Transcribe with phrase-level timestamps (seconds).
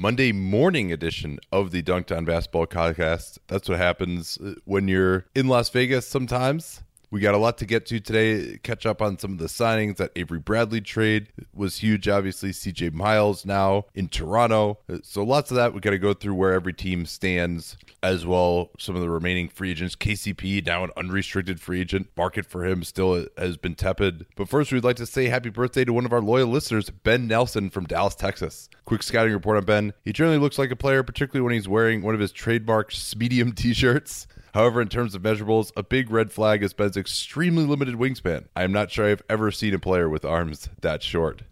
[0.00, 3.38] Monday morning edition of the Dunc'd On Basketball podcast.
[3.48, 6.82] That's what happens uh, when you're in Las Vegas sometimes.
[7.10, 8.60] We got a lot to get to today.
[8.62, 9.96] Catch up on some of the signings.
[9.96, 12.06] That Avery Bradley trade was huge.
[12.06, 14.78] Obviously, CJ Miles now in Toronto.
[15.02, 15.74] So lots of that.
[15.74, 18.70] We got to go through where every team stands as well.
[18.78, 19.96] Some of the remaining free agents.
[19.96, 22.08] KCP now an unrestricted free agent.
[22.16, 24.26] Market for him still has been tepid.
[24.36, 27.26] But first, we'd like to say happy birthday to one of our loyal listeners, Ben
[27.26, 28.68] Nelson from Dallas, Texas.
[28.84, 29.92] Quick scouting report on Ben.
[30.04, 33.52] He generally looks like a player, particularly when he's wearing one of his trademark medium
[33.54, 34.26] t-shirts.
[34.54, 38.46] However, in terms of measurables, a big red flag is Ben's extremely limited wingspan.
[38.56, 41.42] I am not sure I've ever seen a player with arms that short.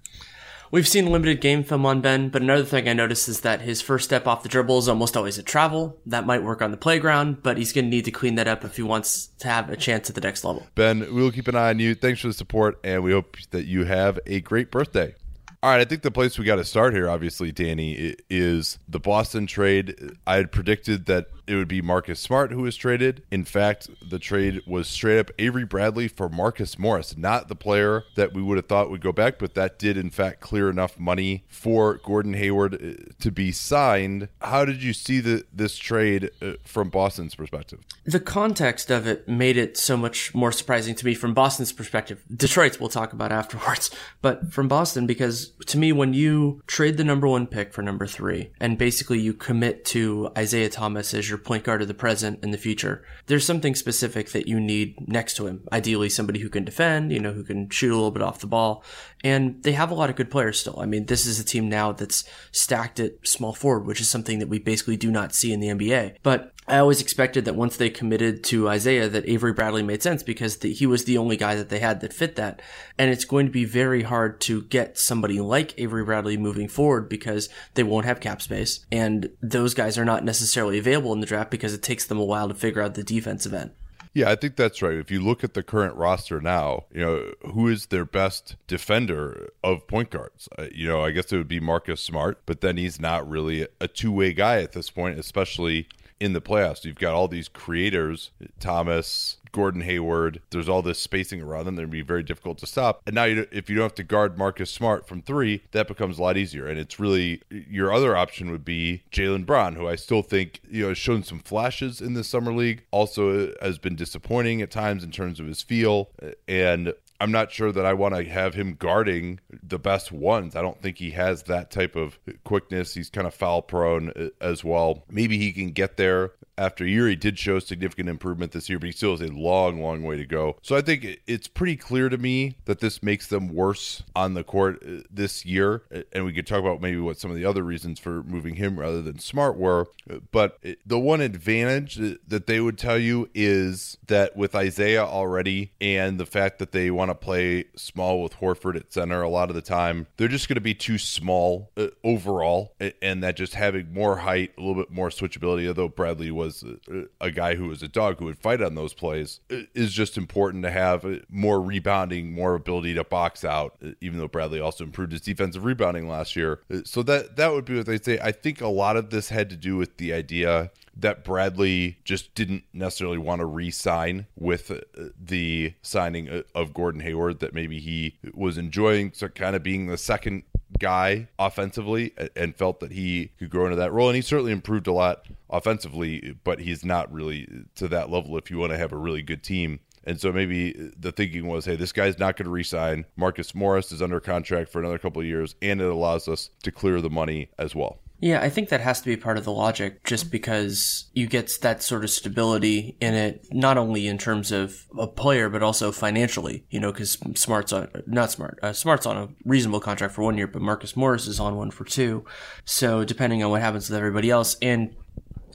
[0.70, 3.80] We've seen limited game film on Ben, but another thing I noticed is that his
[3.80, 5.98] first step off the dribble is almost always a travel.
[6.06, 8.64] That might work on the playground, but he's going to need to clean that up
[8.64, 10.66] if he wants to have a chance at the next level.
[10.74, 11.94] Ben, we'll keep an eye on you.
[11.94, 15.14] Thanks for the support, and we hope that you have a great birthday.
[15.62, 19.00] All right, I think the place we got to start here, obviously, Danny, is the
[19.00, 19.96] Boston trade.
[20.26, 23.22] I had predicted that it would be Marcus Smart who was traded.
[23.30, 28.04] In fact, the trade was straight up Avery Bradley for Marcus Morris, not the player
[28.16, 30.98] that we would have thought would go back, but that did in fact clear enough
[30.98, 34.28] money for Gordon Hayward uh, to be signed.
[34.40, 37.80] How did you see the, this trade uh, from Boston's perspective?
[38.04, 42.22] The context of it made it so much more surprising to me from Boston's perspective.
[42.34, 43.90] Detroit's we'll talk about afterwards,
[44.22, 48.06] but from Boston because to me when you trade the number 1 pick for number
[48.06, 51.94] 3 and basically you commit to Isaiah Thomas as your your point guard of the
[51.94, 53.04] present and the future.
[53.26, 55.62] There's something specific that you need next to him.
[55.70, 58.46] Ideally, somebody who can defend, you know, who can shoot a little bit off the
[58.46, 58.82] ball.
[59.22, 60.78] And they have a lot of good players still.
[60.80, 64.38] I mean, this is a team now that's stacked at small forward, which is something
[64.38, 66.16] that we basically do not see in the NBA.
[66.22, 70.22] But I always expected that once they committed to Isaiah, that Avery Bradley made sense
[70.22, 72.60] because the, he was the only guy that they had that fit that.
[72.98, 77.08] And it's going to be very hard to get somebody like Avery Bradley moving forward
[77.08, 78.84] because they won't have cap space.
[78.90, 82.24] And those guys are not necessarily available in the draft because it takes them a
[82.24, 83.70] while to figure out the defensive end.
[84.16, 84.94] Yeah, I think that's right.
[84.94, 89.50] If you look at the current roster now, you know, who is their best defender
[89.62, 90.48] of point guards?
[90.58, 93.68] Uh, you know, I guess it would be Marcus Smart, but then he's not really
[93.78, 95.86] a two way guy at this point, especially
[96.20, 96.84] in the playoffs.
[96.84, 100.40] You've got all these creators, Thomas, Gordon Hayward.
[100.50, 101.76] There's all this spacing around them.
[101.76, 103.00] They'd be very difficult to stop.
[103.06, 106.18] And now, you, if you don't have to guard Marcus Smart from three, that becomes
[106.18, 106.66] a lot easier.
[106.66, 110.82] And it's really your other option would be Jaylen Brown, who I still think you
[110.82, 112.84] know has shown some flashes in the summer league.
[112.90, 116.10] Also has been disappointing at times in terms of his feel.
[116.48, 120.56] And I'm not sure that I want to have him guarding the best ones.
[120.56, 122.94] I don't think he has that type of quickness.
[122.94, 125.04] He's kind of foul prone uh, as well.
[125.10, 127.08] Maybe he can get there after a year.
[127.08, 130.16] He did show significant improvement this year, but he still has a long, long way
[130.16, 130.56] to go.
[130.62, 134.44] So I think it's pretty clear to me that this makes them worse on the
[134.44, 135.82] court uh, this year.
[135.94, 138.56] Uh, and we could talk about maybe what some of the other reasons for moving
[138.56, 139.88] him rather than Smart were.
[140.30, 141.96] But the one advantage
[142.26, 146.90] that they would tell you is that with Isaiah already and the fact that they
[146.90, 150.06] want want to play small with Horford at center a lot of the time.
[150.16, 154.52] They're just going to be too small uh, overall, and that just having more height,
[154.58, 158.18] a little bit more switchability, although Bradley was a, a guy who was a dog
[158.18, 162.54] who would fight on those plays, is just important to have uh, more rebounding, more
[162.54, 166.60] ability to box out, uh, even though Bradley also improved his defensive rebounding last year.
[166.84, 168.18] So that, that would be what they say.
[168.20, 172.34] I think a lot of this had to do with the idea that Bradley just
[172.34, 174.80] didn't necessarily want to re-sign with uh,
[175.20, 177.40] the signing uh, of Gordon Hayward.
[177.40, 180.44] That maybe he was enjoying so kind of being the second
[180.78, 184.08] guy offensively and felt that he could grow into that role.
[184.08, 188.50] And he certainly improved a lot offensively, but he's not really to that level if
[188.50, 191.74] you want to have a really good team And so maybe the thinking was, hey,
[191.74, 193.06] this guy's not going to resign.
[193.16, 196.70] Marcus Morris is under contract for another couple of years, and it allows us to
[196.70, 197.98] clear the money as well.
[198.18, 201.52] Yeah, I think that has to be part of the logic just because you get
[201.60, 205.92] that sort of stability in it, not only in terms of a player, but also
[205.92, 210.22] financially, you know, because Smart's on, not Smart, uh, Smart's on a reasonable contract for
[210.22, 212.24] one year, but Marcus Morris is on one for two.
[212.64, 214.94] So depending on what happens with everybody else, and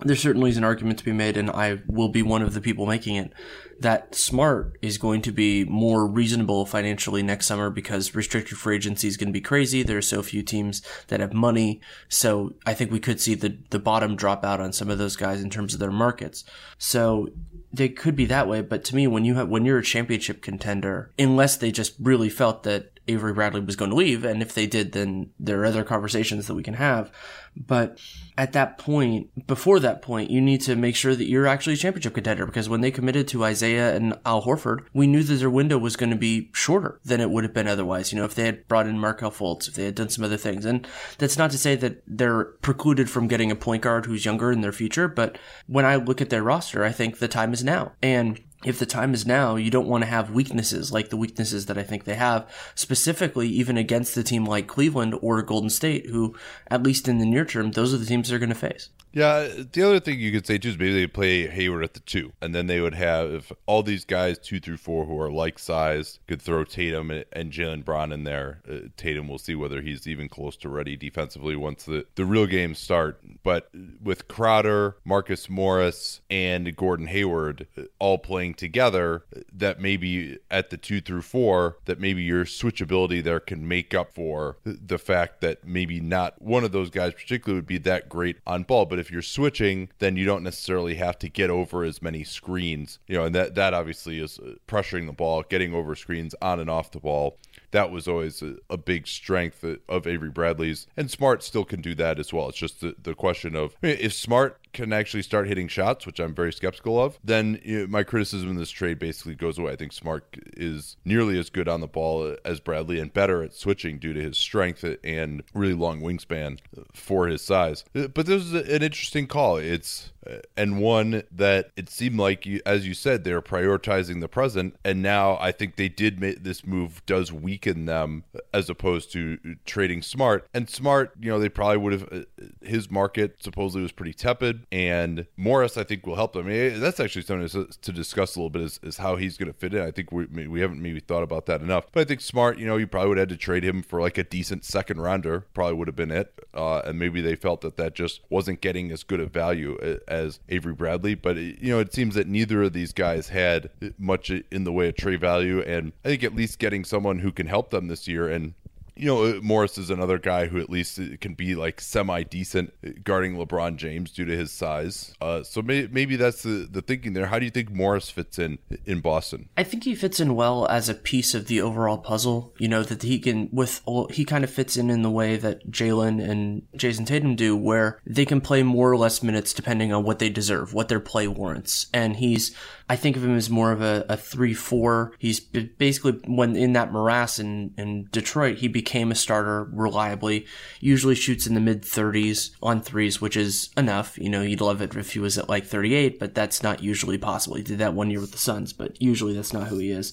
[0.03, 2.61] there certainly is an argument to be made, and I will be one of the
[2.61, 3.33] people making it,
[3.79, 9.07] that Smart is going to be more reasonable financially next summer because restricted free agency
[9.07, 9.81] is going to be crazy.
[9.81, 11.81] There are so few teams that have money.
[12.07, 15.15] So I think we could see the, the bottom drop out on some of those
[15.15, 16.43] guys in terms of their markets.
[16.77, 17.29] So
[17.73, 18.61] they could be that way.
[18.61, 22.29] But to me, when you have, when you're a championship contender, unless they just really
[22.29, 24.23] felt that Avery Bradley was going to leave.
[24.23, 27.11] And if they did, then there are other conversations that we can have.
[27.55, 27.99] But
[28.37, 31.77] at that point, before that point, you need to make sure that you're actually a
[31.77, 35.49] championship contender because when they committed to Isaiah and Al Horford, we knew that their
[35.49, 38.11] window was going to be shorter than it would have been otherwise.
[38.11, 40.37] You know, if they had brought in Markelle Fultz, if they had done some other
[40.37, 40.65] things.
[40.65, 40.87] And
[41.17, 44.61] that's not to say that they're precluded from getting a point guard who's younger in
[44.61, 45.07] their future.
[45.07, 45.37] But
[45.67, 47.93] when I look at their roster, I think the time is now.
[48.01, 51.65] And if the time is now, you don't want to have weaknesses like the weaknesses
[51.65, 56.09] that I think they have, specifically even against a team like Cleveland or Golden State,
[56.09, 56.35] who,
[56.67, 58.89] at least in the near term, those are the teams they're going to face.
[59.13, 61.99] Yeah, the other thing you could say too is maybe they play Hayward at the
[61.99, 65.29] two, and then they would have if all these guys two through four who are
[65.29, 68.61] like size could throw Tatum and Jaylen Brown in there.
[68.69, 72.45] Uh, Tatum, we'll see whether he's even close to ready defensively once the the real
[72.45, 73.19] games start.
[73.43, 73.69] But
[74.01, 80.77] with Crowder, Marcus Morris, and Gordon Hayward uh, all playing together, that maybe at the
[80.77, 85.65] two through four, that maybe your switchability there can make up for the fact that
[85.67, 89.11] maybe not one of those guys particularly would be that great on ball, but if
[89.11, 92.99] you're switching, then you don't necessarily have to get over as many screens.
[93.07, 96.59] You know, and that that obviously is uh, pressuring the ball, getting over screens on
[96.59, 97.37] and off the ball.
[97.71, 101.95] That was always a, a big strength of Avery Bradley's, and Smart still can do
[101.95, 102.49] that as well.
[102.49, 106.05] It's just the, the question of I mean, if Smart can actually start hitting shots,
[106.05, 107.59] which I'm very skeptical of, then
[107.89, 109.73] my criticism of this trade basically goes away.
[109.73, 113.53] I think Smart is nearly as good on the ball as Bradley and better at
[113.53, 116.59] switching due to his strength and really long wingspan
[116.93, 117.83] for his size.
[117.93, 119.57] But this is an interesting call.
[119.57, 120.11] It's
[120.55, 125.01] and one that it seemed like you, as you said they're prioritizing the present and
[125.01, 130.01] now i think they did make this move does weaken them as opposed to trading
[130.01, 132.21] smart and smart you know they probably would have uh,
[132.61, 136.47] his market supposedly was pretty tepid and morris i think will help them.
[136.47, 139.51] I mean, that's actually something to discuss a little bit is, is how he's going
[139.51, 139.81] to fit in.
[139.81, 142.65] I think we, we haven't maybe thought about that enough but i think smart you
[142.65, 145.45] know you probably would have had to trade him for like a decent second rounder
[145.53, 148.91] probably would have been it uh, and maybe they felt that that just wasn't getting
[148.91, 149.77] as good a value
[150.07, 154.29] as Avery Bradley, but you know it seems that neither of these guys had much
[154.29, 157.47] in the way of trade value, and I think at least getting someone who can
[157.47, 158.53] help them this year and
[159.01, 162.21] you know, uh, Morris is another guy who at least uh, can be like semi
[162.21, 165.15] decent uh, guarding LeBron James due to his size.
[165.19, 167.25] Uh, so may- maybe that's the, the thinking there.
[167.25, 169.49] How do you think Morris fits in in Boston?
[169.57, 172.53] I think he fits in well as a piece of the overall puzzle.
[172.59, 173.81] You know, that he can, with,
[174.11, 177.99] he kind of fits in in the way that Jaylen and Jayson Tatum do, where
[178.05, 181.27] they can play more or less minutes depending on what they deserve, what their play
[181.27, 181.87] warrants.
[181.91, 182.55] And he's,
[182.91, 185.13] I think of him as more of a, a 3 4.
[185.17, 190.45] He's basically, when in that morass in, in Detroit, he became a starter reliably,
[190.81, 194.17] usually shoots in the mid 30s on threes, which is enough.
[194.17, 197.17] You know, you'd love it if he was at like 38, but that's not usually
[197.17, 197.55] possible.
[197.55, 200.11] He did that one year with the Suns, but usually that's not who he is.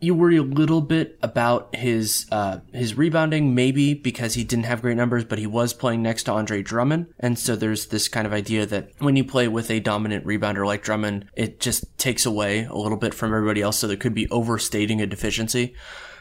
[0.00, 4.82] You worry a little bit about his uh, his rebounding, maybe because he didn't have
[4.82, 8.26] great numbers, but he was playing next to Andre Drummond, and so there's this kind
[8.26, 12.24] of idea that when you play with a dominant rebounder like Drummond, it just takes
[12.24, 13.78] away a little bit from everybody else.
[13.78, 15.74] So there could be overstating a deficiency.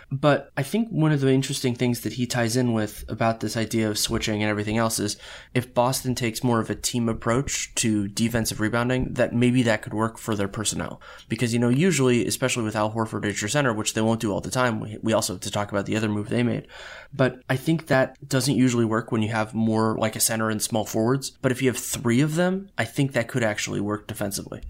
[0.10, 3.58] But I think one of the interesting things that he ties in with about this
[3.58, 5.18] idea of switching and everything else is
[5.54, 9.94] if Boston takes more of a team approach to defensive rebounding, that maybe that could
[9.94, 11.02] work for their personnel.
[11.28, 14.32] Because, you know, usually, especially with Al Horford as your center, which they won't do
[14.32, 16.68] all the time, we also have to talk about the other move they made.
[17.14, 20.62] But I think that doesn't usually work when you have more like a center and
[20.62, 21.32] small forwards.
[21.32, 24.62] But if you have three of them, I think that could actually work defensively.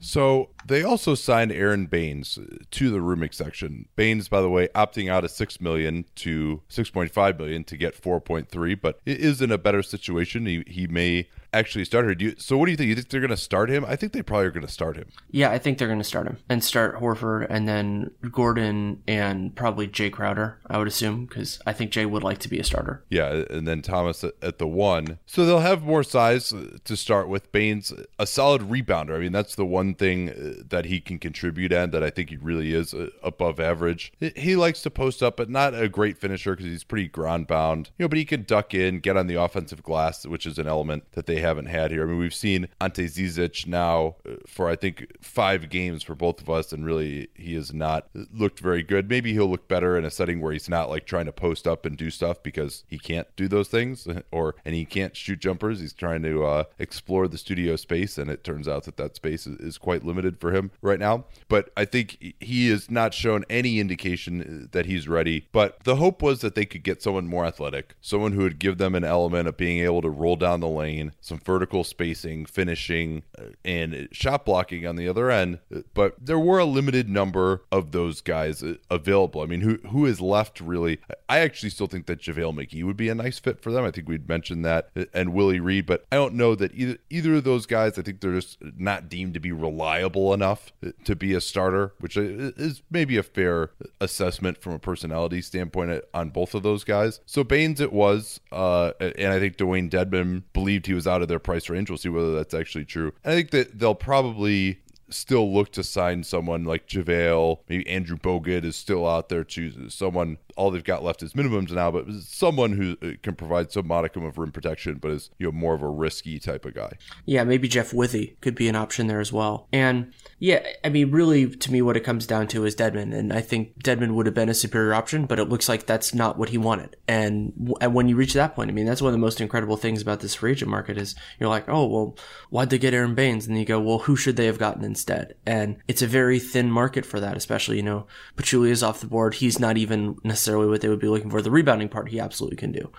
[0.00, 3.86] So they also signed Aron Baynes uh, to the room exception.
[3.96, 7.76] Baynes, by the way, opting out of six million to six point five million to
[7.76, 10.46] get four point three, but it is in a better situation.
[10.46, 12.14] He he may actually start her.
[12.14, 12.88] Do you, so what do you think?
[12.88, 13.84] You think they're going to start him?
[13.86, 15.08] I think they probably are going to start him.
[15.30, 19.54] Yeah, I think they're going to start him and start Horford and then Gordon and
[19.54, 20.58] probably Jae Crowder.
[20.66, 23.04] I would assume because I think Jay would like to be a starter.
[23.08, 25.18] Yeah, and then Thomas at, at the one.
[25.26, 26.52] So they'll have more size
[26.84, 27.50] to start with.
[27.52, 29.16] Baynes, a solid rebounder.
[29.16, 32.30] I mean, that's the one thing uh, that he can contribute and that I think
[32.30, 34.12] he really is uh, above average.
[34.36, 37.90] He likes to post up, but not a great finisher because he's pretty ground bound.
[37.98, 40.66] You know, but he can duck in, get on the offensive glass, which is an
[40.66, 42.02] element that they haven't had here.
[42.02, 46.40] I mean, we've seen Ante Zizic now uh, for I think five games for both
[46.40, 49.08] of us, and really he has not looked very good.
[49.08, 51.84] Maybe he'll look better in a setting where he's not like trying to post up
[51.84, 55.80] and do stuff because he can't do those things, or and he can't shoot jumpers.
[55.80, 59.46] He's trying to uh, explore the studio space, and it turns out that that space
[59.46, 61.24] is, is quite limited for him right now.
[61.48, 65.46] But I think he has not shown any indication that he's ready.
[65.52, 68.78] But the hope was that they could get someone more athletic, someone who would give
[68.78, 73.22] them an element of being able to roll down the lane, some vertical spacing, finishing,
[73.38, 75.60] uh, and shot blocking on the other end.
[75.94, 79.40] But there were a limited number of those guys uh, available.
[79.40, 80.98] I mean, who who is left really?
[81.28, 83.84] I actually still think that JaVale McGee would be a nice fit for them.
[83.84, 86.98] I think we'd mentioned that, uh, and Willie Reed, but I don't know that either
[87.08, 87.96] either of those guys.
[87.96, 90.72] I think they're just not deemed to be reliable enough
[91.04, 93.70] to be a starter, which is maybe a fair
[94.00, 97.20] assessment from a personality standpoint on both of those guys.
[97.24, 101.28] So Baynes, it was, uh, and I think Dewayne Dedmon believed he was out of
[101.28, 101.90] their price range.
[101.90, 103.12] We'll see whether that's actually true.
[103.24, 107.58] And I think that they'll probably still look to sign someone like JaVale.
[107.68, 109.90] Maybe Andrew Bogut is still out there too.
[109.90, 113.86] Someone all they've got left is minimums now, but someone who uh, can provide some
[113.86, 116.92] modicum of rim protection, but is you know more of a risky type of guy.
[117.24, 119.68] Yeah, maybe Jeff Withey could be an option there as well.
[119.72, 123.32] And yeah, I mean, really, to me, what it comes down to is Dedmon, and
[123.32, 126.36] I think Dedmon would have been a superior option, but it looks like that's not
[126.36, 126.94] what he wanted.
[127.08, 129.78] And and when you reach that point, I mean, that's one of the most incredible
[129.78, 132.18] things about this free agent market is you're like, oh well,
[132.50, 133.46] why'd they get Aron Baynes?
[133.46, 135.36] And you go, well, who should they have gotten instead?
[135.46, 139.06] And it's a very thin market for that, especially you know, Pachulia is off the
[139.06, 139.34] board.
[139.34, 141.40] He's not even necessarily necessarily what they would be looking for.
[141.40, 142.90] The rebounding part, he absolutely can do.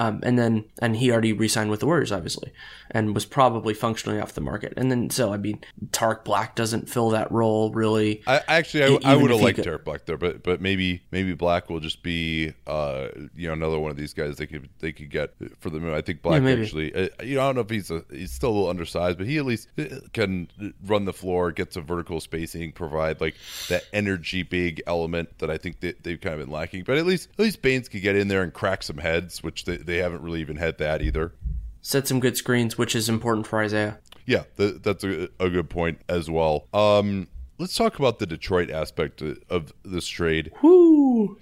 [0.00, 2.52] Um, and then, and he already re-signed with the Warriors, obviously,
[2.90, 4.72] and was probably functionally off the market.
[4.78, 5.60] And then, so I mean,
[5.92, 8.22] Tarik Black doesn't fill that role really.
[8.26, 11.34] I actually, I, I would have liked could, Tarik Black there, but but maybe maybe
[11.34, 14.90] Black will just be, uh, you know, another one of these guys they could they
[14.90, 15.92] could get for the moon.
[15.92, 18.32] I think Black yeah, actually, uh, you know, I don't know if he's a, he's
[18.32, 20.48] still a little undersized, but he at least uh, can
[20.86, 23.34] run the floor, get some vertical spacing, provide like
[23.68, 26.84] that energy big element that I think that they've kind of been lacking.
[26.84, 29.66] But at least at least Baynes could get in there and crack some heads, which
[29.66, 31.34] they they haven't really even had that either.
[31.82, 33.98] Set some good screens, which is important for Isaiah.
[34.26, 36.68] Yeah, th- that's a, a, good point as well.
[36.74, 37.28] Um,
[37.58, 40.52] let's talk about the Detroit aspect of this trade.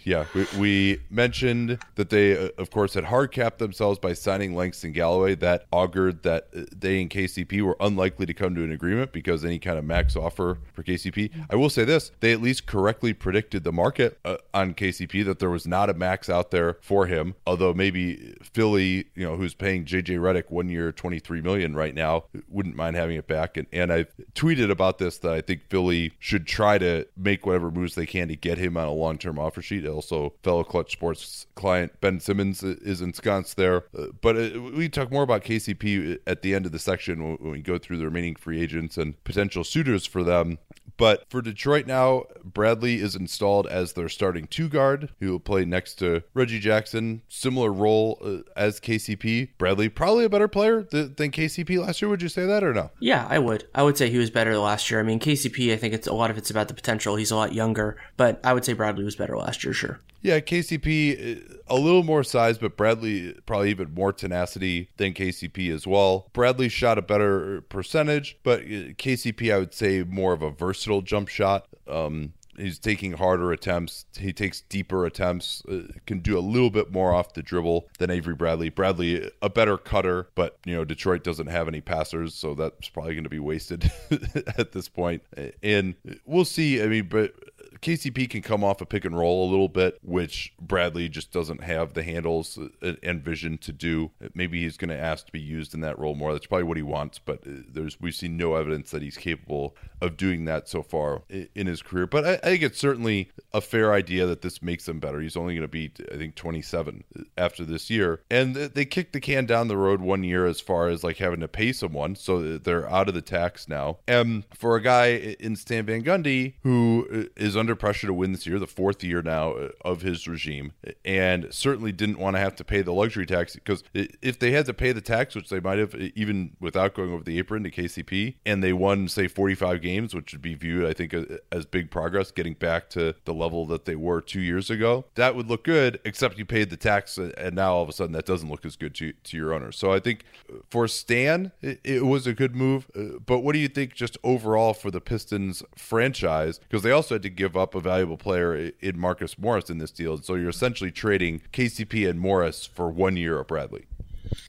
[0.04, 4.54] Yeah, we, we mentioned that they, uh, of course, had hard capped themselves by signing
[4.54, 5.35] Langston Galloway.
[5.35, 9.44] That augured that uh, they and KCP were unlikely to come to an agreement because
[9.44, 11.30] any kind of max offer for KCP.
[11.50, 15.38] I will say this: they at least correctly predicted the market uh, on KCP that
[15.38, 17.35] there was not a max out there for him.
[17.47, 21.94] Although maybe Philly, you know, who's paying JJ Redick one year, twenty three million right
[21.94, 23.56] now, wouldn't mind having it back.
[23.56, 27.70] And and I tweeted about this that I think Philly should try to make whatever
[27.70, 29.87] moves they can to get him on a long term offer sheet.
[29.87, 33.84] Also, fellow Clutch Sports client Ben Simmons is ensconced there.
[33.96, 37.50] Uh, but uh, we talk more about KCP at the end of the section when
[37.52, 40.58] we go through the remaining free agents and potential suitors for them.
[40.99, 45.64] But for Detroit now, Bradley is installed as their starting two guard, who will play
[45.64, 47.23] next to Reggie Jackson.
[47.28, 49.50] Similar role uh, as KCP.
[49.57, 52.09] Bradley, probably a better player th- than KCP last year.
[52.09, 52.90] Would you say that or no?
[52.99, 53.67] Yeah, I would.
[53.75, 55.00] I would say he was better last year.
[55.00, 57.17] I mean, KCP, I think it's a lot of it's about the potential.
[57.17, 60.00] He's a lot younger, but I would say Bradley was better last year, sure.
[60.20, 65.72] Yeah, KCP uh, a little more size, but Bradley probably even more tenacity than KCP
[65.72, 66.28] as well.
[66.32, 71.02] Bradley shot a better percentage, but uh, KCP I would say more of a versatile
[71.02, 71.68] jump shot.
[71.87, 74.04] Um, he's taking harder attempts.
[74.18, 75.62] He takes deeper attempts.
[75.66, 78.68] Uh, can do a little bit more off the dribble than Avery Bradley.
[78.68, 83.14] Bradley a better cutter, but you know Detroit doesn't have any passers, so that's probably
[83.14, 83.90] going to be wasted
[84.58, 85.22] at this point.
[85.62, 85.94] And
[86.26, 86.82] we'll see.
[86.82, 87.34] I mean, but
[87.80, 91.62] KCP can come off a pick and roll a little bit, which Bradley just doesn't
[91.62, 92.58] have the handles
[93.02, 94.11] and vision to do.
[94.35, 96.32] Maybe he's going to ask to be used in that role more.
[96.32, 99.76] That's probably what he wants, but uh, there's we've seen no evidence that he's capable
[100.00, 102.06] of doing that so far in his career.
[102.06, 105.20] But I, I think it's certainly a fair idea that this makes him better.
[105.20, 107.04] He's only going to be, I think, 27
[107.37, 110.88] after this year, and they kicked the can down the road one year as far
[110.88, 113.99] as like having to pay someone, so they're out of the tax now.
[114.06, 118.14] And for a guy in Stan Van Gundy who is uh, under under pressure to
[118.14, 120.72] win this year, the fourth year now uh, of his regime,
[121.04, 124.64] and certainly didn't want to have to pay the luxury tax because if they had
[124.64, 127.70] to pay the tax, which they might have even without going over the apron to
[127.70, 131.14] KCP, and they won say 45 games, which would be viewed I think
[131.52, 135.37] as big progress, getting back to the level that they were two years ago, that
[135.37, 136.00] would look good.
[136.06, 138.76] Except you paid the tax, and now all of a sudden that doesn't look as
[138.76, 139.76] good to to your owners.
[139.76, 140.25] So I think
[140.70, 142.90] for Stan, it, it was a good move.
[142.96, 146.58] Uh, but what do you think just overall for the Pistons franchise?
[146.60, 149.91] Because they also had to give up a valuable player in Marcus Morris in this
[149.91, 150.17] deal.
[150.19, 153.88] So you're essentially trading KCP and Morris for one year of Bradley.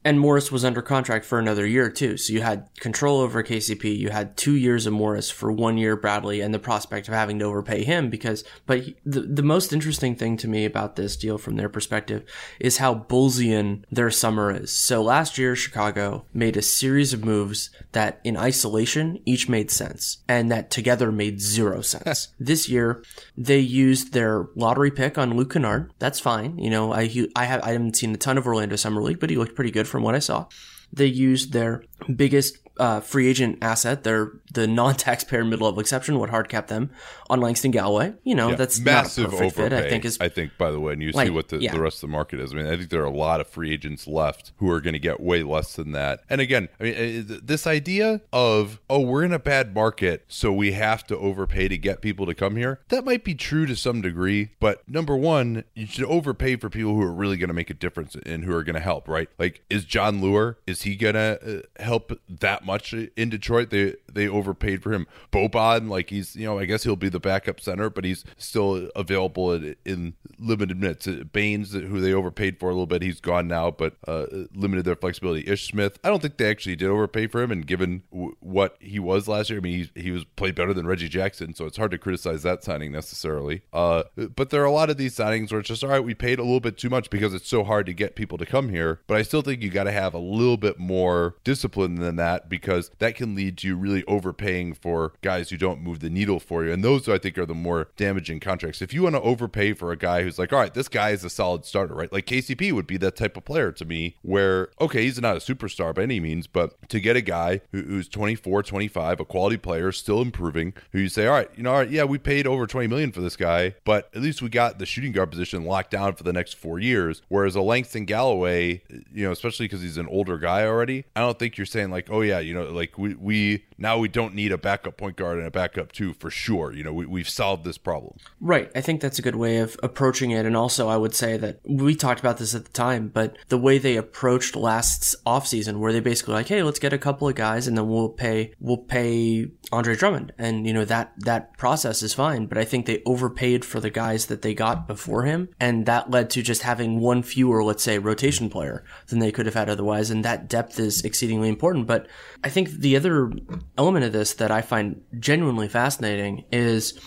[0.03, 2.17] And Morris was under contract for another year too.
[2.17, 3.97] So you had control over KCP.
[3.97, 7.39] You had two years of Morris for one year Bradley and the prospect of having
[7.39, 11.17] to overpay him because, but he, the, the most interesting thing to me about this
[11.17, 12.23] deal from their perspective
[12.59, 14.71] is how Bullsian their summer is.
[14.71, 20.19] So last year, Chicago made a series of moves that in isolation each made sense
[20.27, 22.29] and that together made zero sense.
[22.39, 23.03] this year,
[23.37, 25.91] they used their lottery pick on Luke Kennard.
[25.99, 26.57] That's fine.
[26.57, 29.29] You know, I, I have, I haven't seen a ton of Orlando Summer League, but
[29.29, 30.47] he looked pretty good from what I saw.
[30.91, 31.83] They used their
[32.15, 36.89] biggest uh, free agent asset, They're the non-taxpayer mid-level exception would hard cap them
[37.29, 38.13] on Langston Galloway.
[38.23, 39.49] You know, yeah, that's massive not overpay.
[39.49, 41.57] Fit, I think is I think by the way, and you like, see what the,
[41.57, 41.71] yeah.
[41.71, 42.53] the rest of the market is.
[42.53, 44.93] I mean, I think there are a lot of free agents left who are going
[44.93, 46.21] to get way less than that.
[46.29, 50.51] And again, I mean, uh, this idea of oh, we're in a bad market, so
[50.51, 52.79] we have to overpay to get people to come here.
[52.89, 56.95] That might be true to some degree, but number one, you should overpay for people
[56.95, 59.07] who are really going to make a difference and who are going to help.
[59.07, 59.29] Right?
[59.37, 60.55] Like, is Jon Leuer?
[60.65, 62.68] Is he going to uh, help that much
[63.15, 63.69] in Detroit?
[63.69, 65.07] They they overpaid for him.
[65.31, 68.89] Boban, like he's, you know, I guess he'll be the backup center, but he's still
[68.95, 71.07] available in, in limited minutes.
[71.07, 74.95] Baynes, who they overpaid for a little bit, he's gone now, but uh, limited their
[74.95, 75.49] flexibility.
[75.49, 78.77] Ish Smith, I don't think they actually did overpay for him, and given w- what
[78.79, 81.65] he was last year, I mean, he, he was played better than Reggie Jackson, so
[81.65, 83.61] it's hard to criticize that signing necessarily.
[83.73, 84.03] Uh,
[84.35, 86.39] but there are a lot of these signings where it's just all right, we paid
[86.39, 89.01] a little bit too much because it's so hard to get people to come here.
[89.07, 92.48] But I still think you got to have a little bit more discipline than that
[92.49, 96.39] because that can lead to you really overpaying for guys who don't move the needle
[96.39, 96.71] for you.
[96.71, 98.81] And those, I think, are the more damaging contracts.
[98.81, 101.23] If you want to overpay for a guy who's like, all right, this guy is
[101.23, 102.11] a solid starter, right?
[102.11, 105.39] Like KCP would be that type of player to me, where, okay, he's not a
[105.39, 109.57] superstar by any means, but to get a guy who, who's 24, 25, a quality
[109.57, 112.47] player, still improving, who you say, all right, you know, all right, yeah, we paid
[112.47, 115.65] over 20 million for this guy, but at least we got the shooting guard position
[115.65, 117.21] locked down for the next four years.
[117.27, 118.81] Whereas a Langston Galloway,
[119.13, 122.09] you know, especially because he's an older guy already, I don't think you're saying like,
[122.09, 125.37] oh yeah, you know, like we, we now we don't need a backup point guard
[125.37, 126.73] and a backup two for sure.
[126.73, 128.17] You know, we, we've solved this problem.
[128.39, 128.71] Right.
[128.75, 130.45] I think that's a good way of approaching it.
[130.45, 133.57] And also, I would say that we talked about this at the time, but the
[133.57, 137.35] way they approached last offseason, where they basically like, hey, let's get a couple of
[137.35, 140.33] guys and then we'll pay, we'll pay Andre Drummond.
[140.37, 142.47] And, you know, that, that process is fine.
[142.47, 145.49] But I think they overpaid for the guys that they got before him.
[145.59, 149.45] And that led to just having one fewer, let's say, rotation player than they could
[149.45, 150.09] have had otherwise.
[150.09, 151.87] And that depth is exceedingly important.
[151.87, 152.07] But
[152.43, 153.31] I think the other
[153.77, 156.99] element of this that I find genuinely fascinating is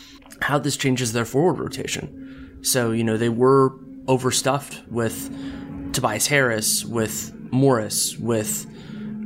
[0.42, 2.59] how this changes their forward rotation.
[2.62, 3.73] So, you know, they were
[4.07, 5.31] overstuffed with
[5.92, 8.66] Tobias Harris, with Morris, with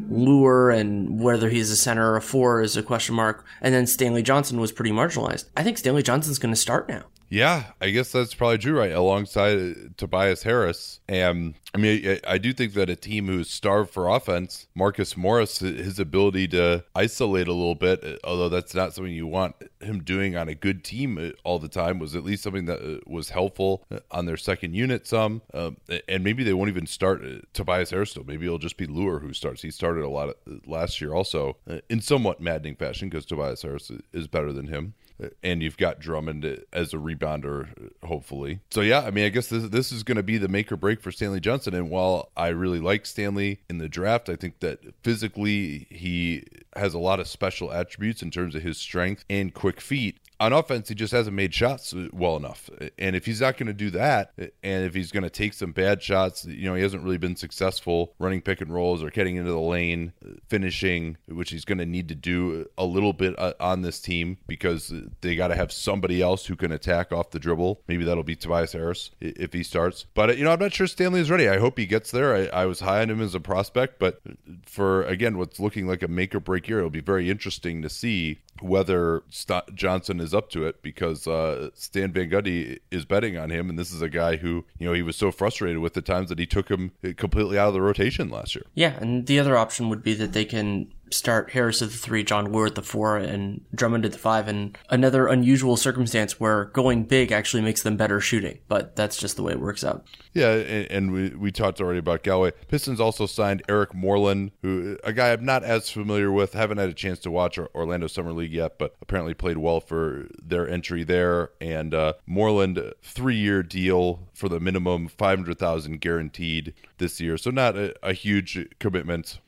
[0.09, 3.45] Leuer, and whether he's a center or a four is a question mark.
[3.61, 5.47] And then Stanley Johnson was pretty marginalized.
[5.57, 7.05] I think Stanley Johnson's going to start now.
[7.29, 8.93] Yeah, I guess that's probably true, right?
[8.93, 11.01] Alongside uh, Tobias Harris.
[11.09, 15.17] And I mean, I, I, do think that a team who's starved for offense, Marcus
[15.17, 19.57] Morris, his ability to isolate a little bit, uh, although that's not something you want
[19.81, 23.03] him doing on a good team uh, all the time, was at least something that
[23.09, 25.43] was helpful on their second unit some.
[25.53, 28.25] Um, and maybe they won't even start Tobias Harris still.
[28.25, 29.63] Maybe it'll just be Leuer who starts.
[29.63, 30.37] He started a lot
[30.67, 31.57] last year also
[31.89, 34.95] in somewhat maddening fashion because Tobias Harris is better than him
[35.43, 38.61] and you've got Drummond as a rebounder, hopefully.
[38.71, 40.77] So yeah, I mean, I guess this this is going to be the make or
[40.77, 41.75] break for Stanley Johnson.
[41.75, 46.95] And while I really like Stanley in the draft, I think that physically he has
[46.95, 50.89] a lot of special attributes in terms of his strength and quick feet on offense,
[50.89, 52.69] he just hasn't made shots well enough.
[52.99, 55.73] And if he's not going to do that, and if he's going to take some
[55.73, 59.37] bad shots, you know, he hasn't really been successful running pick and rolls or getting
[59.37, 60.13] into the lane,
[60.49, 64.37] finishing, which he's going to need to do a little bit uh, on this team
[64.47, 67.81] because they got to have somebody else who can attack off the dribble.
[67.89, 70.07] Maybe that'll be Tobias Harris if he starts.
[70.15, 71.49] But, you know, I'm not sure Stanley is ready.
[71.49, 72.35] I hope he gets there.
[72.35, 74.21] I, I was high on him as a prospect, but
[74.67, 77.89] for, again, what's looking like a make or break year, it'll be very interesting to
[77.89, 83.37] see whether St- Johnson is up to it because uh, Stan Van Gundy is betting
[83.37, 85.95] on him, and this is a guy who you know he was so frustrated with
[85.95, 88.65] the times that he took him completely out of the rotation last year.
[88.75, 92.25] Yeah, and the other option would be that they can start Harris at the three,
[92.25, 94.49] John Woo at the four, and Drummond at the five.
[94.49, 99.37] And another unusual circumstance where going big actually makes them better shooting, but that's just
[99.37, 100.07] the way it works out.
[100.33, 102.53] Yeah, and, and we, we talked already about Galway.
[102.69, 106.53] Pistons also signed Eric Moreland, who a guy I'm not as familiar with.
[106.53, 110.29] Haven't had a chance to watch Orlando Summer League yet, but apparently played well for
[110.43, 111.51] their entry there.
[111.61, 117.39] And uh, Moreland, three year deal for the minimum, five hundred thousand guaranteed this year.
[117.39, 119.41] So not a, a huge commitment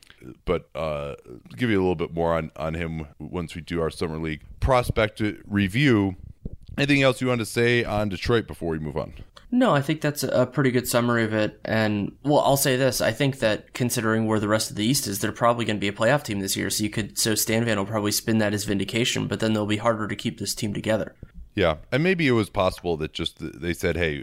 [0.45, 1.15] but uh,
[1.57, 4.43] give you a little bit more on, on him once we do our summer league
[4.61, 6.17] prospect review.
[6.77, 9.15] Anything else you want to say on Detroit before we move on?
[9.51, 11.59] No, I think that's a pretty good summary of it.
[11.65, 15.07] And well, I'll say this: I think that considering where the rest of the East
[15.07, 16.69] is, they're probably going to be a playoff team this year.
[16.69, 19.67] So you could, so Stan Van will probably spin that as vindication, but then they'll
[19.67, 21.15] be harder to keep this team together.
[21.59, 24.23] Yeah, and maybe it was possible that just they said, "Hey,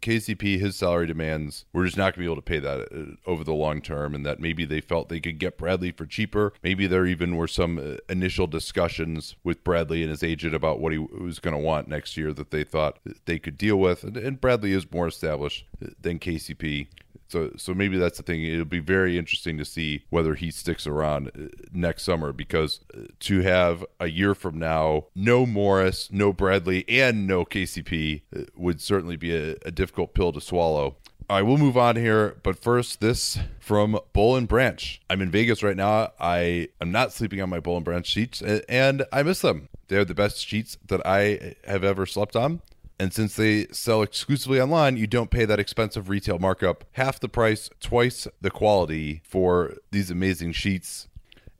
[0.00, 3.28] KCP, his salary demands, we're just not going to be able to pay that uh,
[3.28, 6.52] over the long term," and that maybe they felt they could get Bradley for cheaper.
[6.62, 10.92] Maybe there even were some uh, initial discussions with Bradley and his agent about what
[10.92, 14.04] he was going to want next year that they thought they could deal with.
[14.04, 15.66] And Bradley is more established
[16.00, 16.86] than KCP.
[17.28, 18.44] So, so maybe that's the thing.
[18.44, 23.02] It'll be very interesting to see whether he sticks around uh, next summer because uh,
[23.20, 28.80] to have a year from now, no Morris, no Bradley, and no KCP uh, would
[28.80, 30.96] certainly be a, a difficult pill to swallow.
[31.28, 35.00] I will move on here, but first, this from Boll and Branch.
[35.10, 36.12] I'm in Vegas right now.
[36.20, 39.68] I am not sleeping on my Boll and Branch sheets, and I miss them.
[39.88, 42.60] They're the best sheets that I have ever slept on.
[42.98, 47.28] And since they sell exclusively online, you don't pay that expensive retail markup, half the
[47.28, 51.08] price, twice the quality for these amazing sheets.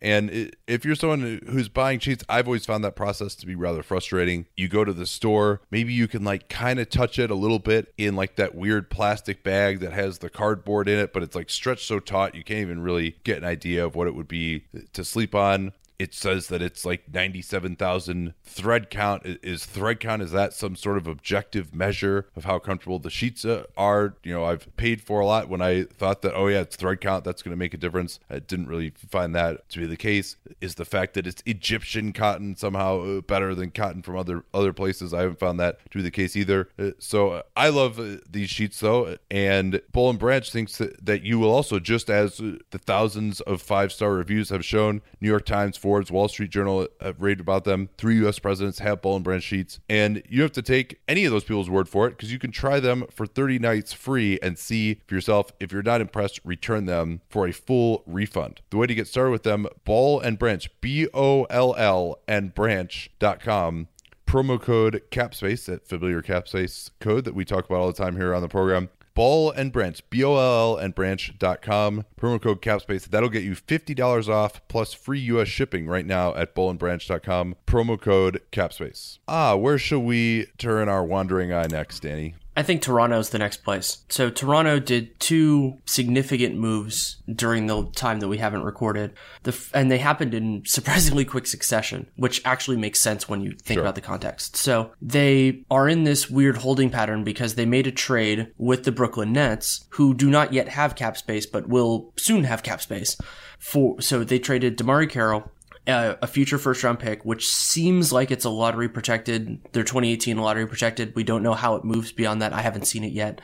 [0.01, 3.83] And if you're someone who's buying sheets, I've always found that process to be rather
[3.83, 4.47] frustrating.
[4.57, 7.59] You go to the store, maybe you can like kind of touch it a little
[7.59, 11.35] bit in like that weird plastic bag that has the cardboard in it, but it's
[11.35, 14.29] like stretched so taut you can't even really get an idea of what it would
[14.29, 19.23] be to sleep on it says that it's like 97,000 thread count.
[19.25, 23.45] Is thread count is that some sort of objective measure of how comfortable the sheets
[23.45, 24.17] uh, are?
[24.23, 27.01] You know I've paid for a lot when I thought that oh yeah it's thread
[27.01, 28.21] count that's going to make a difference.
[28.29, 30.37] I didn't really find that to be the case.
[30.61, 34.73] Is the fact that it's Egyptian cotton somehow uh, better than cotton from other other
[34.73, 35.15] places?
[35.15, 36.69] I haven't found that to be the case either.
[36.79, 41.39] Uh, so I love these sheets though and Boll and Branch thinks that, that you
[41.39, 45.77] will also just as the thousands of five star reviews have shown New York Times
[45.87, 47.89] Forbes, Wall Street Journal have raved about them.
[47.97, 48.41] Three U.S.
[48.41, 51.71] presidents have Boll and Branch sheets, and you have to take any of those people's
[51.71, 55.15] word for it because you can try them for 30 nights free and see for
[55.15, 55.53] yourself.
[55.61, 58.63] If you're not impressed, return them for a full refund.
[58.71, 62.53] The way to get started with them: Boll and Branch, B O L L and
[62.53, 63.87] Branch.com
[64.27, 68.35] promo code capspace that familiar capspace code that we talk about all the time here
[68.35, 72.05] on the program Boll and Branch, B O L L and branch.com.
[72.21, 73.07] Promo code CAPSPACE.
[73.07, 75.49] That'll get you $50 off plus free U.S.
[75.49, 77.57] shipping right now at bollandbranch.com.
[77.67, 79.19] Promo code CAPSPACE.
[79.27, 82.35] Ah, where shall we turn our wandering eye next, Danny?
[82.57, 83.99] I think Toronto's the next place.
[84.09, 89.91] So Toronto did two significant moves during the time that we haven't recorded, the, and
[89.91, 93.83] they happened in surprisingly quick succession, which actually makes sense when you think sure.
[93.83, 94.57] about the context.
[94.57, 98.93] So they are in this weird holding pattern because they made a trade with the
[98.93, 103.17] Brooklyn Nets, who do not yet have cap space, but will soon have cap space.
[103.59, 105.51] For so they traded DeMarre Carroll
[105.87, 109.61] a, a future first round pick, which seems like it's a lottery protected.
[109.73, 111.15] They're 2018 lottery protected.
[111.15, 112.53] We don't know how it moves beyond that.
[112.53, 113.41] I haven't seen it yet.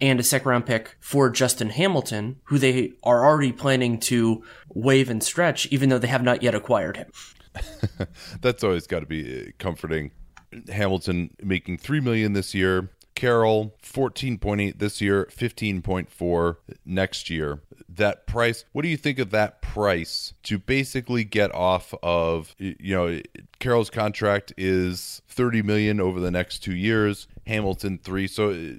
[0.00, 5.10] And a second round pick for Justin Hamilton, who they are already planning to waive
[5.10, 7.12] and stretch, even though they have not yet acquired him.
[8.40, 10.10] That's always got to be uh, comforting.
[10.68, 12.90] Hamilton making three million this year.
[13.14, 17.60] Carroll 14.8 this year, 15.4 next year
[17.96, 18.64] that price.
[18.72, 23.20] What do you think of that price to basically get off of, you know,
[23.58, 28.26] Carroll's contract is 30 million over the next 2 years, Hamilton 3.
[28.26, 28.76] So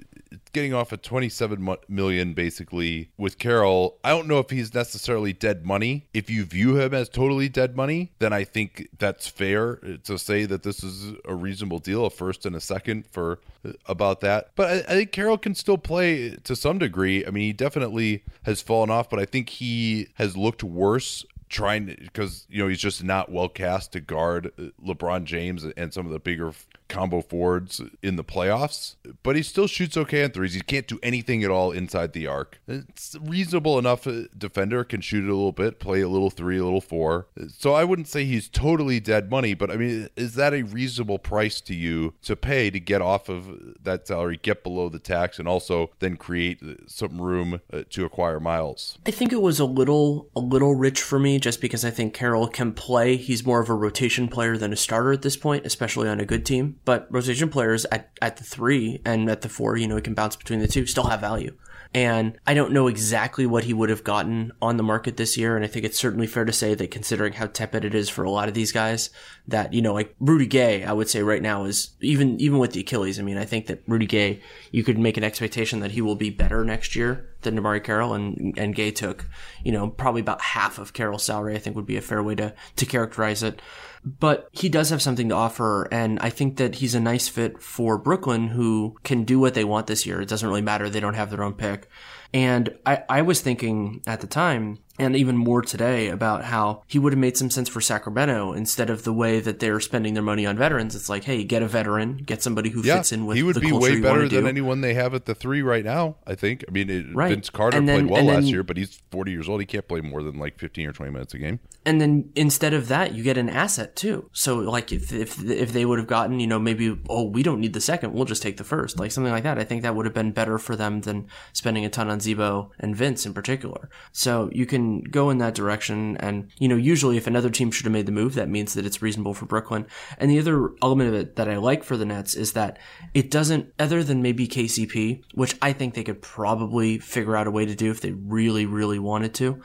[0.52, 3.98] getting off at 27 million basically with Carroll.
[4.04, 6.06] I don't know if he's necessarily dead money.
[6.12, 10.44] If you view him as totally dead money, then I think that's fair to say
[10.46, 14.50] that this is a reasonable deal, a first and a second for uh, about that.
[14.56, 17.24] But I, I think Carroll can still play to some degree.
[17.26, 21.86] I mean, he definitely has fallen off, but I think he has looked worse trying
[21.86, 26.04] because you know he's just not well cast to guard uh, LeBron James and some
[26.06, 26.52] of the bigger
[26.88, 30.54] combo forwards in the playoffs, but he still shoots okay on threes.
[30.54, 32.60] He can't do anything at all inside the arc.
[32.68, 34.06] It's reasonable enough.
[34.06, 37.26] A defender can shoot it a little bit, play a little three, a little four.
[37.48, 41.18] So I wouldn't say he's totally dead money, but I mean, is that a reasonable
[41.18, 43.48] price to you to pay to get off of
[43.82, 48.40] that salary, get below the tax, and also then create some room uh, to acquire
[48.40, 48.98] Miles?
[49.06, 52.14] I think it was a little a little rich for me just because I think
[52.14, 53.16] Carroll can play.
[53.16, 56.26] He's more of a rotation player than a starter at this point, especially on a
[56.26, 56.73] good team.
[56.84, 60.14] But rotation players at, at the three and at the four, you know, he can
[60.14, 61.56] bounce between the two, still have value.
[61.96, 65.54] And I don't know exactly what he would have gotten on the market this year.
[65.54, 68.24] And I think it's certainly fair to say that considering how tepid it is for
[68.24, 69.10] a lot of these guys,
[69.46, 72.72] that, you know, like Rudy Gay, I would say right now is even, even with
[72.72, 73.20] the Achilles.
[73.20, 76.16] I mean, I think that Rudy Gay, you could make an expectation that he will
[76.16, 79.26] be better next year than DeMarre Carroll and, and Gay took,
[79.62, 82.34] you know, probably about half of Carroll's salary, I think would be a fair way
[82.34, 83.62] to, to characterize it
[84.04, 85.88] but he does have something to offer.
[85.90, 89.64] And I think that he's a nice fit for Brooklyn who can do what they
[89.64, 90.20] want this year.
[90.20, 90.90] It doesn't really matter.
[90.90, 91.88] They don't have their own pick.
[92.32, 96.98] And I, I was thinking at the time, and even more today about how he
[96.98, 100.22] would have made some sense for Sacramento instead of the way that they're spending their
[100.22, 100.94] money on veterans.
[100.94, 103.34] It's like, hey, get a veteran, get somebody who yeah, fits in with.
[103.34, 103.38] The.
[103.38, 106.16] He would be way better than anyone they have at the three right now.
[106.26, 106.64] I think.
[106.68, 107.30] I mean, it, right.
[107.30, 109.60] Vince Carter then, played well then, last year, but he's forty years old.
[109.60, 111.60] He can't play more than like fifteen or twenty minutes a game.
[111.86, 114.30] And then instead of that, you get an asset too.
[114.32, 117.60] So like if if if they would have gotten, you know, maybe oh we don't
[117.60, 119.58] need the second, we'll just take the first, like something like that.
[119.58, 122.70] I think that would have been better for them than spending a ton on Z-Bo
[122.78, 123.90] and Vince in particular.
[124.12, 126.16] So you can go in that direction direction.
[126.18, 128.86] And, you know, usually if another team should have made the move, that means that
[128.86, 129.86] it's reasonable for Brooklyn.
[130.18, 132.78] And the other element of it that I like for the Nets is that
[133.12, 137.50] it doesn't, other than maybe KCP, which I think they could probably figure out a
[137.50, 139.62] way to do if they really, really wanted to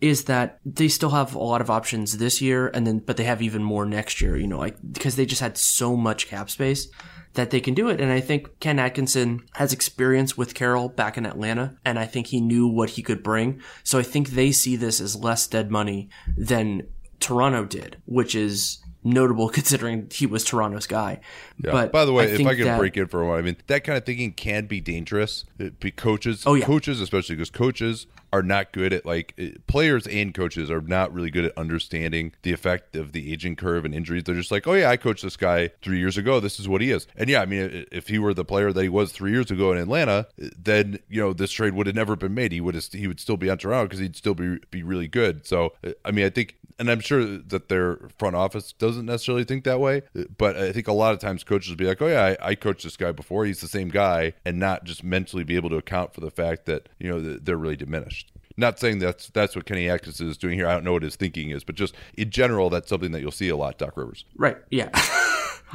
[0.00, 3.24] is that they still have a lot of options this year and then but they
[3.24, 6.48] have even more next year you know like because they just had so much cap
[6.48, 6.86] space
[7.34, 8.00] that they can do it.
[8.00, 12.28] And I think Ken Atkinson has experience with Carroll back in Atlanta, and I think
[12.28, 13.60] he knew what he could bring.
[13.84, 16.86] So I think they see this as less dead money than
[17.20, 21.20] Toronto did, which is notable considering he was Toronto's guy.
[21.62, 21.72] Yeah.
[21.72, 23.42] But by the way, I if I can that, break in for a while, I
[23.42, 25.44] mean that kind of thinking can be dangerous.
[25.80, 26.64] Be coaches, oh, yeah.
[26.64, 31.12] coaches especially because coaches are not good at like eh, players and coaches are not
[31.12, 34.24] really good at understanding the effect of the aging curve and injuries.
[34.24, 36.40] They're just like, oh yeah, I coached this guy three years ago.
[36.40, 37.06] This is what he is.
[37.16, 39.72] And yeah, I mean, if he were the player that he was three years ago
[39.72, 42.52] in Atlanta, then you know this trade would have never been made.
[42.52, 45.46] He would he would still be on Toronto because he'd still be be really good.
[45.46, 49.44] So eh, I mean, I think and I'm sure that their front office doesn't necessarily
[49.44, 50.02] think that way,
[50.36, 52.84] but I think a lot of times coaches be like, "Oh yeah, I, I coached
[52.84, 56.14] this guy before; he's the same guy," and not just mentally be able to account
[56.14, 58.17] for the fact that you know they're really diminished.
[58.58, 60.66] Not saying that's that's what Kenny Atkinson is doing here.
[60.66, 63.30] I don't know what his thinking is, but just in general, that's something that you'll
[63.30, 64.24] see a lot, Doc Rivers.
[64.36, 64.56] Right.
[64.70, 64.90] Yeah.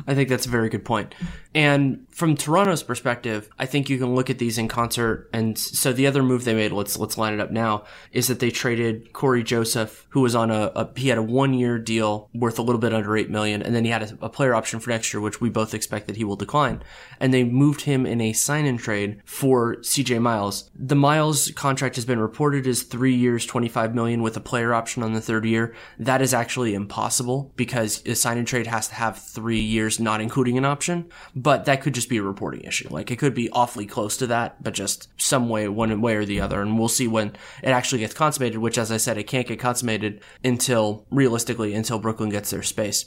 [0.07, 1.13] I think that's a very good point.
[1.53, 5.29] And from Toronto's perspective, I think you can look at these in concert.
[5.31, 8.39] And so the other move they made, let's let's line it up now, is that
[8.39, 12.29] they traded Cory Joseph, who was on a, a he had a one year deal
[12.33, 14.79] worth a little bit under eight million, and then he had a, a, player option
[14.79, 16.83] for next year, which we both expect that he will decline.
[17.19, 20.71] And they moved him in a sign in trade for CJ Miles.
[20.75, 24.73] The Miles contract has been reported as three years, twenty five million with a player
[24.73, 25.73] option on the third year.
[25.97, 30.19] That is actually impossible because a sign in trade has to have three years, not
[30.19, 31.09] including an option.
[31.33, 32.89] But that could just be a reporting issue.
[32.89, 36.25] Like it could be awfully close to that, but just some way, one way or
[36.25, 36.61] the other.
[36.61, 37.29] And we'll see when
[37.61, 41.99] it actually gets consummated, which as I said, it can't get consummated until realistically, until
[41.99, 43.05] Brooklyn gets their space.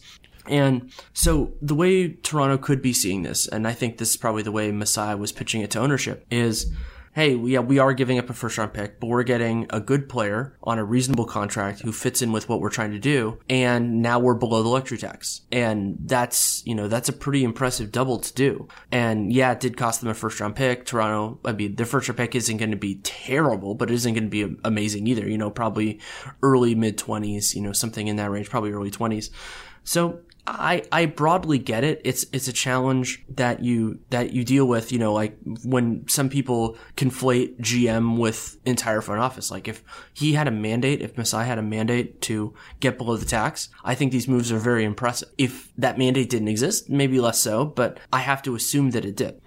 [0.49, 4.45] And so the way Toronto could be seeing this, and I think this is probably
[4.45, 6.73] the way Masai was pitching it to ownership, is
[7.17, 10.07] hey, yeah, we are giving up a first round pick, but we're getting a good
[10.07, 13.39] player on a reasonable contract who fits in with what we're trying to do.
[13.49, 15.41] And now we're below the luxury tax.
[15.51, 18.69] And that's, you know, that's a pretty impressive double to do.
[18.93, 20.85] And yeah, it did cost them a first round pick.
[20.85, 24.13] Toronto, I mean, their first round pick isn't going to be terrible, but it isn't
[24.13, 25.27] going to be amazing either.
[25.27, 26.01] You know, probably
[26.43, 29.31] early mid 20s, you know, something in that range, probably early 20s.
[29.85, 32.01] So I, I broadly get it.
[32.05, 34.93] It's it's a challenge that you that you deal with.
[34.93, 39.51] You know, like when some people conflate GM with entire front office.
[39.51, 39.83] Like if
[40.15, 43.95] he had a mandate, if Masai had a mandate to get below the tax, I
[43.95, 45.31] think these moves are very impressive.
[45.37, 47.65] If that mandate didn't exist, maybe less so.
[47.65, 49.41] But I have to assume that it did.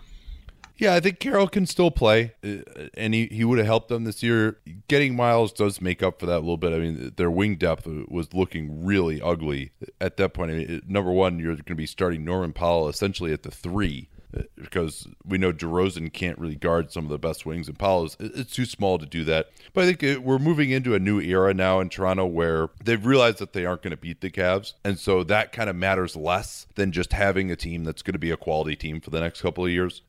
[0.79, 4.05] Yeah, I think Carroll can still play, uh, and he, he would have helped them
[4.05, 4.59] this year.
[4.87, 6.71] Getting Miles does make up for that a little bit.
[6.71, 10.51] I mean, their wing depth was looking really ugly at that point.
[10.51, 14.07] I mean, number one, you're going to be starting Norman Powell essentially at the three.
[14.35, 18.15] uh, because we know DeRozan can't really guard some of the best wings, and Paolo's
[18.19, 19.49] it's too small to do that.
[19.73, 23.39] But I think we're moving into a new era now in Toronto where they've realized
[23.39, 26.67] that they aren't going to beat the Cavs, and so that kind of matters less
[26.75, 29.41] than just having a team that's going to be a quality team for the next
[29.41, 30.01] couple of years.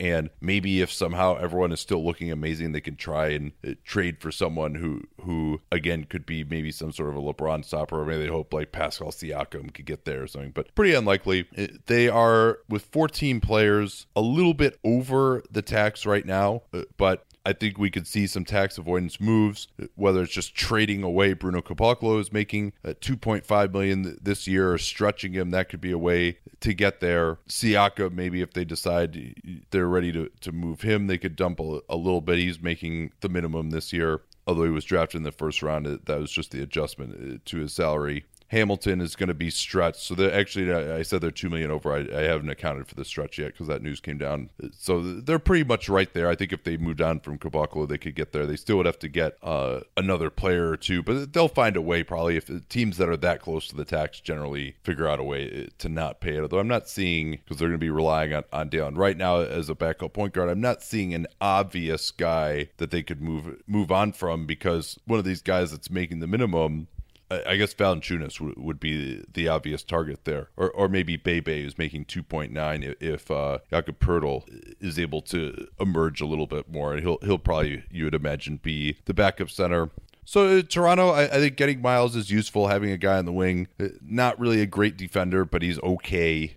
[0.00, 3.72] Uh, and maybe if somehow everyone is still looking amazing, they can try and uh,
[3.84, 8.00] trade for someone who who again could be maybe some sort of a LeBron stopper,
[8.00, 10.52] or maybe they hope like Pascal Siakam could get there or something.
[10.52, 11.48] But pretty unlikely.
[11.86, 17.26] They are with 14 players, a little bit over the tax right now, uh, but
[17.46, 21.62] I think we could see some tax avoidance moves, whether it's just trading away Bruno
[21.62, 25.52] Caboclo is making 2.5 million this year or stretching him.
[25.52, 27.38] That could be a way to get there.
[27.48, 31.80] Siaka, maybe if they decide they're ready to, to move him, they could dump a,
[31.88, 32.38] a little bit.
[32.38, 36.20] He's making the minimum this year although he was drafted in the first round, that
[36.20, 38.24] was just the adjustment uh, to his salary.
[38.48, 40.00] Hamilton is going to be stretched.
[40.00, 41.92] So they're actually, I said they're two million over.
[41.92, 44.50] I, I haven't accounted for the stretch yet because that news came down.
[44.78, 46.28] So they're pretty much right there.
[46.28, 48.46] I think if they moved on from Caboclo, they could get there.
[48.46, 51.82] They still would have to get uh, another player or two, but they'll find a
[51.82, 52.02] way.
[52.02, 55.66] Probably if teams that are that close to the tax generally figure out a way
[55.66, 56.42] uh, to not pay it.
[56.42, 59.40] Although I'm not seeing because they're going to be relying on on Delon right now
[59.40, 60.48] as a backup point guard.
[60.48, 65.18] I'm not seeing an obvious guy that they could move move on from because one
[65.18, 66.88] of these guys that's making the minimum
[67.30, 71.76] I guess Valanciunas would, would be the obvious target there, or or maybe Bebe is
[71.76, 74.44] making 2.9 if uh, Poeltl
[74.80, 78.98] is able to emerge a little bit more, he'll he'll probably you would imagine be
[79.06, 79.90] the backup center.
[80.24, 82.66] So uh, Toronto, I, I, think getting Miles is useful.
[82.66, 86.56] Having a guy on the wing, uh, not really a great defender, but he's okay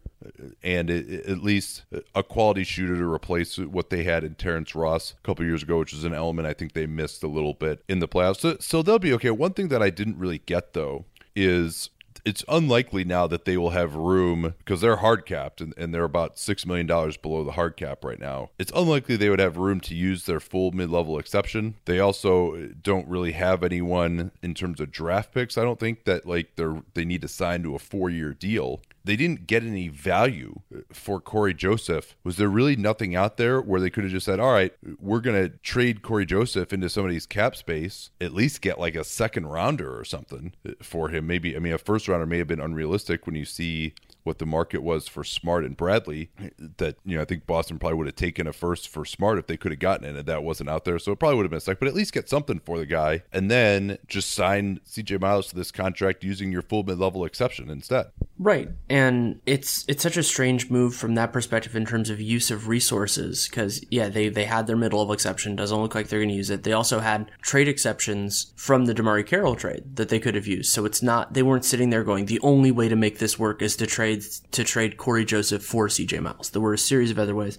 [0.63, 1.83] and it, at least
[2.15, 5.79] a quality shooter to replace what they had in Terrence Ross a couple years ago,
[5.79, 8.39] which is an element I think they missed a little bit in the playoffs.
[8.39, 9.31] So, so they'll be okay.
[9.31, 11.89] One thing that I didn't really get though is
[12.25, 16.03] it's unlikely now that they will have room because they're hard capped and, and they're
[16.03, 18.49] about $6 million below the hard cap right now.
[18.59, 21.75] It's unlikely they would have room to use their full mid level exception.
[21.85, 25.57] They also don't really have anyone in terms of draft picks.
[25.57, 28.81] I don't think that like they're they need to sign to a four year deal
[29.09, 32.15] they didn't get any value uh, for Cory Joseph.
[32.23, 35.19] Was there really nothing out there where they could have just said, all right, we're
[35.19, 39.47] going to trade Cory Joseph into somebody's cap space, at least get like a second
[39.47, 41.25] rounder or something uh, for him?
[41.25, 43.95] Maybe, I mean, a first rounder may have been unrealistic when you see
[44.29, 46.29] what the market was for Smart and Bradley.
[46.77, 49.47] That you know, I think Boston probably would have taken a first for Smart if
[49.47, 50.99] they could have gotten it, and that wasn't out there.
[50.99, 53.23] So it probably would have been sec, but at least get something for the guy,
[53.33, 57.69] and then just sign CJ Miles to this contract using your full mid level exception
[57.69, 58.11] instead.
[58.37, 62.51] Right, and it's it's such a strange move from that perspective in terms of use
[62.51, 65.55] of resources because yeah, they they had their mid level exception.
[65.55, 66.63] Doesn't look like they're going to use it.
[66.63, 70.71] They also had trade exceptions from the DeMarre Carroll trade that they could have used.
[70.71, 73.61] So it's not they weren't sitting there going the only way to make this work
[73.61, 76.49] is to trade to trade Cory Joseph for CJ Miles.
[76.49, 77.57] There were a series of other ways,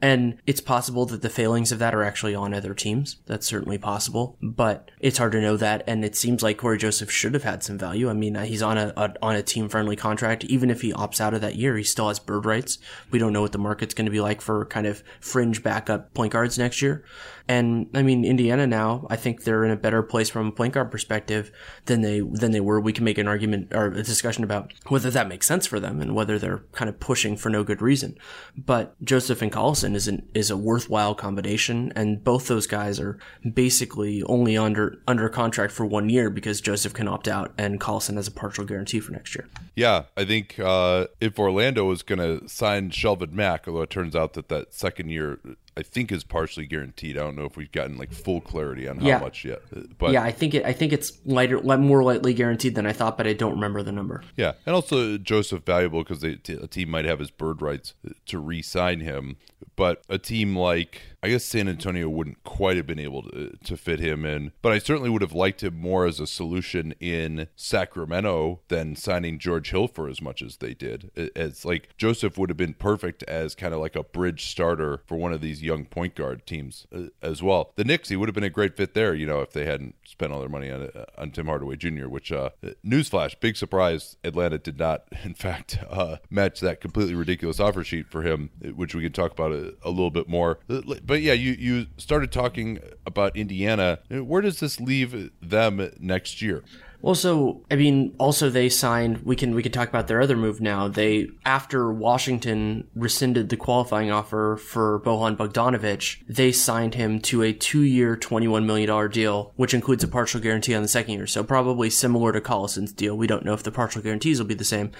[0.00, 3.16] and it's possible that the failings of that are actually on other teams.
[3.26, 5.84] That's certainly possible, but it's hard to know that.
[5.86, 8.10] And it seems like Cory Joseph should have had some value.
[8.10, 10.44] I mean, uh, he's on a, a on a team friendly contract.
[10.44, 12.78] Even if he opts out of that year, he still has bird rights.
[13.10, 16.14] We don't know what the market's going to be like for kind of fringe backup
[16.14, 17.04] point guards next year.
[17.52, 20.72] And I mean, Indiana now, I think they're in a better place from a point
[20.72, 21.52] guard perspective
[21.84, 22.80] than they than they were.
[22.80, 26.00] We can make an argument or a discussion about whether that makes sense for them
[26.00, 28.16] and whether they're kind of pushing for no good reason.
[28.56, 33.18] But Joseph and Collison is an, is a worthwhile combination, and both those guys are
[33.52, 38.14] basically only under under contract for one year because Joseph can opt out and Collison
[38.14, 39.46] has a partial guarantee for next year.
[39.76, 44.16] Yeah, I think uh, if Orlando is going to sign Shelvin Mack, although it turns
[44.16, 45.38] out that that second year
[45.76, 47.16] I think is partially guaranteed.
[47.16, 49.18] I don't know if we've gotten like full clarity on how yeah.
[49.18, 49.62] much yet.
[49.98, 50.64] But yeah, I think it.
[50.64, 53.92] I think it's lighter, more lightly guaranteed than I thought, but I don't remember the
[53.92, 54.22] number.
[54.36, 57.94] Yeah, and also Joseph valuable because a team might have his bird rights
[58.26, 59.36] to re-sign him,
[59.76, 63.76] but a team like I guess San Antonio wouldn't quite have been able to, to
[63.76, 67.46] fit him in, but I certainly would have liked him more as a solution in
[67.54, 71.12] Sacramento than signing George Hill for as much as they did.
[71.14, 75.16] It's like Joseph would have been perfect as kind of like a bridge starter for
[75.16, 77.72] one of these young point guard teams uh, as well.
[77.76, 79.94] The Knicks, he would have been a great fit there, you know, if they hadn't
[80.04, 82.08] spent all their money on uh, on Tim Hardaway Jr.
[82.08, 82.50] Which uh,
[82.84, 88.08] newsflash, big surprise, Atlanta did not, in fact, uh, match that completely ridiculous offer sheet
[88.08, 90.58] for him, which we can talk about a, a little bit more.
[90.66, 93.98] But but yeah, you you started talking about Indiana.
[94.08, 96.64] Where does this leave them next year?
[97.02, 99.18] Well, so I mean, also they signed.
[99.18, 100.88] We can we can talk about their other move now.
[100.88, 107.52] They after Washington rescinded the qualifying offer for Bojan Bogdanovic, they signed him to a
[107.52, 111.26] two-year, twenty-one million dollar deal, which includes a partial guarantee on the second year.
[111.26, 113.18] So probably similar to Collison's deal.
[113.18, 114.92] We don't know if the partial guarantees will be the same.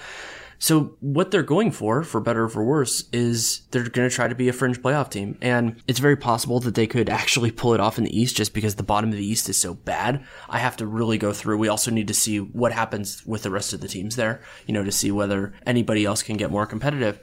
[0.63, 4.29] So what they're going for, for better or for worse, is they're going to try
[4.29, 5.37] to be a fringe playoff team.
[5.41, 8.53] And it's very possible that they could actually pull it off in the East just
[8.53, 10.23] because the bottom of the East is so bad.
[10.47, 11.57] I have to really go through.
[11.57, 14.73] We also need to see what happens with the rest of the teams there, you
[14.73, 17.19] know, to see whether anybody else can get more competitive.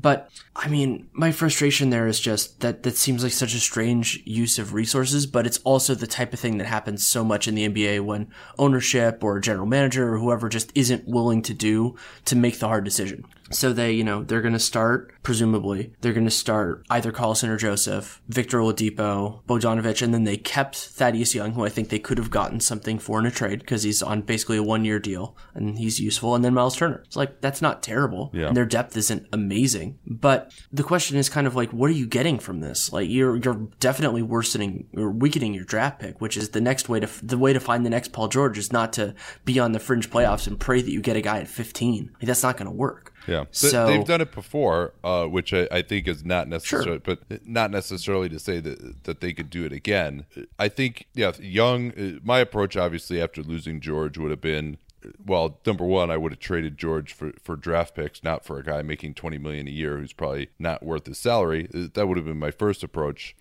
[0.00, 4.22] But I mean, my frustration there is just that that seems like such a strange
[4.24, 7.56] use of resources, but it's also the type of thing that happens so much in
[7.56, 12.36] the NBA when ownership or general manager or whoever just isn't willing to do to
[12.36, 13.24] make the hard decision.
[13.50, 17.48] So they, you know, they're going to start, presumably, they're going to start either Collison
[17.48, 21.98] or Joseph, Victor Oladipo, Bogdanovic, and then they kept Thaddeus Young, who I think they
[21.98, 24.98] could have gotten something for in a trade because he's on basically a one year
[24.98, 26.34] deal and he's useful.
[26.34, 27.02] And then Miles Turner.
[27.06, 28.30] It's like, that's not terrible.
[28.32, 28.48] Yeah.
[28.48, 29.98] And their depth isn't amazing.
[30.06, 32.92] But the question is kind of like, what are you getting from this?
[32.92, 37.00] Like, you're, you're definitely worsening or weakening your draft pick, which is the next way
[37.00, 39.14] to, the way to find the next Paul George is not to
[39.44, 42.10] be on the fringe playoffs and pray that you get a guy at 15.
[42.14, 43.14] Like, that's not going to work.
[43.28, 47.20] Yeah, So- they've done it before, uh, which I, I think is not necessarily, but
[47.46, 50.24] not necessarily to say that that they could do it again.
[50.58, 51.92] I think, yeah, Young.
[51.92, 54.78] uh, My approach, obviously, after losing George, would have been.
[55.24, 58.64] Well, number one, I would have traded George for, for draft picks, not for a
[58.64, 61.68] guy making twenty million a year who's probably not worth his salary.
[61.72, 63.36] Uh, That would have been my first approach.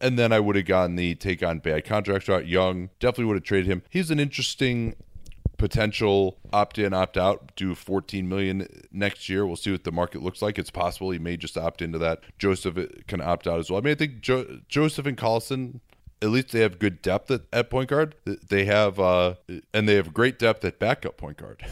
[0.00, 2.46] And then I would have gotten the take on bad contracts route.
[2.46, 3.82] Young definitely would have traded him.
[3.90, 4.96] He's an interesting
[5.58, 9.46] potential opt in, opt out, do 14 million next year.
[9.46, 10.58] We'll see what the market looks like.
[10.58, 12.20] It's possible he may just opt into that.
[12.38, 13.78] Joseph can opt out as well.
[13.78, 15.80] I mean, I think jo- Joseph and Collison.
[16.20, 18.14] At least they have good depth at, at point guard.
[18.24, 19.34] They have, uh,
[19.72, 21.64] and they have great depth at backup point guard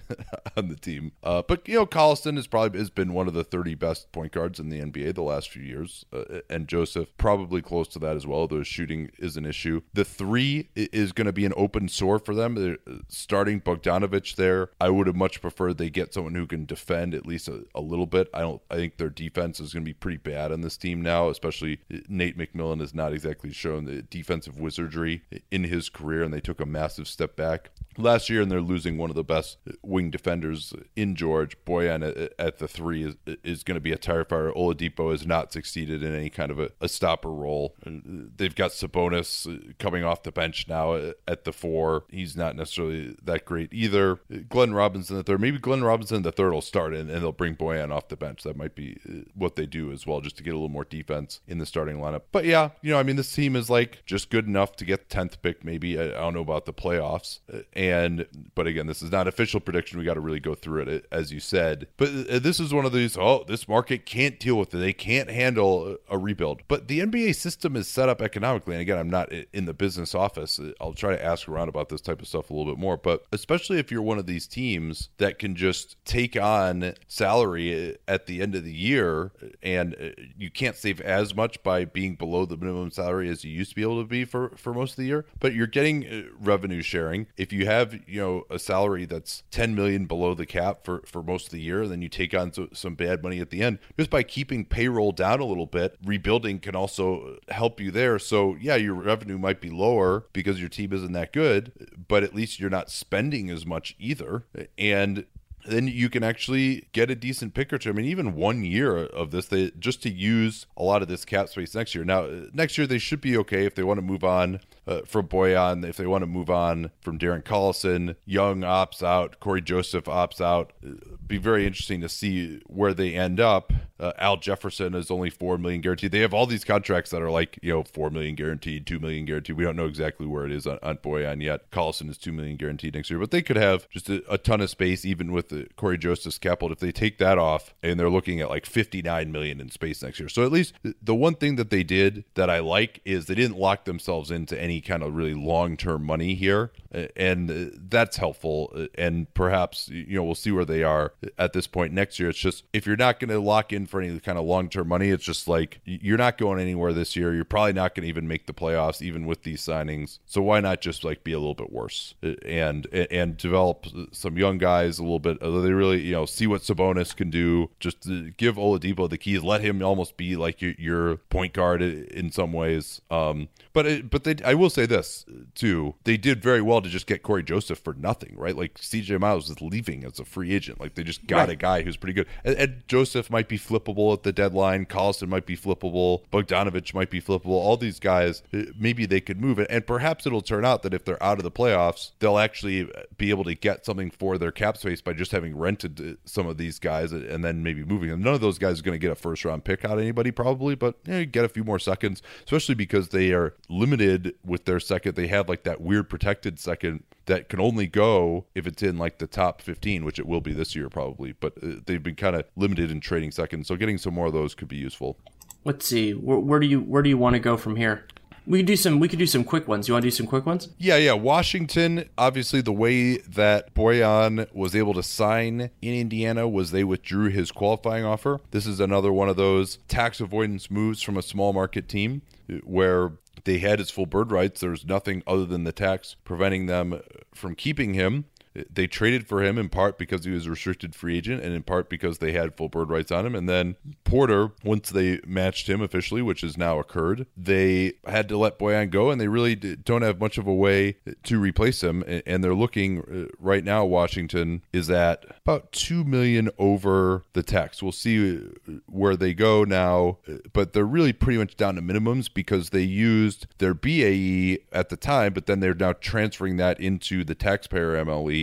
[0.56, 1.12] on the team.
[1.22, 4.32] Uh, but you know, Collison has probably has been one of the 30 best point
[4.32, 8.16] guards in the NBA the last few years, uh, and Joseph probably close to that
[8.16, 8.46] as well.
[8.46, 9.82] Though shooting is an issue.
[9.92, 12.54] The three is going to be an open sore for them.
[12.54, 14.70] They're uh, starting Bogdanovic there.
[14.80, 17.80] I would have much preferred they get someone who can defend at least a, a
[17.80, 18.28] little bit.
[18.34, 18.62] I don't.
[18.70, 21.28] I think their defense is going to be pretty bad on this team now.
[21.28, 26.40] Especially uh, Nate McMillan has not exactly shown defensive wizardry in his career, and they
[26.40, 30.10] took a massive step back last year, and they're losing one of the best wing
[30.10, 31.56] defenders in George.
[31.64, 34.50] Bojan at, at the three is is going to be a tire fire.
[34.52, 37.74] Oladipo has not succeeded in any kind of a, a stopper role.
[37.84, 42.04] They've got Sabonis uh, coming off the bench now at the four.
[42.10, 44.20] He's not necessarily that great either.
[44.48, 47.56] Glenn Robinson the third, maybe Glenn Robinson the third will start, and, and they'll bring
[47.56, 48.42] Bojan off the bench.
[48.42, 50.84] That might be uh, what they do as well, just to get a little more
[50.84, 52.22] defense in the starting lineup.
[52.32, 55.08] But yeah, you know, I mean, this team is like just good enough to get
[55.08, 55.64] tenth pick.
[55.64, 59.60] Maybe I, don't know about the playoffs, Uh, and but again, this is not official
[59.60, 59.98] prediction.
[59.98, 61.88] We got to really go through it as you said.
[61.96, 63.16] But uh, this is one of these.
[63.16, 64.78] Oh, this market can't deal with it.
[64.78, 66.62] They can't handle a rebuild.
[66.68, 68.74] But the NBA system is set up economically.
[68.74, 70.60] And again, I'm not in the business office.
[70.80, 72.96] I'll try to ask around about this type of stuff a little bit more.
[72.96, 78.26] But especially if you're one of these teams that can just take on salary at
[78.26, 82.44] the end of the year, and uh, you can't save as much by being below
[82.44, 84.96] the minimum salary as you used to be able to be for for most of
[84.96, 85.24] the year.
[85.40, 87.26] But you're getting uh, revenue sharing.
[87.36, 91.22] If you have you know a salary that's 10 million below the cap for for
[91.22, 93.78] most of the year, then you take on so, some bad money at the end
[93.98, 95.96] just by keeping payroll down a little bit.
[96.04, 98.18] Rebuilding can also help you there.
[98.18, 101.72] So yeah, your revenue might be lower because your team isn't that good,
[102.08, 104.44] but at least you're not spending as much either.
[104.78, 105.26] And
[105.64, 107.90] then you can actually get a decent pick or two.
[107.90, 111.24] I mean, even one year of this, they just to use a lot of this
[111.24, 112.04] cap space next year.
[112.04, 115.28] Now, next year they should be okay if they want to move on uh, from
[115.28, 118.16] Bojan, if they want to move on from Darren Collison.
[118.24, 120.72] Young opts out, Cory Joseph opts out.
[120.84, 123.72] Uh, Be very interesting to see where they end up.
[124.02, 126.10] Uh, Al Jefferson is only four million guaranteed.
[126.10, 129.24] They have all these contracts that are like you know four million guaranteed, two million
[129.24, 129.56] guaranteed.
[129.56, 131.70] We don't know exactly where it is on, on Bojan yet.
[131.70, 134.60] Collison is two million guaranteed next year, but they could have just a, a ton
[134.60, 138.10] of space even with the Cory Joseph's capital if they take that off, and they're
[138.10, 140.28] looking at like fifty nine million in space next year.
[140.28, 143.56] So at least the one thing that they did that I like is they didn't
[143.56, 146.72] lock themselves into any kind of really long term money here,
[147.14, 148.72] and uh, that's helpful.
[148.74, 152.30] Uh, And perhaps you know we'll see where they are at this point next year.
[152.30, 154.88] It's just if you're not going to lock in for any kind of long term
[154.88, 157.32] money, it's just like you're not going anywhere this year.
[157.34, 160.18] You're probably not going to even make the playoffs, even with these signings.
[160.26, 164.36] So why not just like be a little bit worse Uh, and and develop some
[164.36, 165.40] young guys a little bit?
[165.40, 167.70] uh, They really you know see what Sabonis can do.
[167.78, 172.32] Just give Oladipo the keys, let him almost be like your, your point guard in
[172.32, 173.00] some ways.
[173.10, 175.94] Um, but it, but they, I will say this too.
[176.04, 178.56] They did very well to just get Cory Joseph for nothing, right?
[178.56, 180.80] Like CJ Miles is leaving as a free agent.
[180.80, 181.50] Like they just got Right.
[181.50, 184.86] a guy who's pretty good, and, and Joseph might be flippable flippable at the deadline.
[184.86, 186.22] Collison might be flippable.
[186.32, 187.48] Bogdanovic might be flippable.
[187.48, 189.66] All these guys, uh, maybe they could move it.
[189.70, 193.30] And perhaps it'll turn out that if they're out of the playoffs, they'll actually be
[193.30, 196.78] able to get something for their cap space by just having rented some of these
[196.78, 198.22] guys and then maybe moving them.
[198.22, 200.30] None of those guys are going to get a first round pick out of anybody,
[200.30, 204.64] probably, but you know, get a few more seconds, especially because they are limited with
[204.64, 205.16] their second.
[205.16, 209.18] They have like that weird protected second that can only go if it's in like
[209.18, 211.32] the top 15, which it will be this year probably.
[211.32, 214.32] But uh, they've been kind of limited in trading seconds, so getting some more of
[214.32, 215.18] those could be useful.
[215.64, 216.12] Let's see.
[216.12, 218.06] Where, where do you where do you want to go from here?
[218.44, 218.98] We could do some.
[218.98, 219.86] We could do some quick ones.
[219.86, 220.68] You want to do some quick ones?
[220.76, 221.12] Yeah, yeah.
[221.12, 227.28] Washington, obviously, the way that Bojan was able to sign in Indiana was they withdrew
[227.28, 228.40] his qualifying offer.
[228.50, 232.22] This is another one of those tax avoidance moves from a small market team
[232.64, 233.12] where
[233.44, 234.60] they had his full bird rights.
[234.60, 237.00] There's nothing other than the tax preventing them
[237.34, 238.26] from keeping him.
[238.54, 241.62] They traded for him in part because he was a restricted free agent and in
[241.62, 243.34] part because they had full bird rights on him.
[243.34, 248.36] And then Porter, once they matched him officially, which has now occurred, they had to
[248.36, 252.04] let Bojan go and they really don't have much of a way to replace him.
[252.26, 257.82] And they're looking uh, right now, Washington is at about 2 million over the tax.
[257.82, 260.18] We'll see uh, where they go now,
[260.52, 264.96] but they're really pretty much down to minimums because they used their BAE at the
[264.96, 268.41] time, but then they're now transferring that into the taxpayer MLE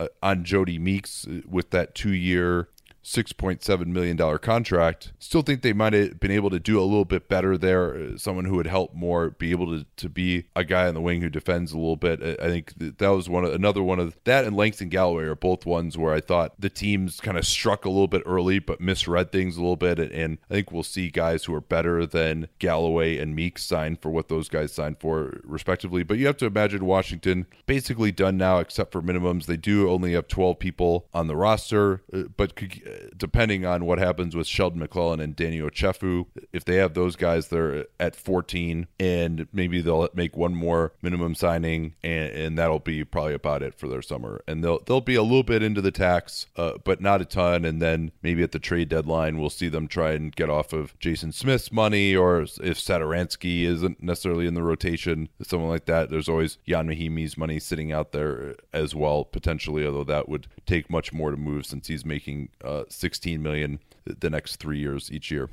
[0.00, 2.68] uh, on Jody Meeks uh, with that two year
[3.02, 5.12] $6.7 million contract.
[5.18, 7.94] Still think they might have been able to do a little bit better there.
[7.94, 11.00] Uh, someone who would help more, be able to, to be a guy on the
[11.00, 12.22] wing who defends a little bit.
[12.40, 15.64] I think that was one of, another one of that and Langston Galloway are both
[15.64, 19.32] ones where I thought the teams kind of struck a little bit early, but misread
[19.32, 19.98] things a little bit.
[19.98, 24.10] And I think we'll see guys who are better than Galloway and Meeks sign for
[24.10, 26.02] what those guys signed for, respectively.
[26.02, 29.46] But you have to imagine Washington basically done now, except for minimums.
[29.46, 32.82] They do only have 12 people on the roster, uh, but could
[33.16, 37.48] depending on what happens with Sheldon McClellan and Danny Ochefu, if they have those guys,
[37.48, 43.04] they're at 14, and maybe they'll make one more minimum signing, and, and that'll be
[43.04, 44.42] probably about it for their summer.
[44.46, 47.64] And they'll they'll be a little bit into the tax, uh, but not a ton.
[47.64, 50.98] And then maybe at the trade deadline, we'll see them try and get off of
[50.98, 56.10] Jason Smith's money, or if Satoransky isn't necessarily in the rotation, someone like that.
[56.10, 60.90] There's always Ian Mahinmi's money sitting out there as well, potentially, although that would take
[60.90, 65.30] much more to move since he's making uh, 16 million the next three years each
[65.30, 65.48] year.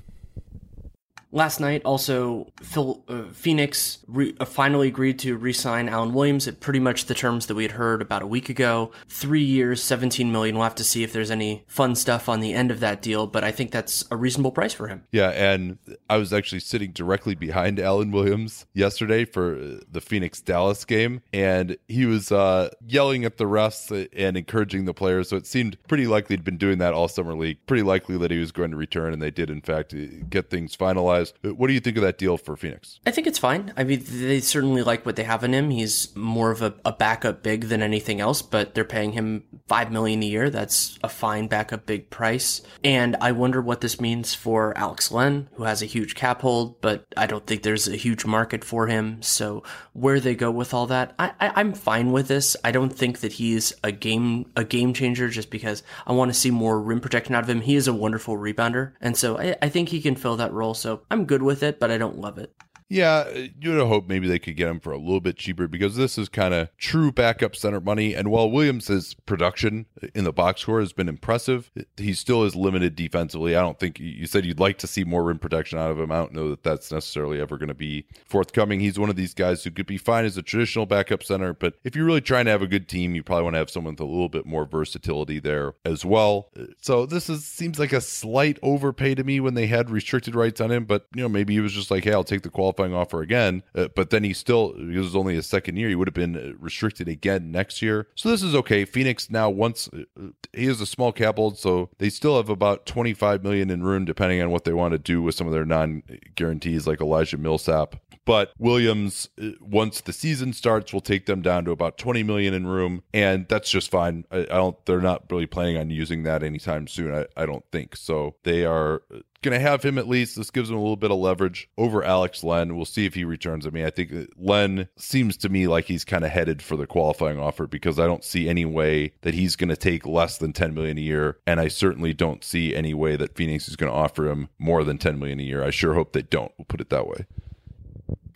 [1.31, 6.61] Last night, also, Phil, uh, Phoenix re- uh, finally agreed to re-sign Alan Williams at
[6.61, 8.91] pretty much the terms that we had heard about a week ago.
[9.09, 10.55] Three years, 17 million.
[10.55, 13.27] We'll have to see if there's any fun stuff on the end of that deal,
[13.27, 15.03] but I think that's a reasonable price for him.
[15.11, 15.77] Yeah, and
[16.09, 21.75] I was actually sitting directly behind Alan Williams yesterday for the Phoenix Dallas game, and
[21.89, 25.27] he was uh, yelling at the refs and encouraging the players.
[25.27, 27.57] So it seemed pretty likely he'd been doing that all summer league.
[27.65, 29.93] Pretty likely that he was going to return, and they did, in fact,
[30.29, 31.16] get things finalized.
[31.21, 32.99] Uh, what do you think of that deal for Phoenix?
[33.05, 33.73] I think it's fine.
[33.77, 35.69] I mean, they certainly like what they have in him.
[35.69, 39.91] He's more of a, a backup big than anything else, but they're paying him five
[39.91, 40.49] million a year.
[40.49, 42.61] That's a fine backup big price.
[42.83, 46.81] And I wonder what this means for Alex Len, who has a huge cap hold,
[46.81, 49.21] but I don't think there's a huge market for him.
[49.21, 49.63] So
[49.93, 52.55] where they go with all that, I, I, I'm fine with this.
[52.63, 56.39] I don't think that he's a game a game changer just because I want to
[56.39, 57.61] see more rim protection out of him.
[57.61, 60.73] He is a wonderful rebounder, and so I, I think he can fill that role.
[60.73, 62.53] So I'm good with it, but I don't love it.
[62.89, 65.67] Yeah, uh, you would hope maybe they could get him for a little bit cheaper
[65.67, 68.13] because this is kind of true backup center money.
[68.13, 72.95] And while Williams' production in the box score has been impressive, he still is limited
[72.95, 73.55] defensively.
[73.55, 76.11] I don't think you said you'd like to see more rim protection out of him.
[76.11, 78.79] I don't know that that's necessarily ever going to be forthcoming.
[78.79, 81.75] He's one of these guys who could be fine as a traditional backup center, but
[81.83, 83.93] if you're really trying to have a good team, you probably want to have someone
[83.93, 86.49] with a little bit more versatility there as well.
[86.57, 90.35] Uh, so this is seems like a slight overpay to me when they had restricted
[90.35, 92.49] rights on him, but you know maybe he was just like, hey, I'll take the
[92.49, 95.89] qualifier qualifying offer again, uh, but then he still, it was only his second year,
[95.89, 98.07] he would have been uh, restricted again next year.
[98.15, 98.85] So this is okay.
[98.85, 102.85] Phoenix now, once uh, he is a small cap hold, so they still have about
[102.85, 105.65] 25 million in room, depending on what they want to do with some of their
[105.65, 106.03] non
[106.35, 107.95] guarantees, like Elijah Millsap.
[108.25, 112.53] But Williams, uh, once the season starts, will take them down to about 20 million
[112.53, 114.25] in room, and that's just fine.
[114.29, 114.85] I, I don't.
[114.85, 117.15] They're not really planning on using that anytime soon.
[117.15, 118.35] I, I don't think so.
[118.43, 119.01] They are
[119.41, 120.35] going to have him at least.
[120.35, 122.75] This gives him a little bit of leverage over Alex Len.
[122.75, 123.65] We'll see if he returns.
[123.65, 126.87] I mean, I think Len seems to me like he's kind of headed for the
[126.87, 130.53] qualifying offer because I don't see any way that he's going to take less than
[130.53, 133.91] 10 million a year, and I certainly don't see any way that Phoenix is going
[133.91, 135.63] to offer him more than 10 million a year.
[135.63, 136.51] I sure hope they don't.
[136.57, 137.25] We'll put it that way.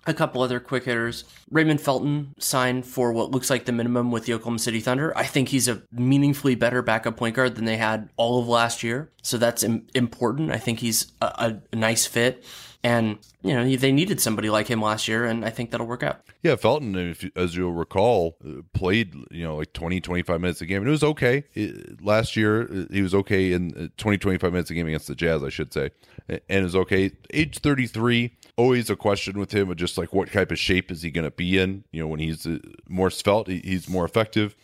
[0.08, 1.26] A couple other quick hitters.
[1.52, 5.16] Raymond Felton signed for what looks like the minimum with the Oklahoma City Thunder.
[5.16, 8.82] I think he's a meaningfully better backup point guard than they had all of last
[8.82, 9.12] year.
[9.22, 10.52] So that's Im- important.
[10.52, 12.44] I think he's a, a nice fit.
[12.84, 16.04] And, you know, they needed somebody like him last year, and I think that'll work
[16.04, 16.22] out.
[16.44, 20.66] Yeah, Felton, if, as you'll recall, uh, played, you know, like 20, 25 minutes a
[20.66, 20.78] game.
[20.78, 21.44] And it was okay.
[21.54, 25.08] It, last year, uh, he was okay in uh, 20, 25 minutes a game against
[25.08, 25.90] the Jazz, I should say.
[26.30, 27.12] And it was okay.
[27.34, 31.02] Age 33, always a question with him of just like what type of shape is
[31.02, 31.84] he going to be in?
[31.92, 32.48] You know, when he's
[32.88, 34.56] more svelte, he's more effective.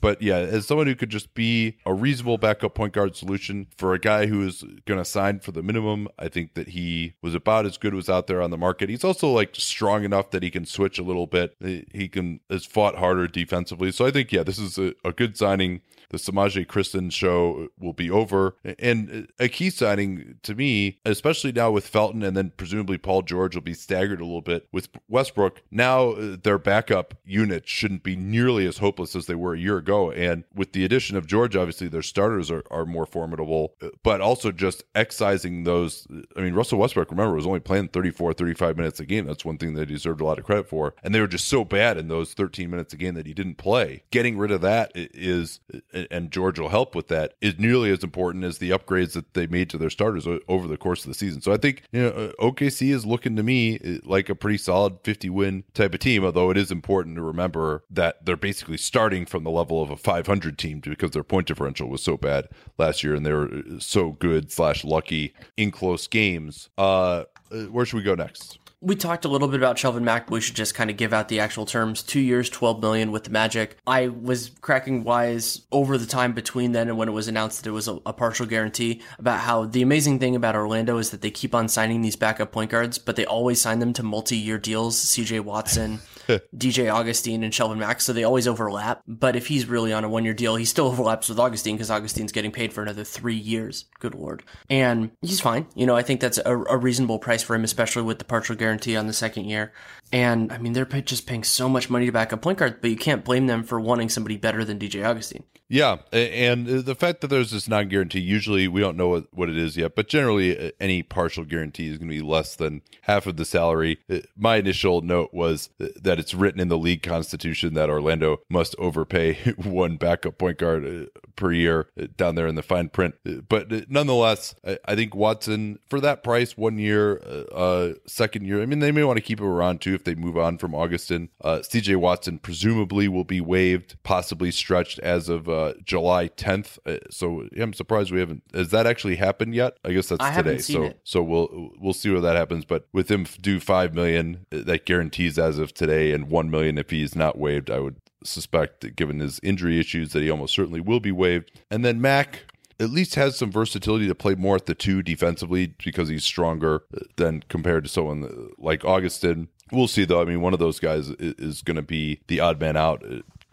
[0.00, 3.94] But yeah, as someone who could just be a reasonable backup point guard solution for
[3.94, 7.34] a guy who is going to sign for the minimum, I think that he was
[7.34, 8.88] about as good as out there on the market.
[8.88, 11.56] He's also like strong enough that he can switch a little bit.
[11.60, 13.92] He can has fought harder defensively.
[13.92, 15.80] So I think yeah, this is a, a good signing
[16.10, 18.56] the Semaj Christon show will be over.
[18.78, 23.54] And a key signing to me, especially now with Felton and then presumably Paul George
[23.54, 25.62] will be staggered a little bit with Westbrook.
[25.70, 29.78] Now uh, their backup unit shouldn't be nearly as hopeless as they were a year
[29.78, 30.10] ago.
[30.10, 34.52] And with the addition of George, obviously their starters are, are more formidable, but also
[34.52, 36.06] just excising those.
[36.36, 39.26] I mean, Russell Westbrook, remember, was only playing 34, 35 minutes a game.
[39.26, 40.94] That's one thing that he deserved a lot of credit for.
[41.02, 43.56] And they were just so bad in those 13 minutes a game that he didn't
[43.56, 44.04] play.
[44.10, 45.60] Getting rid of that is
[46.10, 49.46] and George will help with that, is nearly as important as the upgrades that they
[49.46, 51.40] made to their starters over the course of the season.
[51.40, 54.58] So I think you know uh, OKC is looking to me uh, like a pretty
[54.58, 56.24] solid 50 win type of team.
[56.24, 59.96] Although it is important to remember that they're basically starting from the level of a
[59.96, 63.78] 500 team because their point differential was so bad last year and they were uh,
[63.78, 66.68] so good slash lucky in close games.
[66.76, 67.24] Uh,
[67.70, 68.58] where should we go next?
[68.84, 71.28] We talked a little bit about Shelvin Mack, we should just kind of give out
[71.28, 72.02] the actual terms.
[72.02, 73.78] Two years, 12 million with the Magic.
[73.86, 77.70] I was cracking wise over the time between then and when it was announced that
[77.70, 81.22] it was a, a, partial guarantee about how the amazing thing about Orlando is that
[81.22, 84.36] they keep on signing these backup point guards, but they always sign them to multi
[84.36, 84.96] year deals.
[84.96, 86.00] CJ Watson.
[86.56, 89.02] DJ Augustin and Shelvin Max, so they always overlap.
[89.06, 91.90] But if he's really on a one year deal, he still overlaps with Augustin because
[91.90, 93.86] Augustin's getting paid for another three years.
[94.00, 94.42] Good lord.
[94.68, 95.66] And he's fine.
[95.74, 98.56] You know, I think that's a, a reasonable price for him, especially with the partial
[98.56, 99.72] guarantee on the second year.
[100.12, 102.90] And I mean, they're just paying so much money to back up point guard, but
[102.90, 105.44] you can't blame them for wanting somebody better than DJ Augustin.
[105.68, 109.56] Yeah, and the fact that there's this non-guarantee, usually we don't know what, what it
[109.56, 113.26] is yet, but generally uh, any partial guarantee is going to be less than half
[113.26, 113.98] of the salary.
[114.10, 118.76] Uh, my initial note was that it's written in the league constitution that Orlando must
[118.78, 123.14] overpay one backup point guard uh, per year down there in the fine print.
[123.48, 124.54] But nonetheless,
[124.84, 127.20] I think Watson for that price, one year,
[127.52, 128.62] uh, second year.
[128.62, 130.74] I mean, they may want to keep him around too if they move on from
[130.74, 131.30] Augustin.
[131.42, 131.96] Uh, C.J.
[131.96, 135.53] Watson presumably will be waived, possibly stretched as of uh,
[135.84, 136.78] July 10th.
[136.86, 138.42] Uh, so yeah, I'm surprised we haven't.
[138.52, 139.78] Has that actually happened yet?
[139.84, 140.58] I guess that's I today.
[140.58, 141.00] so it.
[141.04, 142.64] so we'll we'll see where that happens.
[142.64, 146.78] But with him due five million, uh, that guarantees as of today, and one million
[146.78, 147.70] if he's not waived.
[147.70, 151.50] I would suspect, given his injury issues, that he almost certainly will be waived.
[151.70, 152.44] And then Mack,
[152.80, 156.82] at least has some versatility to play more at the two defensively because he's stronger
[157.16, 159.48] than compared to someone like Augustin.
[159.72, 160.20] We'll see though.
[160.20, 163.02] I mean, one of those guys is, going to be the odd man out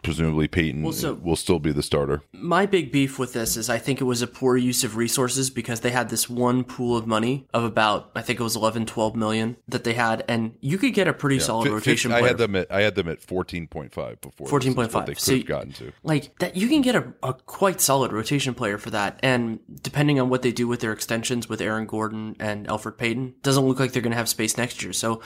[0.02, 2.22] presumably Payton well, so will still be the starter.
[2.32, 5.50] My big beef with this is I think it was a poor use of resources
[5.50, 8.86] because they had this one pool of money of about I think it was 11
[8.86, 12.12] 12 million that they had and you could get a pretty yeah, solid f- rotation
[12.12, 15.72] f- I had them at I had them at 14.5 before 14.5 they so, gotten
[15.74, 15.92] to.
[16.02, 20.20] Like that you can get a, a quite solid rotation player for that and depending
[20.20, 23.78] on what they do with their extensions with Aaron Gordon and Elfrid Payton doesn't look
[23.78, 24.92] like they're going to have space next year.
[24.92, 25.20] So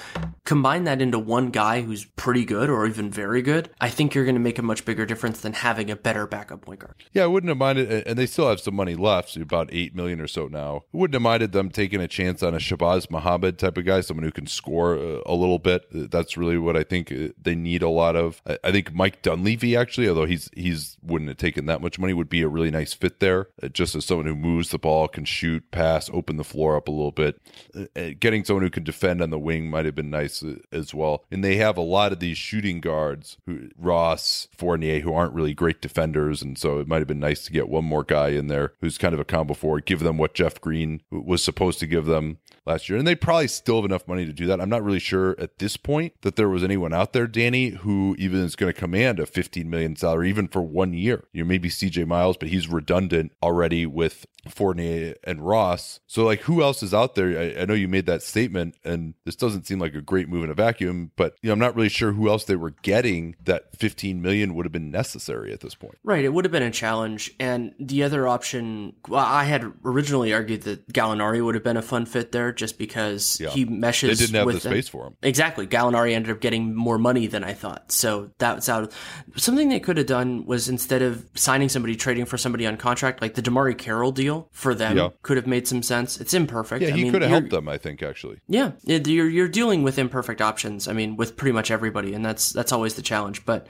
[0.45, 3.71] combine that into one guy who's pretty good or even very good.
[3.81, 6.63] I think you're going to make a much bigger difference than having a better backup
[6.63, 6.95] point guard.
[7.13, 10.21] Yeah, I wouldn't have minded, and they still have some money left, about eight million
[10.21, 10.85] or so now.
[10.93, 14.01] I wouldn't have minded them taking a chance on a Shabazz Muhammad type of guy,
[14.01, 15.87] someone who can score a, a little bit.
[15.91, 18.43] That's really what I think uh, they need a lot of.
[18.63, 22.29] I, think Mike Dunleavy actually, although he's he's wouldn't have taken that much money, would
[22.29, 25.25] be a really nice fit there, uh, just as someone who moves the ball, can
[25.25, 27.41] shoot, pass, open the floor up a little bit.
[27.75, 31.25] Uh, getting someone who can defend on the wing might have been nice as well.
[31.31, 35.55] And they have a lot of these shooting guards, who, Ross, Fournier, who aren't really
[35.55, 36.43] great defenders.
[36.43, 38.99] And so it might have been nice to get one more guy in there who's
[38.99, 42.39] kind of a combo forward, give them what Jeff Green was supposed to give them
[42.67, 42.99] last year.
[42.99, 44.61] And they probably still have enough money to do that.
[44.61, 48.17] I'm not really sure at this point that there was anyone out there, Danny, who
[48.19, 51.25] even is going to command a 15 million salary, even for one year.
[51.33, 56.01] You know, maybe CJ Miles, but he's redundant already with Fournier and Ross.
[56.07, 57.39] So, like, who else is out there?
[57.39, 60.45] I, I, know you made that statement, and this doesn't seem like a great move
[60.45, 63.37] in a vacuum, but you know, I'm not really sure who else they were getting
[63.45, 65.99] that 15 million would have been necessary at this point.
[66.05, 66.25] Right.
[66.25, 67.35] It would have been a challenge.
[67.39, 71.83] And the other option, well, I had originally argued that Gallinari would have been a
[71.83, 73.51] fun fit there just because Yeah.
[73.51, 74.19] he meshes.
[74.19, 75.15] They didn't have with the space for him.
[75.23, 75.67] Exactly.
[75.67, 77.93] Gallinari ended up getting more money than I thought.
[77.93, 78.93] So that's out.
[79.37, 83.23] Something they could have done was instead of signing somebody, trading for somebody on contract,
[83.23, 85.09] like the DeMarre Carroll deal for them Yeah.
[85.23, 86.21] could have made some sense.
[86.21, 86.83] It's imperfect.
[86.83, 87.69] Yeah, I he mean, could have helped them.
[87.69, 88.39] I think actually.
[88.49, 90.89] Yeah, you're you're dealing with imperfect options.
[90.89, 93.45] I mean, with pretty much everybody, and that's that's always the challenge.
[93.45, 93.67] But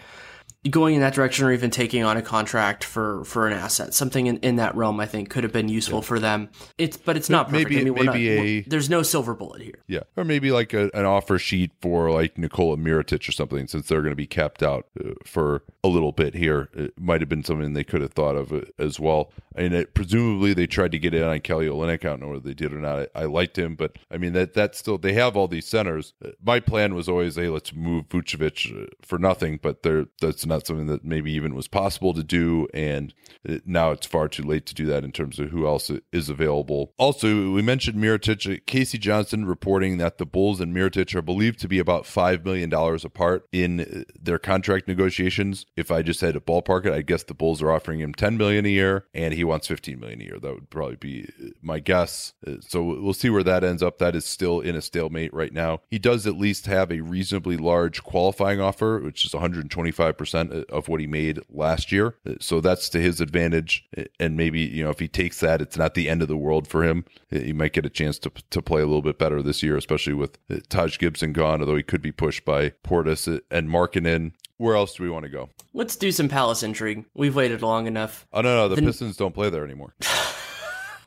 [0.71, 4.27] going in that direction, or even taking on a contract for for an asset, something
[4.27, 6.49] in, in that realm, I think could have been useful for them.
[6.79, 7.71] It's but it's not perfect.
[7.71, 9.79] Maybe- I mean, we're not, maybe a- there's no silver bullet here.
[9.87, 13.89] Yeah, or maybe like a, an offer sheet for like Nikola Mirotic or something, since
[13.89, 16.69] they're going to be capped out uh, for a little bit here.
[16.75, 19.33] It might have been something they could have thought of uh, as well.
[19.55, 22.05] and it, presumably they tried to get in on Kelly Olynyk.
[22.05, 23.09] I don't know whether they did or not.
[23.15, 26.13] I, I liked him, but I mean that that's still they have all these centers.
[26.25, 30.56] Uh, My plan was always, hey, let's move Vucevic for nothing, but there that's not
[30.65, 33.13] something that maybe even was possible to do, and
[33.49, 36.29] uh, now it's far too late to do that in terms of who else is
[36.29, 36.93] available.
[36.99, 38.37] Also, we mentioned Mirotic.
[38.47, 38.99] Uh, K.C.
[38.99, 43.05] Johnson reporting that the Bulls and Mirotic are believed to be about five million dollars
[43.05, 45.67] apart in uh, their contract negotiations.
[45.77, 48.37] If I just had to ballpark it, I guess the Bulls are offering him 10
[48.37, 50.39] million a year, and he wants 15 million a year.
[50.41, 52.35] That would probably be uh, my guess.
[52.47, 53.99] Uh, So we'll see where that ends up.
[53.99, 55.81] That is still in a stalemate right now.
[55.91, 60.17] He does at least have a reasonably large qualifying offer, which is 125
[60.49, 62.15] percent of what he made last year.
[62.41, 63.89] So that's to his advantage.
[64.19, 66.69] And maybe you know if he takes that, it's not the end of the world
[66.69, 67.05] for him.
[67.31, 70.15] He might get a chance to to play a little bit better this year, especially
[70.15, 70.39] with
[70.69, 71.61] Taj Gibson gone.
[71.61, 74.33] Although he could be pushed by Portis and Markkanen.
[74.59, 75.51] Where else do we want to go?
[75.75, 77.05] Let's do some Palace intrigue.
[77.13, 78.27] We've waited long enough.
[78.33, 79.95] Oh no, no, the Pistons don't play there anymore.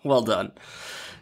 [0.01, 0.53] Well done.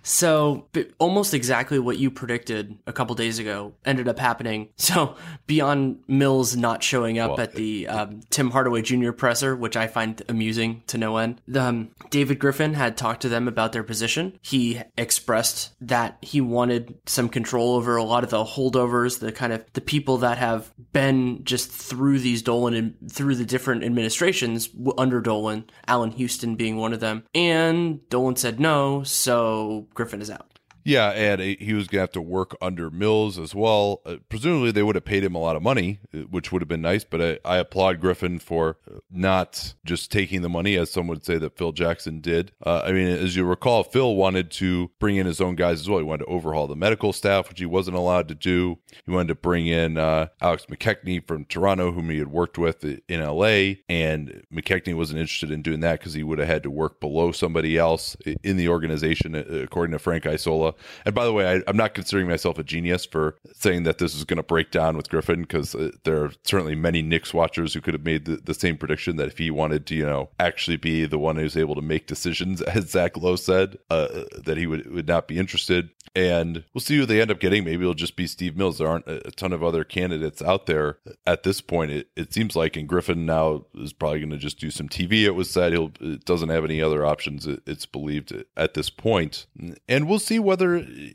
[0.07, 4.69] So, almost exactly what you predicted a couple days ago ended up happening.
[4.87, 9.11] So, beyond Mills not showing up Well, at the um, Tim Hardaway Jr.
[9.11, 13.49] presser, which I find amusing to no end, um, David Griffin had talked to them
[13.49, 14.39] about their position.
[14.41, 19.51] He expressed that he wanted some control over a lot of the holdovers, the kind
[19.51, 24.69] of the people that have been just through these Dolan and through the different administrations
[24.97, 27.23] under Dolan, Allan Houston being one of them.
[27.35, 30.56] And Dolan said no, so Griffin is out.
[30.87, 33.99] Yeah, and he was going to have to work under Mills as well.
[34.05, 36.69] Uh, presumably, they would have paid him a lot of money, uh, which would have
[36.69, 37.03] been nice.
[37.03, 41.25] But I, I applaud Griffin for uh, not just taking the money, as some would
[41.25, 42.53] say that Phil Jackson did.
[42.65, 45.89] Uh, I mean, as you recall, Phil wanted to bring in his own guys as
[45.89, 45.97] well.
[45.97, 48.77] He wanted to overhaul the medical staff, which he wasn't allowed to do.
[49.05, 52.85] He wanted to bring in uh, Alex McKechnie from Toronto, whom he had worked with
[52.85, 56.71] in LA, and McKechnie wasn't interested in doing that because he would have had to
[56.71, 60.75] work below somebody else in the organization, uh, according to Frank Isola.
[61.05, 64.15] And by the way, I, I'm not considering myself a genius for saying that this
[64.15, 67.73] is going to break down with Griffin because uh, there are certainly many Knicks watchers
[67.73, 70.29] who could have made the, the same prediction that if he wanted to, you know,
[70.39, 74.57] actually be the one who's able to make decisions, as Zach Lowe said, uh, that
[74.57, 75.89] he would would not be interested.
[76.15, 77.63] And we'll see who they end up getting.
[77.63, 78.79] Maybe it'll just be Steve Mills.
[78.79, 80.97] There aren't a, a ton of other candidates out there
[81.27, 81.91] at this point.
[81.91, 85.25] It, it seems like, and Griffin now is probably going to just do some TV.
[85.25, 85.91] It was said he'll
[86.25, 87.45] doesn't have any other options.
[87.45, 89.45] It, it's believed at this point,
[89.87, 90.56] and we'll see whether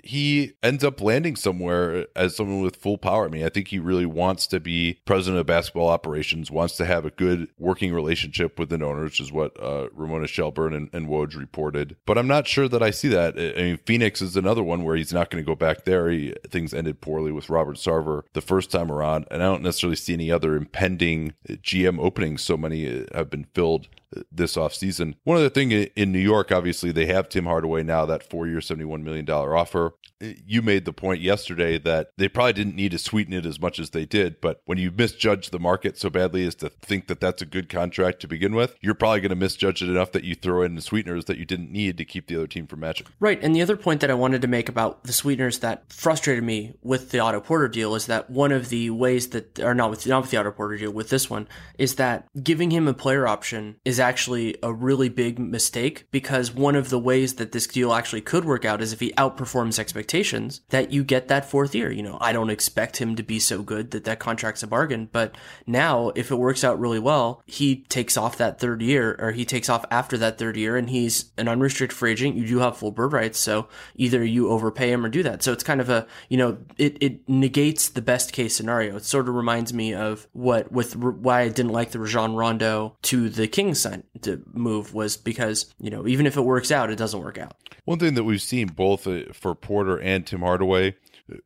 [0.05, 3.27] he ends up landing somewhere as someone with full power.
[3.27, 6.85] I mean, I think he really wants to be president of basketball operations, wants to
[6.85, 10.91] have a good working relationship with an owner, which is what uh, Ramona Shelburne and,
[10.93, 11.97] and Woj reported.
[12.07, 13.39] But I'm not sure that I see that.
[13.39, 16.11] I I mean, Phoenix is another one where he's not going to go back there.
[16.11, 19.97] He, things ended poorly with Robert Sarver the first time around, and I don't necessarily
[19.97, 22.43] see any other impending GM openings.
[22.43, 23.89] So many uh, have been filled
[24.31, 25.15] this offseason.
[25.25, 28.59] One other thing in New York, obviously, they have Tim Hardaway now, that four year,
[28.59, 29.95] $71 million offer.
[30.21, 33.79] You made the point yesterday that they probably didn't need to sweeten it as much
[33.79, 34.41] as they did.
[34.41, 37.69] But when you misjudge the market so badly as to think that that's a good
[37.69, 40.75] contract to begin with, you're probably going to misjudge it enough that you throw in
[40.75, 43.07] the sweeteners that you didn't need to keep the other team from matching.
[43.19, 46.45] Right, and the other point that I wanted to make about the sweeteners that frustrated
[46.45, 49.91] me with the Otto Porter deal is that one of the ways that, or not
[49.91, 51.49] with not with the Otto Porter deal, with this one,
[51.79, 56.77] is that giving him a player option is actually a really big mistake because one
[56.77, 60.61] of the ways that this deal actually could work out is if he outperforms expectations,
[60.69, 61.91] that you get that fourth year.
[61.91, 65.09] You know, I don't expect him to be so good that that contract's a bargain,
[65.11, 65.35] but
[65.67, 69.45] now if it works out really well, he takes off that third year, or he
[69.45, 72.37] takes off after that third year, and he's an unrestricted free agent.
[72.37, 75.43] You do have full bird rights, so either you overpay him or do that.
[75.43, 78.97] So it's kind of a, you know, it, it negates the best case scenario.
[78.97, 82.97] It sort of reminds me of what with why I didn't like the Rajon Rondo
[83.03, 83.81] to the Kings
[84.23, 87.55] to move was because you know even if it works out, it doesn't work out.
[87.85, 90.97] One thing that we've seen both uh, for Porter and Tim Hardaway,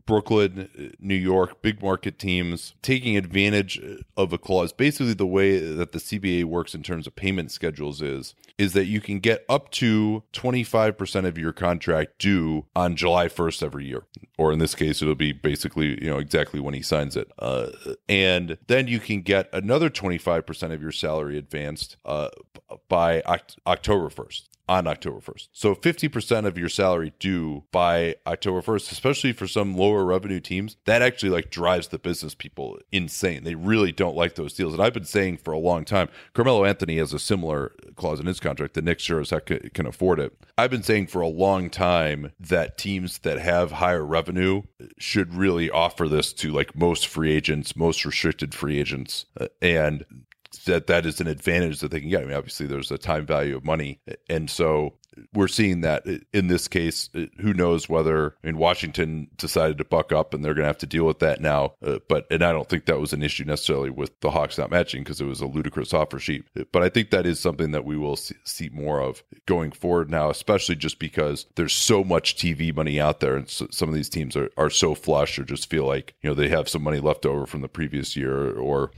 [0.06, 3.80] Brooklyn, New York, big market teams taking advantage
[4.16, 4.72] of a clause.
[4.72, 8.86] Basically, the way that the CBA works in terms of payment schedules is is that
[8.86, 14.04] you can get up to 25% of your contract due on July 1st every year.
[14.38, 17.30] Or in this case, it'll be basically, you know, exactly when he signs it.
[17.38, 17.68] Uh,
[18.08, 22.28] and then you can get another 25% of your salary advanced uh,
[22.88, 25.48] by Oct- October 1st on October 1st.
[25.52, 30.76] So 50% of your salary due by October 1st, especially for some lower revenue teams,
[30.84, 33.44] that actually like drives the business people insane.
[33.44, 34.74] They really don't like those deals.
[34.74, 38.26] And I've been saying for a long time, Carmelo Anthony has a similar clause in
[38.26, 38.74] his contract.
[38.74, 40.32] The Knicks sure as heck can afford it.
[40.58, 44.62] I've been saying for a long time that teams that have higher revenue
[44.98, 49.26] should really offer this to like most free agents, most restricted free agents.
[49.38, 50.04] Uh, and
[50.64, 52.22] that that is an advantage that they can get.
[52.22, 54.94] I mean, obviously, there's a time value of money, and so
[55.32, 57.10] we're seeing that in this case.
[57.40, 60.78] Who knows whether I mean Washington decided to buck up and they're going to have
[60.78, 61.74] to deal with that now.
[61.84, 64.70] Uh, but and I don't think that was an issue necessarily with the Hawks not
[64.70, 66.44] matching because it was a ludicrous offer sheet.
[66.72, 70.28] But I think that is something that we will see, more of going forward now,
[70.28, 74.08] especially just because there's so much TV money out there, and so, some of these
[74.08, 76.98] teams are are so flush or just feel like you know they have some money
[76.98, 78.90] left over from the previous year or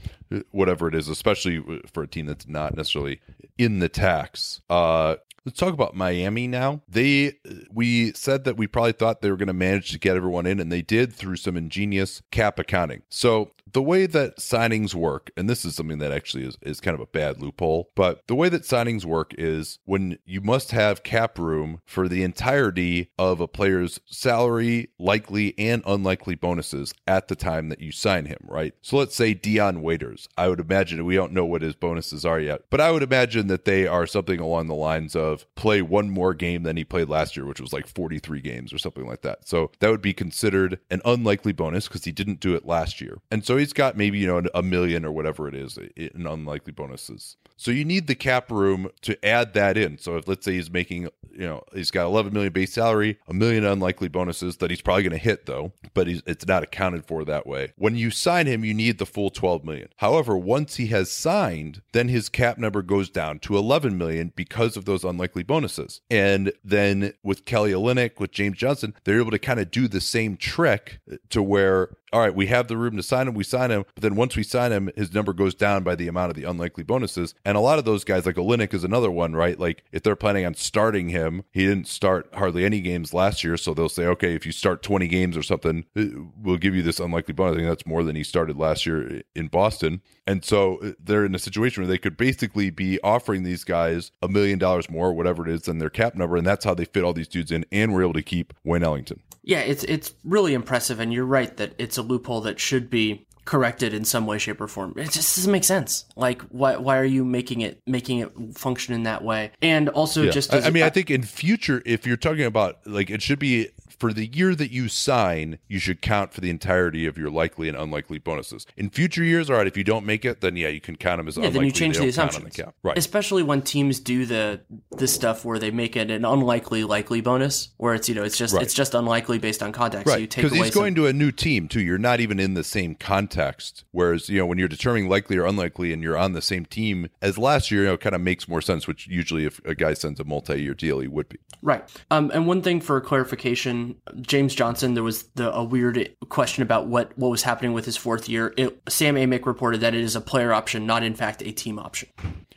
[0.51, 3.19] whatever it is, especially for a team that's not necessarily
[3.57, 4.61] in the tax.
[4.69, 5.15] Uh,
[5.49, 6.81] Let's talk about Miami now.
[6.87, 7.33] They
[7.73, 10.59] we said that we probably thought they were going to manage to get everyone in
[10.59, 13.01] and they did through some ingenious cap accounting.
[13.09, 16.95] So, the way that signings work, and this is something that actually is, is kind
[16.95, 21.03] of a bad loophole, but the way that signings work is when you must have
[21.03, 27.35] cap room for the entirety of a player's salary, likely and unlikely bonuses at the
[27.35, 28.73] time that you sign him, right?
[28.81, 30.27] So let's say Dion Waiters.
[30.37, 33.47] I would imagine we don't know what his bonuses are yet, but I would imagine
[33.47, 37.09] that they are something along the lines of play one more game than he played
[37.09, 39.47] last year, which was like 43 games or something like that.
[39.47, 43.19] So that would be considered an unlikely bonus because he didn't do it last year.
[43.31, 46.73] And so he's got maybe, you know, a million or whatever it is in unlikely
[46.73, 47.37] bonuses.
[47.59, 49.97] So you need the cap room to add that in.
[49.97, 53.33] So if let's say he's making, you know, he's got 11 million base salary, a
[53.33, 57.25] million unlikely bonuses that he's probably going to hit though, but it's not accounted for
[57.25, 57.73] that way.
[57.75, 59.89] When you sign him, you need the full 12 million.
[59.97, 64.77] However, once he has signed, then his cap number goes down to 11 million because
[64.77, 65.99] of those unlikely bonuses.
[66.09, 69.99] And then with Kelly Olynyk, with James Johnson, they're able to kind of do the
[69.99, 73.71] same trick to where all right, we have the room to sign him, we sign
[73.71, 76.35] him, but then once we sign him, his number goes down by the amount of
[76.35, 77.35] the unlikely bonuses.
[77.49, 79.59] And a lot of those guys, like Olynyk is another one, right?
[79.59, 83.57] Like if they're planning on starting him, he didn't start hardly any games last year,
[83.57, 86.03] so they'll say, okay, if you start 20 games or something, uh,
[86.39, 87.53] we'll give you this unlikely bonus.
[87.53, 90.03] I think that's more than he started last year in Boston.
[90.27, 94.11] And so uh, they're in a situation where they could basically be offering these guys
[94.21, 96.85] a million dollars more, whatever it is, than their cap number, and that's how they
[96.85, 99.23] fit all these dudes in, and we're able to keep Wayne Ellington.
[99.41, 103.25] Yeah, it's it's really impressive, and you're right that it's a loophole that should be
[103.49, 104.93] corrected in some way, shape, or form.
[104.95, 106.05] It just doesn't make sense.
[106.15, 109.51] Like, why why are you making it making it function in that way?
[109.59, 110.29] And also, yeah.
[110.29, 113.39] just I, I mean, I think in future, if you're talking about like, it should
[113.39, 113.69] be
[113.99, 117.67] for the year that you sign, you should count for the entirety of your likely
[117.67, 118.65] and unlikely bonuses.
[118.77, 121.19] In future years, all right, if you don't make it, then yeah, you can count
[121.19, 121.59] them as yeah, unlikely.
[121.59, 122.55] then you change the assumptions.
[122.55, 122.75] cap.
[122.81, 122.97] Right.
[122.97, 124.61] Especially when teams do the
[124.97, 128.37] this stuff where they make it an unlikely likely bonus, where it's you know it's
[128.37, 128.63] just Right.
[128.63, 130.07] it's just unlikely based on context.
[130.07, 131.81] So you Right, take because he's going to a new team too.
[131.81, 133.83] You're not even in the same context.
[133.91, 137.09] Whereas you know when you're determining likely or unlikely, and you're on the same team
[137.21, 138.87] as last year, you know, it kind of makes more sense.
[138.87, 141.37] Which usually, if a guy sends a multi-year deal, he would be.
[141.61, 141.83] Right.
[142.09, 143.88] Um, and one thing for clarification,
[144.21, 147.97] James Johnson, there was the, a weird question about what, what was happening with his
[147.97, 148.53] fourth year.
[148.57, 151.79] It, Sam Amick reported that it is a player option, not in fact a team
[151.79, 152.09] option.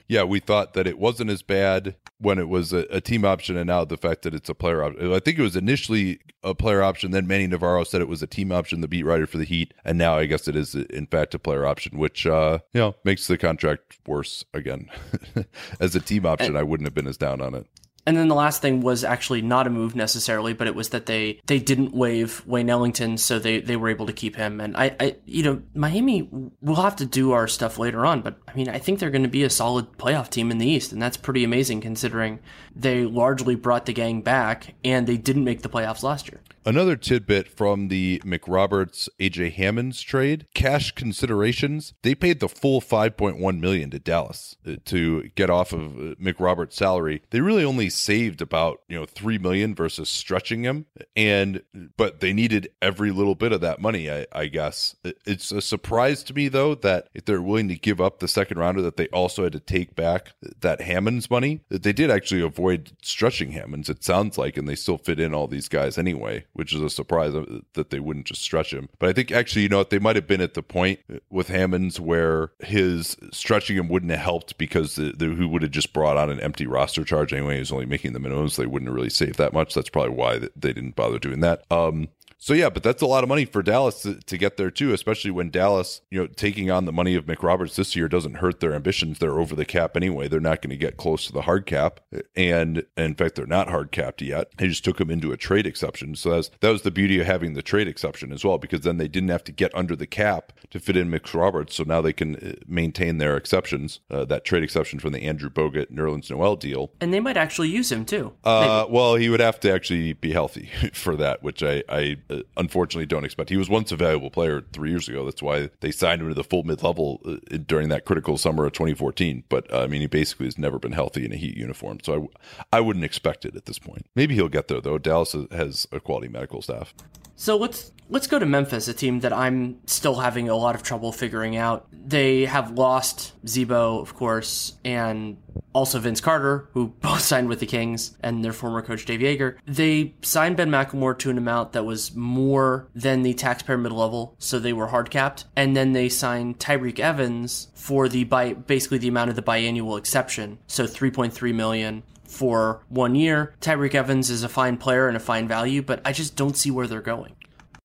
[0.08, 3.56] Yeah, we thought that it wasn't as bad when it was a, a team option,
[3.56, 5.12] and now the fact that it's a player option.
[5.12, 7.12] I think it was initially a player option.
[7.12, 9.72] Then Manny Navarro said it was a team option, the beat writer for the Heat,
[9.84, 12.94] and now I guess it is in fact a player option, which uh, you know
[13.04, 14.90] makes the contract worse again.
[15.80, 17.66] as a team option, I wouldn't have been as down on it.
[18.04, 21.06] And then the last thing was actually not a move necessarily, but it was that
[21.06, 24.60] they they didn't waive Wayne Ellington, so they they were able to keep him.
[24.60, 26.28] And I, I you know Miami
[26.60, 29.22] will have to do our stuff later on, but I mean I think they're going
[29.22, 32.40] to be a solid playoff team in the East, and that's pretty amazing considering
[32.74, 36.40] they largely brought the gang back and they didn't make the playoffs last year.
[36.64, 41.92] Another tidbit from the McRoberts AJ Hammons trade: cash considerations.
[42.02, 46.74] They paid the full 5.1 million to Dallas uh, to get off of uh, McRoberts'
[46.74, 47.22] salary.
[47.30, 50.86] They really only saved about you know three million versus stretching him,
[51.16, 51.62] and
[51.96, 54.08] but they needed every little bit of that money.
[54.08, 58.00] I, I guess it's a surprise to me though that if they're willing to give
[58.00, 61.62] up the second rounder, that they also had to take back that Hammons money.
[61.70, 63.88] That they did actually avoid stretching Hammons.
[63.88, 66.44] It sounds like, and they still fit in all these guys anyway.
[66.54, 67.32] Which is a surprise
[67.72, 68.90] that they wouldn't just stretch him.
[68.98, 71.00] But I think actually, you know what, they might have been at the point
[71.30, 75.70] with Hammons where his stretching him wouldn't have helped because the, the, who would have
[75.70, 77.54] just brought on an empty roster charge anyway.
[77.54, 78.56] He was only making the minimums.
[78.56, 79.72] They wouldn't really save that much.
[79.72, 81.64] That's probably why they didn't bother doing that.
[81.70, 82.08] Um,
[82.42, 84.92] so yeah, but that's a lot of money for Dallas to, to, get there too,
[84.92, 88.58] especially when Dallas, you know, taking on the money of McRoberts this year doesn't hurt
[88.58, 89.20] their ambitions.
[89.20, 90.26] They're over the cap anyway.
[90.26, 92.00] They're not going to get close to the hard cap,
[92.34, 94.50] and, and in fact, they're not hard capped yet.
[94.56, 96.16] They just took them into a trade exception.
[96.16, 98.96] So that's, that was the beauty of having the trade exception as well, because then
[98.96, 101.74] they didn't have to get under the cap to fit in McRoberts.
[101.74, 105.48] So now they can uh, maintain their exceptions, uh, that trade exception from the Andrew
[105.48, 108.32] Bogut Nerlens Noel deal, and they might actually use him too.
[108.42, 112.16] Uh, well, he would have to actually be healthy for that, which I, I
[112.56, 113.50] unfortunately don't expect.
[113.50, 115.24] He was once a valuable player three years ago.
[115.24, 118.66] That's why they signed him to the full mid level uh, during that critical summer
[118.66, 119.44] of 2014.
[119.48, 121.98] But uh, I mean, he basically has never been healthy in a Heat uniform.
[122.02, 122.30] So
[122.72, 124.06] I, I wouldn't expect it at this point.
[124.14, 124.98] Maybe he'll get there though.
[124.98, 126.94] Dallas has a quality medical staff.
[127.36, 130.82] So let's let's go to Memphis, a team that I'm still having a lot of
[130.82, 131.86] trouble figuring out.
[131.92, 135.38] They have lost Z-Bo, of course, and
[135.72, 139.56] also Vince Carter, who both signed with the Kings, and their former coach Dave Joerger.
[139.66, 144.36] They signed Ben McLemore to an amount that was more than the taxpayer mid level,
[144.38, 145.46] so they were hard capped.
[145.56, 149.98] And then they signed Tyreke Evans for the bi- basically the amount of the biannual
[149.98, 152.02] exception, so 3.3 million
[152.32, 153.54] for one year.
[153.60, 156.70] Tyreke Evans is a fine player and a fine value, but I just don't see
[156.70, 157.36] where they're going.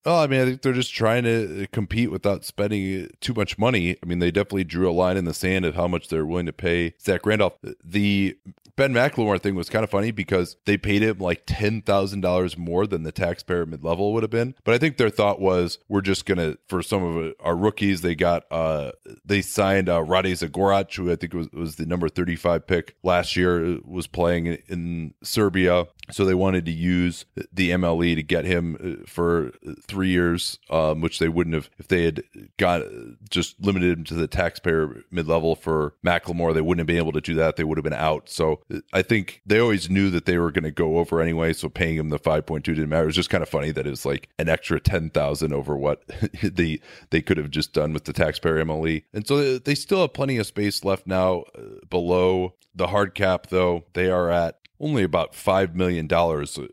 [0.04, 3.34] Oh, I mean, I think they're just trying to uh, compete without spending uh, too
[3.34, 3.96] much money.
[4.02, 6.46] I mean, they definitely drew a line in the sand of how much they're willing
[6.46, 7.54] to pay Zach Randolph.
[7.66, 8.38] Uh, the
[8.78, 12.56] Ben McLemore thing was kind of funny because they paid him like ten thousand dollars
[12.56, 14.54] more than the taxpayer mid level would have been.
[14.62, 18.14] But I think their thought was we're just gonna for some of our rookies they
[18.14, 18.92] got uh
[19.24, 23.80] they signed uh who I think was was the number thirty five pick last year
[23.84, 25.88] was playing in Serbia.
[26.10, 29.52] So they wanted to use the MLE to get him uh, for
[29.82, 32.24] three years, um, which they wouldn't have if they had
[32.56, 32.82] got
[33.28, 36.54] just limited him to the taxpayer mid level for McLemore.
[36.54, 37.56] They wouldn't have been able to do that.
[37.56, 38.28] They would have been out.
[38.28, 38.60] So
[38.92, 41.52] I think they always knew that they were going to go over anyway.
[41.52, 43.04] So paying him the five point two didn't matter.
[43.04, 45.76] It was just kind of funny that it was like an extra ten thousand over
[45.76, 46.02] what
[46.42, 46.80] they
[47.10, 49.04] they could have just done with the taxpayer MLE.
[49.12, 53.48] And so they still have plenty of space left now uh, below the hard cap.
[53.48, 56.08] Though they are at only about $5 million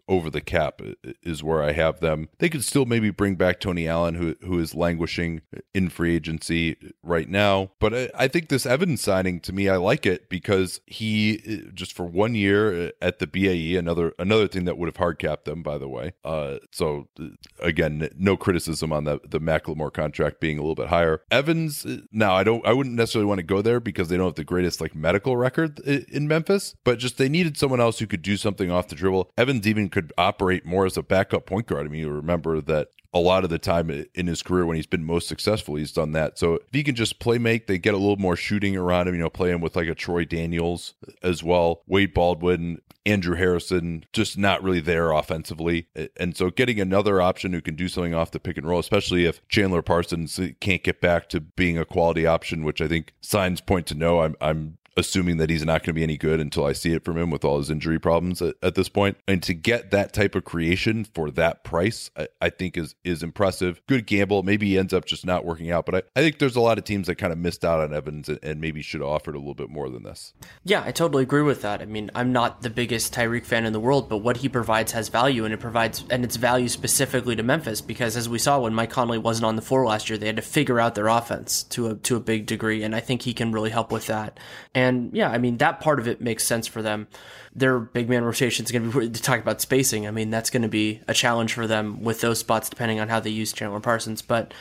[0.08, 0.82] over the cap
[1.24, 2.30] is where I have them.
[2.39, 5.41] They could still maybe bring back Tony Allen, who, who is languishing
[5.74, 7.72] in free agency right now.
[7.80, 11.93] But I, I think this Evans signing, to me, I like it because he, just
[11.93, 15.45] for one year uh, at the BAE, another another thing that would have hard capped
[15.45, 16.14] them, by the way.
[16.24, 17.28] Uh, so, uh,
[17.60, 21.22] again, no criticism on the, the McLemore contract being a little bit higher.
[21.32, 24.28] Evans, uh, now, I don't, I wouldn't necessarily want to go there because they don't
[24.28, 27.99] have the greatest like medical record in Memphis, but just they needed someone else else
[27.99, 29.31] who could do something off the dribble.
[29.37, 31.85] Evans even could operate more as a backup point guard.
[31.85, 34.85] I mean, you remember that a lot of the time in his career when he's
[34.85, 36.37] been most successful, he's done that.
[36.37, 39.15] So if he can just play make, they get a little more shooting around him,
[39.15, 41.81] you know, play him with like a Troy Daniels as well.
[41.87, 45.87] Wade Baldwin, Andrew Harrison, just not really there offensively.
[46.17, 49.25] And so getting another option who can do something off the pick and roll, especially
[49.25, 53.61] if Chandler Parsons can't get back to being a quality option, which I think signs
[53.61, 54.19] point to no.
[54.19, 57.03] I'm I'm assuming that he's not going to be any good until I see it
[57.03, 59.17] from him with all his injury problems at, at this point.
[59.27, 63.21] And to get that type of creation for that price, I, I, think is is
[63.21, 63.81] impressive.
[63.87, 64.43] Good gamble.
[64.43, 66.77] Maybe he ends up just not working out, but I, I think there's a lot
[66.77, 69.35] of teams that kind of missed out on Evans and, and maybe should have offered
[69.35, 70.33] a little bit more than this.
[70.63, 71.81] Yeah, I totally agree with that.
[71.81, 74.93] I mean, I'm not the biggest Tyreke fan in the world, but what he provides
[74.93, 78.59] has value, and it provides and it's value specifically to Memphis because as we saw
[78.59, 81.07] when Mike Conley wasn't on the floor last year, they had to figure out their
[81.07, 84.07] offense to a to a big degree, and I think he can really help with
[84.07, 84.39] that.
[84.73, 87.07] And and yeah, I mean, that part of it makes sense for them.
[87.53, 90.49] Their big man rotation is going to be, to talk about spacing, I mean, that's
[90.49, 93.53] going to be a challenge for them with those spots, depending on how they use
[93.53, 94.21] Chandler Parsons.
[94.21, 94.53] But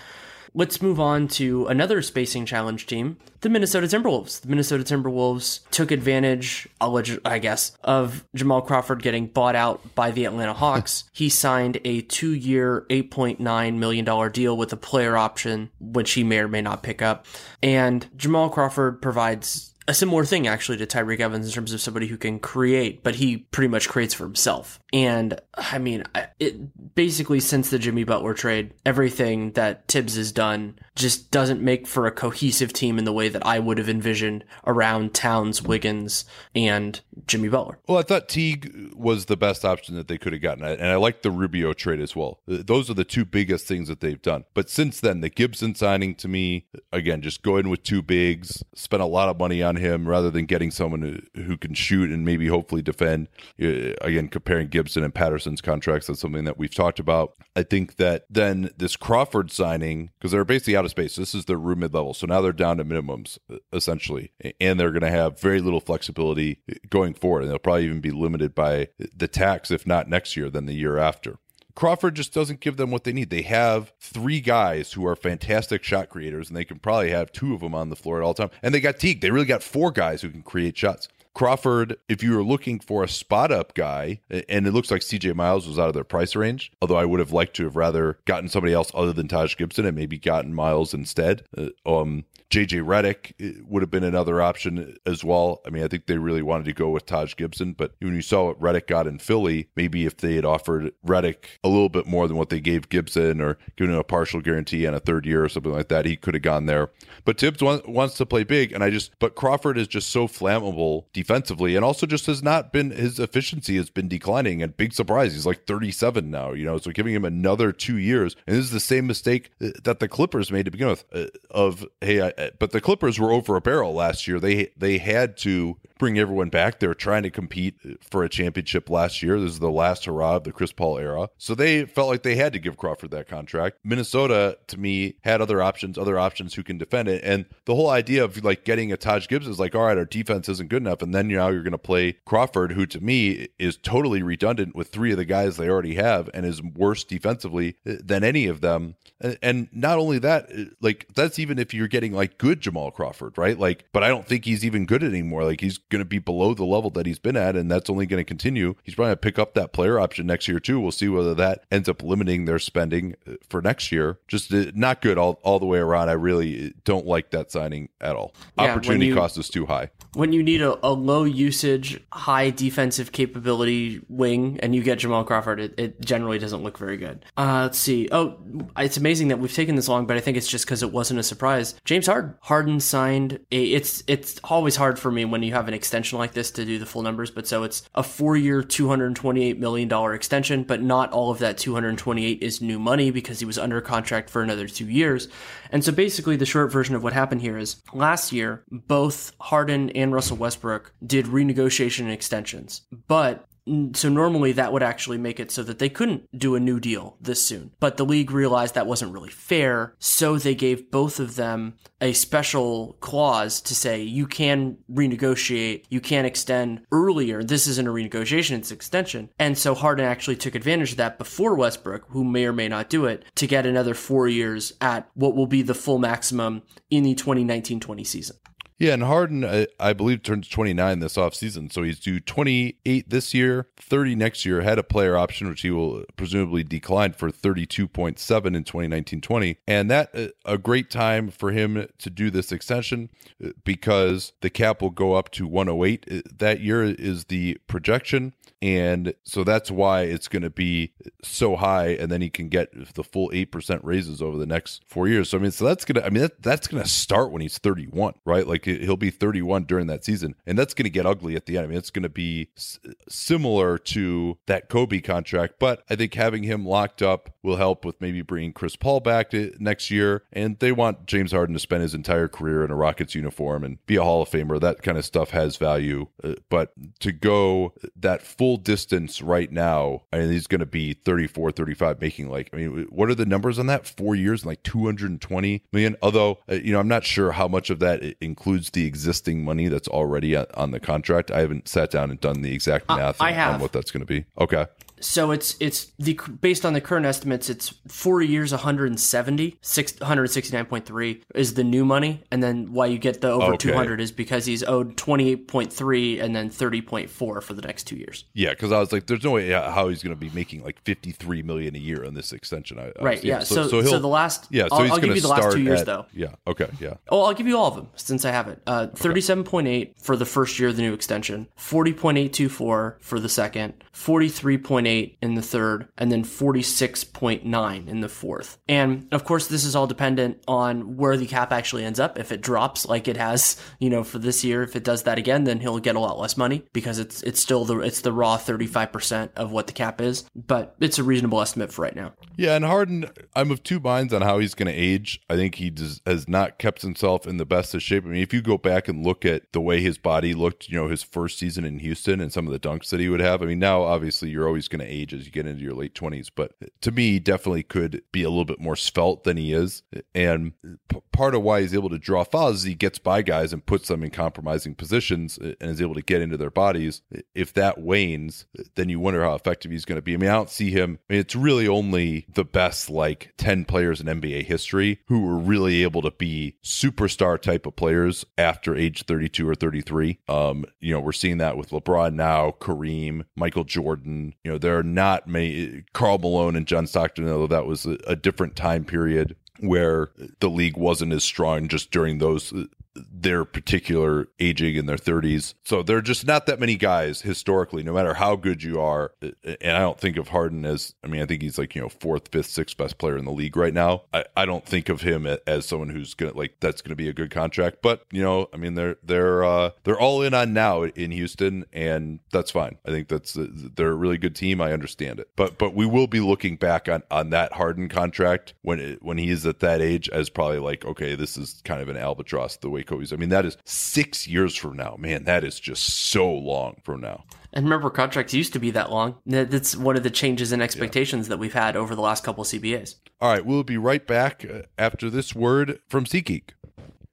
[0.55, 4.41] let's move on to another spacing challenge team, the Minnesota Timberwolves.
[4.41, 10.25] The Minnesota Timberwolves took advantage, I guess, of Jamal Crawford getting bought out by the
[10.25, 11.05] Atlanta Hawks.
[11.13, 16.39] he signed a two year, $8.9 million deal with a player option, which he may
[16.39, 17.27] or may not pick up.
[17.63, 22.07] And Jamal Crawford provides a similar thing actually to Tyreke Evans in terms of somebody
[22.07, 24.81] who can create, but he pretty much creates for himself.
[24.93, 26.05] And I mean,
[26.39, 31.87] it basically since the Jimmy Butler trade, everything that Thibs has done just doesn't make
[31.87, 36.25] for a cohesive team in the way that I would have envisioned around Towns, Wiggins,
[36.55, 37.79] and Jimmy Butler.
[37.89, 40.97] Well, I thought Teague was the best option that they could have gotten, and I
[40.97, 42.41] like the Rubio trade as well.
[42.47, 44.45] Those are the two biggest things that they've done.
[44.55, 48.63] But since then, the Gibson signing to me, again, just go in with two bigs,
[48.75, 51.03] spent a lot of money on him rather than getting someone
[51.35, 53.29] who, who can shoot and maybe hopefully defend.
[53.63, 57.35] Uh, again, comparing Gibson and Patterson's contracts, that's something that we've talked about.
[57.57, 61.45] I think that then this Crawford signing, because they're basically out of space, this is
[61.45, 62.15] their room mid level.
[62.15, 63.39] So now they're down to minimums,
[63.73, 67.43] essentially, and they're going to have very little flexibility going forward.
[67.43, 70.73] And they'll probably even be limited by the tax, if not next year, then the
[70.73, 71.37] year after.
[71.75, 73.31] Crawford just doesn't give them what they need.
[73.31, 77.53] They have three guys who are fantastic shot creators, and they can probably have two
[77.53, 78.51] of them on the floor at all time.
[78.63, 79.21] And they got Teague.
[79.21, 81.09] They really got four guys who can create shots.
[81.35, 85.35] Crawford, if you were looking for a spot up guy, and it looks like CJ
[85.35, 88.19] Miles was out of their price range, although I would have liked to have rather
[88.25, 91.45] gotten somebody else other than Taj Gibson and maybe gotten Miles instead.
[91.57, 95.61] Uh, um, JJ Redick would have been another option as well.
[95.67, 98.23] I mean, I think they really wanted to go with Taj Gibson, but when you
[98.23, 102.07] saw what Redick got in Philly, maybe if they had offered Redick a little bit
[102.07, 105.27] more than what they gave Gibson or given him a partial guarantee on a third
[105.27, 106.91] year or something like that, he could have gone there.
[107.25, 110.29] But Thibs want, wants to play big, and I just, but Crawford is just so
[110.29, 114.63] flammable defensively and also just has not been, his efficiency has been declining.
[114.63, 118.37] And big surprise, he's like 37 now, you know, so giving him another two years.
[118.47, 121.87] And this is the same mistake that the Clippers made to begin with uh, of,
[122.01, 124.41] hey, I, but the Clippers were over a barrel last year.
[124.41, 126.81] They they had to bring everyone back.
[126.81, 129.41] They're trying to compete for a championship last year.
[129.41, 131.31] This is the last hurrah of the Chris Paul era.
[131.39, 133.79] So they felt like they had to give Crawford that contract.
[133.85, 137.25] Minnesota, to me, had other options, other options who can defend it.
[137.25, 140.05] And the whole idea of like getting a Taj Gibbs is like, all right, our
[140.05, 141.01] defense isn't good enough.
[141.01, 144.89] And then now you're going to play Crawford, who to me is totally redundant with
[144.89, 148.61] three of the guys they already have and is worse defensively eh, than any of
[148.61, 148.97] them.
[149.41, 153.39] And not only that, eh, like that's even if you're getting like good Jamal Crawford,
[153.39, 153.59] right?
[153.59, 155.45] Like, but I don't think he's even good anymore.
[155.45, 158.07] Like he's going to be below the level that he's been at, and that's only
[158.07, 158.75] going to continue.
[158.83, 160.81] He's probably going to pick up that player option next year too.
[160.81, 164.19] We'll see whether that ends up limiting their spending uh, for next year.
[164.27, 166.09] Just uh, not good all, all the way around.
[166.09, 168.35] I really don't like that signing at all.
[168.59, 169.91] Yeah, Opportunity you, cost is too high.
[170.15, 175.25] When you need a, a, low usage, high defensive capability wing, and you get Jamal
[175.25, 177.25] Crawford, it, it generally doesn't look very good.
[177.37, 178.09] Uh, let's see.
[178.13, 178.39] Oh,
[178.79, 181.21] it's amazing that we've taken this long, but I think it's just because it wasn't
[181.21, 181.75] a surprise.
[181.85, 182.35] James Harden.
[182.41, 183.65] Harden signed a.
[183.65, 186.79] It's it's always hard for me when you have an extension like this to do
[186.79, 191.31] the full numbers, but so it's a four year, $228 million extension, but not all
[191.31, 195.29] of that 228 is new money because he was under contract for another two years.
[195.71, 199.91] And so basically, the short version of what happened here is last year, both Harden
[199.91, 203.47] and Russell Westbrook did renegotiation and extensions, but
[203.95, 207.17] so normally that would actually make it so that they couldn't do a new deal
[207.19, 207.71] this soon.
[207.81, 212.13] But the league realized that wasn't really fair, so they gave both of them a
[212.13, 217.43] special clause to say you can renegotiate, you can extend earlier.
[217.43, 219.31] This isn't a renegotiation, it's extension.
[219.39, 222.91] And so Harden actually took advantage of that before Westbrook, who may or may not
[222.91, 227.03] do it, to get another 4 years at what will be the full maximum in
[227.03, 228.37] the 2019-20 season.
[228.77, 231.73] Yeah, and Harden, I, I, believe, turns 29 this offseason.
[231.73, 235.71] So he's due 28 this year, 30 next year, had a player option, which he
[235.71, 239.59] will presumably decline for 32.7 in 2019 20.
[239.69, 243.11] And that uh, a great time for him to do this extension
[243.45, 248.35] uh, because the cap will go up to 108 uh, that year, is the projection.
[248.61, 251.89] And so that's why it's going to be so high.
[251.89, 255.29] And then he can get the full 8% raises over the next four years.
[255.29, 257.43] So, I mean, so that's going to, I mean, that, that's going to start when
[257.43, 258.47] he's 31, right?
[258.47, 260.35] Like he'll be 31 during that season.
[260.47, 261.65] And that's going to get ugly at the end.
[261.65, 265.55] I mean, it's going to be s- similar to that Kobe contract.
[265.59, 269.33] But I think having him locked up will help with maybe bringing Chris Paul back
[269.59, 270.23] next year.
[270.33, 273.85] And they want James Harden to spend his entire career in a Rockets uniform and
[273.87, 274.61] be a Hall of Famer.
[274.61, 276.07] That kind of stuff has value.
[276.23, 280.67] Uh, but to go that full full distance right now, I mean, he's going to
[280.67, 283.87] be 34, 35, making like, I mean, what are the numbers on that?
[283.87, 285.97] Four years and like 220 million.
[286.03, 289.69] Although, uh, you know, I'm not sure how much of that includes the existing money
[289.69, 291.31] that's already on the contract.
[291.31, 293.55] I haven't sat down and done the exact math uh, have.
[293.55, 294.25] on what that's going to be.
[294.39, 294.67] Okay
[295.01, 301.55] so it's it's the based on the current estimates, it's four years, 170, 169.3 is
[301.55, 303.71] the new money, and then why you get the over okay.
[303.71, 308.25] 200 is because he's owed 28.3 and then 30.4 for the next two years.
[308.33, 310.81] Yeah, because I was like, there's no way how he's going to be making like
[310.85, 312.79] 53 million a year on this extension.
[312.79, 313.23] I, right.
[313.23, 313.39] Yeah.
[313.39, 313.45] yeah.
[313.45, 314.69] So so, so, the last yeah.
[314.69, 316.07] So I'll, he's I'll give you the last two years at, though.
[316.13, 316.35] Yeah.
[316.47, 316.69] Okay.
[316.81, 316.95] Yeah.
[317.09, 318.61] Oh, I'll give you all of them since I have it.
[318.67, 324.84] Uh, 37.8 for the first year of the new extension, 40.824 for the second, 43.8
[324.85, 328.59] 46.8 in the third, and then 46.9 in the fourth.
[328.69, 332.19] And of course, this is all dependent on where the cap actually ends up.
[332.19, 335.19] If it drops like it has, you know, for this year, if it does that
[335.19, 338.13] again, then he'll get a lot less money because it's it's still the it's the
[338.13, 340.25] raw 35% of what the cap is.
[340.35, 342.15] But it's a reasonable estimate for right now.
[342.37, 345.21] Yeah, and Harden, I'm of two minds on how he's going to age.
[345.31, 348.05] I think he does, has not kept himself in the best of shape.
[348.05, 350.77] I mean, if you go back and look at the way his body looked, you
[350.77, 353.43] know, his first season in Houston and some of the dunks that he would have.
[353.43, 355.95] I mean, now obviously you're always going to age as you get into your late
[355.95, 359.83] 20s, but to me, definitely could be a little bit more svelte than he is.
[360.15, 360.53] And
[360.89, 363.65] p- part of why he's able to draw fouls is he gets by guys and
[363.65, 367.03] puts them in compromising positions and is able to get into their bodies.
[367.35, 370.15] If that wanes, then you wonder how effective he's going to be.
[370.15, 370.99] I mean, I don't see him.
[371.09, 375.39] I mean, it's really only the best like 10 players in NBA history who were
[375.39, 380.19] really able to be superstar type of players after age 32 or 33.
[380.29, 384.35] Um, you know, we're seeing that with LeBron now, Kareem, Michael Jordan.
[384.43, 387.99] You know, there are not many Carl Malone and John Stockton, although that was a,
[388.07, 390.11] a different time period where
[390.41, 392.53] the league wasn't as strong just during those
[392.95, 395.55] their particular aging in their 30s.
[395.65, 399.13] So there are just not that many guys historically, no matter how good you are.
[399.21, 401.89] And I don't think of Harden as, I mean, I think he's like, you know,
[401.89, 404.03] fourth, fifth, sixth best player in the league right now.
[404.13, 406.97] I, I don't think of him as someone who's going to, like, that's going to
[406.97, 407.79] be a good contract.
[407.83, 411.65] But, you know, I mean, they're, they're, uh, they're all in on now in Houston,
[411.73, 412.79] and that's fine.
[412.87, 414.61] I think that's, they're a really good team.
[414.61, 415.31] I understand it.
[415.37, 419.19] But, but we will be looking back on, on that Harden contract when, it, when
[419.19, 422.57] he is at that age as probably like, okay, this is kind of an albatross
[422.59, 423.13] the way Kobe's.
[423.13, 424.97] I mean, that is six years from now.
[424.99, 427.25] Man, that is just so long from now.
[427.53, 429.17] And remember, contracts used to be that long.
[429.27, 431.31] That's one of the changes in expectations yeah.
[431.31, 432.97] that we've had over the last couple of CBAs.
[433.21, 436.51] All right, we'll be right back uh, after this word from SeatGeek.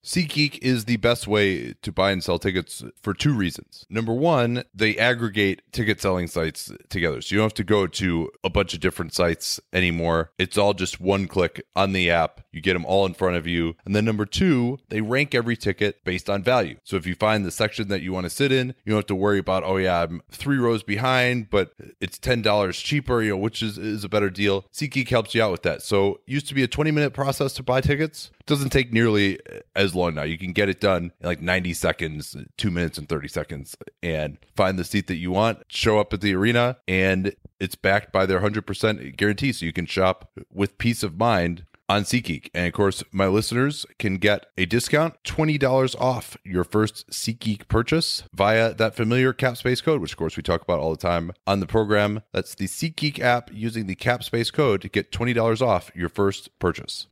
[0.04, 3.86] SeatGeek is the best way to buy and sell tickets for two reasons.
[3.90, 7.22] Number one, they aggregate ticket selling sites together.
[7.22, 10.32] So you don't have to go to a bunch of different sites anymore.
[10.40, 12.42] It's all just one click on the app.
[12.52, 13.76] You get them all in front of you.
[13.86, 16.78] And then number two, they rank every ticket based on value.
[16.84, 19.06] So if you find the section that you want to sit in, you don't have
[19.08, 23.38] to worry about, oh yeah, I'm three rows behind, but it's $10 cheaper, you know,
[23.38, 24.66] which is, is a better deal.
[24.74, 25.84] SeatGeek helps you out with that.
[25.84, 28.32] So used to be a 20 minute process to buy tickets.
[28.48, 29.40] Doesn't take nearly
[29.76, 30.24] as long now.
[30.24, 34.38] You can get it done in like 90 seconds, two minutes and 30 seconds, and
[34.56, 38.26] find the seat that you want, show up at the arena, and it's backed by
[38.26, 39.52] their 100% guarantee.
[39.52, 42.50] So you can shop with peace of mind on SeatGeek.
[42.54, 48.24] And of course, my listeners can get a discount $20 off your first SeatGeek purchase
[48.34, 51.60] via that familiar CapSpace code, which of course we talk about all the time on
[51.60, 52.22] the program.
[52.32, 57.08] That's the SeatGeek app using the CapSpace code to get $20 off your first purchase.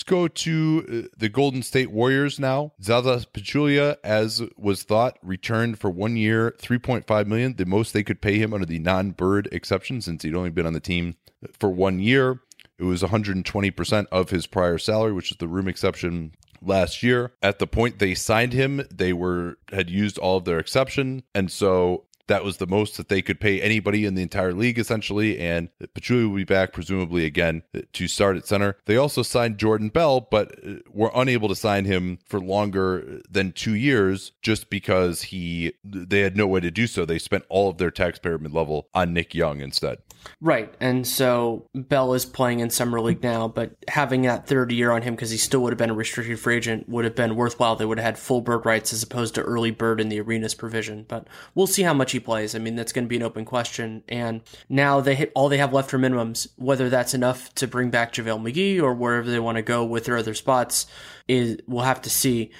[0.00, 2.72] Let's go to uh, the Golden State Warriors now.
[2.82, 8.22] Zaza Pachulia, as was thought, returned for one year, 3.5 million, the most they could
[8.22, 11.16] pay him under the non-bird exception since he'd only been on the team
[11.52, 12.40] for one year.
[12.78, 16.32] It was 120% of his prior salary, which is the room exception
[16.62, 17.34] last year.
[17.42, 21.52] At the point they signed him, they were had used all of their exception, and
[21.52, 25.36] so that was the most that they could pay anybody in the entire league, essentially.
[25.40, 28.76] And Pachulia will be back, presumably again, to start at center.
[28.86, 33.50] They also signed Jordan Bell, but uh, were unable to sign him for longer than
[33.50, 37.04] two years just because he they had no way to do so.
[37.04, 39.98] They spent all of their taxpayer mid level on Nick Young instead.
[40.40, 40.72] Right.
[40.80, 45.02] And so Bell is playing in Summer League now, but having that third year on
[45.02, 47.76] him because he still would have been a restricted free agent would have been worthwhile.
[47.76, 50.54] They would have had full bird rights as opposed to early bird in the arenas
[50.54, 51.04] provision.
[51.08, 52.54] But we'll see how much he plays.
[52.54, 54.02] I mean, that's going to be an open question.
[54.08, 57.90] And now they hit all they have left for minimums, whether that's enough to bring
[57.90, 60.86] back JaVale McGee or wherever they want to go with their other spots
[61.28, 62.50] is we'll have to see.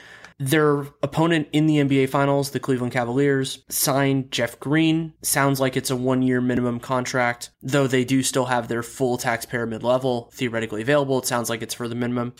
[0.43, 5.12] Their opponent in the NBA Finals, the Cleveland Cavaliers, signed Jeff Green.
[5.20, 9.19] Sounds like it's a one year minimum contract, though they do still have their full
[9.19, 11.19] taxpayer mid level theoretically available.
[11.19, 12.32] It sounds like it's for the minimum.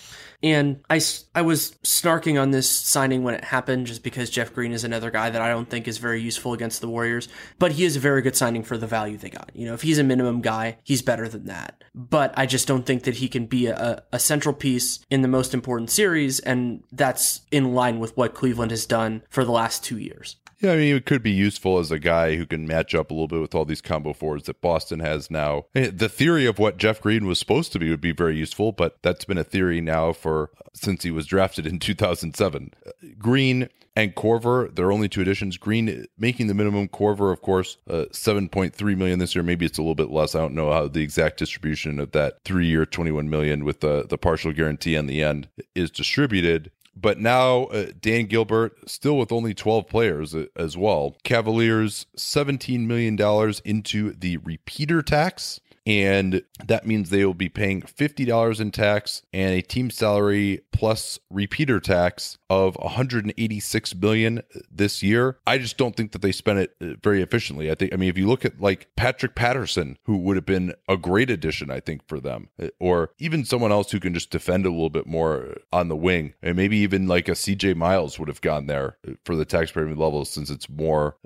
[0.43, 1.01] And I,
[1.35, 5.11] I was snarking on this signing when it happened just because Jeff Green is another
[5.11, 8.01] guy that I don't think is very useful against the Warriors, but he is a
[8.01, 9.51] very good signing for the value they got.
[9.55, 11.85] You know, if he's a minimum guy, he's better than that.
[11.95, 15.29] But I just don't think that he can be a, a central piece in the
[15.29, 19.85] most important series, and that's in line with what Cleveland has done for the last
[19.85, 20.37] two years.
[20.61, 23.15] Yeah, I mean, it could be useful as a guy who can match up a
[23.15, 25.65] little bit with all these combo forwards that Boston has now.
[25.75, 28.71] Eh, the theory of what Jeff Green was supposed to be would be very useful,
[28.71, 32.75] but that's been a theory now for uh, since he was drafted in 2007.
[32.87, 35.57] Uh, Green and Korver, they're only two additions.
[35.57, 36.89] Green eh, making the minimum.
[36.89, 39.43] Korver, of course, uh, 7.3 million this year.
[39.43, 40.35] Maybe it's a little bit less.
[40.35, 44.19] I don't know how the exact distribution of that three-year, 21 million with the the
[44.19, 46.71] partial guarantee on the end is distributed.
[46.95, 51.17] But now uh, Dan Gilbert still with only 12 players uh, as well.
[51.25, 53.19] Cavaliers $17 million
[53.65, 59.55] into the repeater tax and that means they will be paying $50 in tax and
[59.55, 65.39] a team salary plus repeater tax of 186 million this year.
[65.47, 67.71] I just don't think that they spent it uh, very efficiently.
[67.71, 70.75] I think I mean if you look at like Patrick Patterson who would have been
[70.89, 74.31] a great addition I think for them uh, or even someone else who can just
[74.31, 78.19] defend a little bit more on the wing and maybe even like a CJ Miles
[78.19, 81.17] would have gone there for the tax premium level since it's more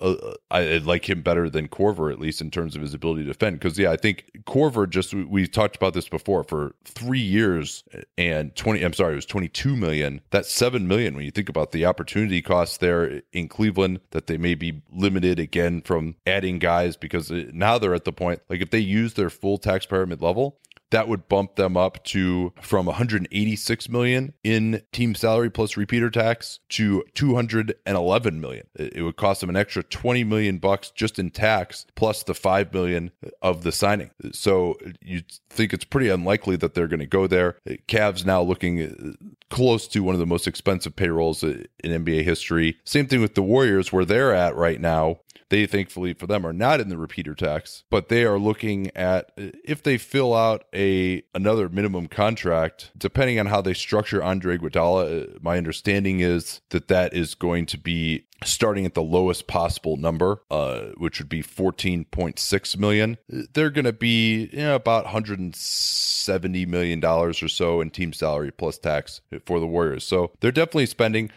[0.00, 0.14] uh,
[0.50, 3.58] I like him better than Korver at least in terms of his ability to defend
[3.58, 7.84] because yeah I think Korver just we talked about this before for three years
[8.16, 11.72] and 20 I'm sorry it was 22 million that's 7 million when you think about
[11.72, 16.96] the opportunity costs there in Cleveland that they may be limited again from adding guys
[16.96, 20.60] because now they're at the point like if they use their full taxpayer mid level
[20.90, 26.58] that would bump them up to from 186 million in team salary plus repeater tax
[26.68, 28.66] to 211 million.
[28.74, 32.72] It would cost them an extra 20 million bucks just in tax plus the 5
[32.74, 34.10] million of the signing.
[34.32, 37.56] So you think it's pretty unlikely that they're going to go there.
[37.88, 39.16] Cavs now looking
[39.50, 42.78] close to one of the most expensive payrolls in NBA history.
[42.84, 45.18] Same thing with the Warriors where they're at right now
[45.50, 49.32] they thankfully for them are not in the repeater tax, but they are looking at
[49.36, 55.34] if they fill out a another minimum contract, depending on how they structure Andre Iguodala.
[55.34, 59.96] Uh, my understanding is that that is going to be starting at the lowest possible
[59.96, 63.18] number, uh, which would be 14.6 million.
[63.28, 68.50] They're going to be you know, about 170 million dollars or so in team salary
[68.50, 70.04] plus tax for the Warriors.
[70.04, 71.30] So they're definitely spending.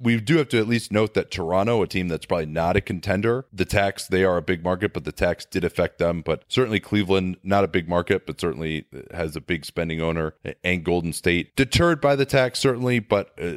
[0.00, 2.80] We do have to at least note that Toronto, a team that's probably not a
[2.80, 6.22] contender, the tax they are a big market, but the tax did affect them.
[6.22, 10.84] But certainly Cleveland, not a big market, but certainly has a big spending owner, and
[10.84, 13.32] Golden State deterred by the tax certainly, but.
[13.40, 13.56] Uh,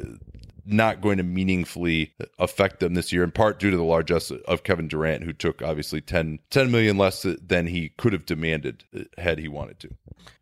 [0.64, 4.62] not going to meaningfully affect them this year, in part due to the largesse of
[4.62, 8.84] Kevin Durant, who took obviously 10, 10 million less than he could have demanded
[9.18, 9.90] had he wanted to.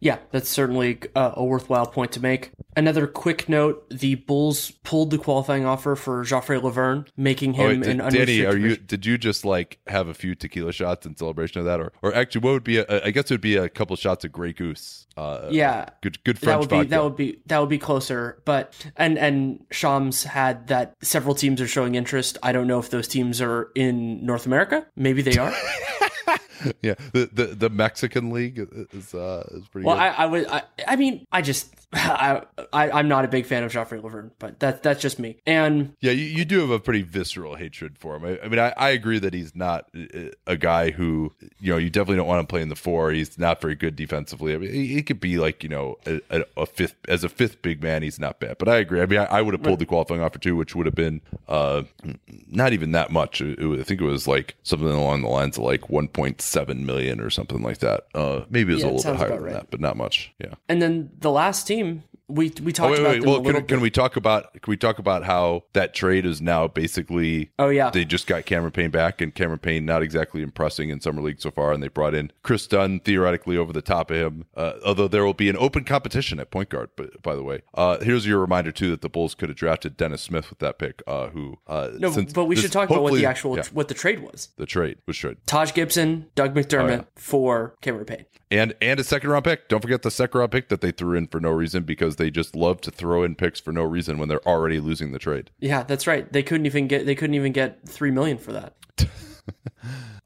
[0.00, 2.52] Yeah, that's certainly uh, a worthwhile point to make.
[2.76, 7.68] Another quick note: the Bulls pulled the qualifying offer for Joffrey Lauvergne, making him oh,
[7.68, 8.76] wait, an Danny, are you?
[8.76, 12.14] Did you just like have a few tequila shots in celebration of that, or, or
[12.14, 12.78] actually, what would be?
[12.78, 15.06] A, I guess it would be a couple shots of Grey Goose.
[15.16, 16.90] Uh, yeah, good, good French that would be vodka.
[16.90, 18.40] that would be that would be closer.
[18.44, 19.66] But and and
[20.24, 22.38] Had that several teams are showing interest.
[22.42, 24.86] I don't know if those teams are in North America.
[24.96, 25.52] Maybe they are.
[26.82, 28.58] yeah, the, the the Mexican league
[28.92, 29.86] is uh is pretty.
[29.86, 30.02] Well, good.
[30.02, 32.42] I, I would I, I mean I just I,
[32.72, 35.38] I am not a big fan of Joffrey Lauvergne, but that that's just me.
[35.44, 38.24] And yeah, you, you do have a pretty visceral hatred for him.
[38.24, 39.90] I, I mean, I, I agree that he's not
[40.46, 43.10] a guy who you know you definitely don't want to play in the four.
[43.10, 44.54] He's not very good defensively.
[44.54, 47.28] I mean, he, he could be like you know a, a, a, fifth as a
[47.28, 48.04] fifth big man.
[48.04, 49.00] He's not bad, but I agree.
[49.00, 51.20] I mean, I, I would have pulled the qualifying offer too, which would have been
[51.48, 51.82] uh
[52.46, 53.40] not even that much.
[53.40, 55.90] It, it, I think it was like something along the lines of like
[56.50, 58.06] 1.7 million or something like that.
[58.14, 59.52] Uh, maybe it was yeah, a little bit higher than right.
[59.54, 60.32] that, but not much.
[60.38, 60.54] Yeah.
[60.68, 63.80] And then the last team we we talked oh, wait, about wait, well can, can
[63.80, 67.90] we talk about can we talk about how that trade is now basically oh yeah.
[67.90, 71.40] they just got Cameron Payne back and Cameron Payne not exactly impressing in summer league
[71.40, 74.74] so far and they brought in Kris Dunn theoretically over the top of him uh,
[74.84, 77.62] although there will be an open competition at point guard but, by the way.
[77.74, 80.78] Uh, here's your reminder too that the Bulls could have drafted Dennis Smith with that
[80.78, 83.64] pick uh, who uh, no but we should talk about what the actual yeah.
[83.72, 84.48] what the trade was.
[84.56, 87.02] The trade was trade Taj Gibson Doug McDermott oh, yeah.
[87.16, 89.68] for Cameron Payne and and a second round pick.
[89.68, 92.30] Don't forget the second round pick that they threw in for no reason because they
[92.30, 95.50] just love to throw in picks for no reason when they're already losing the trade.
[95.60, 96.30] Yeah, that's right.
[96.32, 98.74] They couldn't even get they couldn't even get three million for that.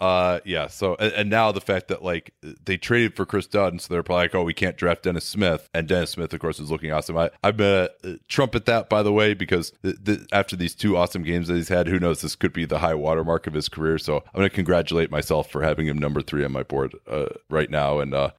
[0.01, 2.33] uh yeah so and, and, now the fact that like
[2.65, 5.69] they traded for Kris Dunn so they're probably like oh we can't draft Dennis Smith.
[5.73, 7.17] And Dennis Smith of course is looking awesome.
[7.17, 10.97] I, I'm gonna uh, trumpet that by the way because th- th- after these two
[10.97, 13.69] awesome games that he's had who knows this could be the high watermark of his
[13.69, 13.99] career.
[13.99, 17.71] So I'm gonna congratulate myself for having him number three on my board uh, right
[17.71, 18.01] now.
[18.01, 18.31] And uh,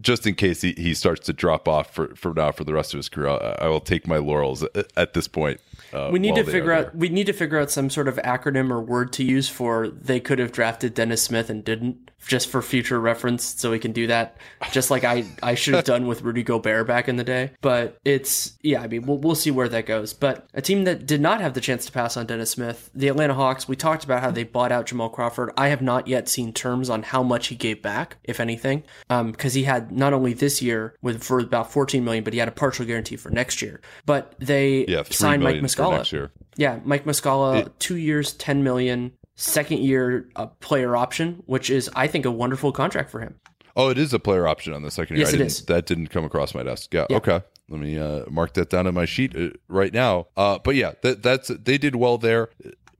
[0.00, 2.94] just in case he, he starts to drop off for, from now for the rest
[2.94, 5.60] of his career I, I will take my laurels at, at this point
[5.92, 8.70] uh, we need to figure out we need to figure out some sort of acronym
[8.70, 12.60] or word to use for they could have drafted Dennis Smith and didn't just for
[12.60, 14.36] future reference so we can do that
[14.70, 17.52] just like I I should have done with Rudy Gobert back in the day.
[17.60, 20.12] But it's yeah I mean we'll we'll see where that goes.
[20.12, 23.08] But a team that did not have the chance to pass on Dennis Smith the
[23.08, 25.52] Atlanta Hawks we talked about how they bought out Jamal Crawford.
[25.56, 29.30] I have not yet seen terms on how much he gave back if anything um
[29.30, 32.48] because he had not only this year with for about 14 million but he had
[32.48, 33.80] a partial guarantee for next year.
[34.04, 36.30] But they yeah, signed Mike Muscala next year.
[36.56, 41.90] Yeah, Mike Muscala, it, two years, ten million, second year uh, player option, which is
[41.94, 43.36] I think a wonderful contract for him.
[43.76, 45.26] Oh, it is a player option on the second year.
[45.26, 45.64] Yes, I it is.
[45.66, 46.92] That didn't come across my desk.
[46.92, 47.06] Yeah.
[47.08, 47.16] yeah.
[47.18, 47.40] Okay.
[47.68, 50.26] Let me uh, mark that down on my sheet uh, right now.
[50.36, 52.48] Uh, but yeah, that, that's they did well there.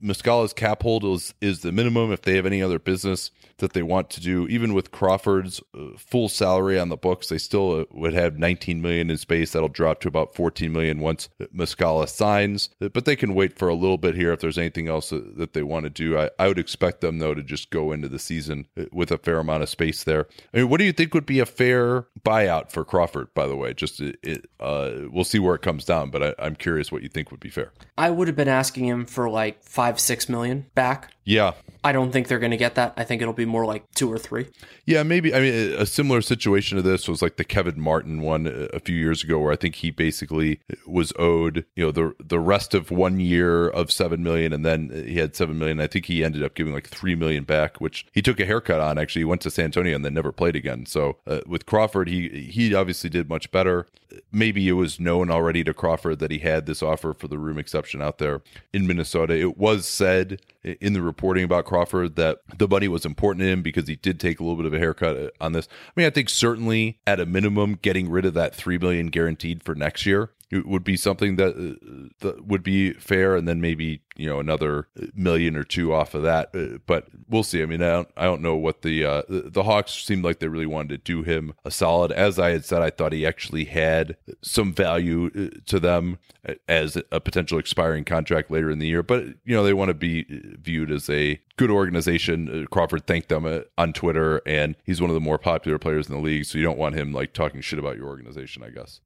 [0.03, 3.83] Muscala's cap hold is, is the minimum if they have any other business that they
[3.83, 4.47] want to do.
[4.49, 8.81] Even with Crawford's uh, full salary on the books, they still uh, would have 19
[8.81, 9.53] million in space.
[9.53, 12.71] That'll drop to about 14 million once Muscala signs.
[12.79, 15.63] But they can wait for a little bit here if there's anything else that they
[15.63, 16.19] want to do.
[16.19, 19.19] I, I would expect them though to just go into the season uh, with a
[19.19, 20.27] fair amount of space there.
[20.55, 23.35] I mean, what do you think would be a fair buyout for Crawford?
[23.35, 26.11] By the way, just it, uh, we'll see where it comes down.
[26.11, 27.73] But I, I'm curious what you think would be fair.
[27.97, 31.13] I would have been asking him for like five, six million back.
[31.25, 31.53] Yeah.
[31.85, 32.95] I don't think they're going to get that.
[32.97, 34.47] I think it'll be more like two or three.
[34.87, 35.35] Yeah, maybe.
[35.35, 38.97] I mean, a similar situation to this was like the Kevin Martin one a few
[38.97, 42.91] years ago, where I think he basically was owed, you know, the the rest of
[42.91, 45.81] one year of seven million, and then he had seven million.
[45.81, 48.81] I think he ended up giving like three million back, which he took a haircut
[48.81, 48.99] on.
[48.99, 50.87] Actually, he went to San Antonio and then never played again.
[50.87, 53.87] So uh, with Crawford, he he obviously did much better.
[54.33, 57.59] Maybe it was known already to Crawford that he had this offer for the room
[57.59, 59.39] exception out there in Minnesota.
[59.39, 63.63] It was said in the reporting about Crawford that the money was important to him
[63.63, 65.69] because he did take a little bit of a haircut uh, on this.
[65.71, 69.63] I mean, I think certainly at a minimum, getting rid of that three million guaranteed
[69.63, 73.61] for next year it would be something that, uh, that would be fair, and then
[73.61, 76.55] maybe you know another million or two off of that.
[76.55, 77.63] Uh, but we'll see.
[77.63, 80.49] I mean, I don't, I don't know what the uh, the Hawks seemed like they
[80.49, 82.13] really wanted to do him a solid.
[82.13, 86.19] As I had said, I thought he actually had some value uh, to them
[86.67, 89.03] as a potential expiring contract later in the year.
[89.03, 90.25] But you know, they want to be
[90.61, 92.67] viewed as a good organization.
[92.71, 96.21] Crawford thanked them on Twitter, and he's one of the more popular players in the
[96.21, 96.47] league.
[96.47, 99.01] So you don't want him like talking shit about your organization, I guess.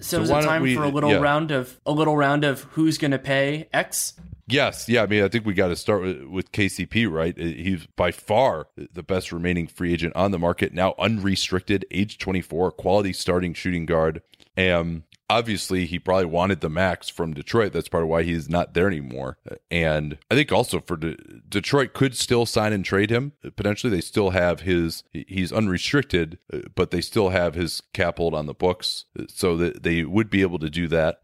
[0.00, 1.18] So, so is it time we, for a little yeah.
[1.18, 4.14] round of a little round of who's going to pay X?
[4.48, 5.02] Yes, yeah.
[5.02, 7.36] I mean, I think we got to start with, with, KCP, right?
[7.36, 12.18] Uh, he's by far the best remaining free agent on the market now, unrestricted, age
[12.18, 14.22] 24, quality starting shooting guard.
[14.56, 17.72] And obviously he probably wanted the max from Detroit.
[17.72, 19.38] That's part of why he's not there anymore.
[19.70, 21.16] And I think also for De-
[21.48, 23.32] Detroit could still sign and trade him.
[23.56, 25.04] Potentially, they still have his.
[25.12, 26.38] He's unrestricted,
[26.74, 30.42] but they still have his cap hold on the books, so that they would be
[30.42, 31.20] able to do that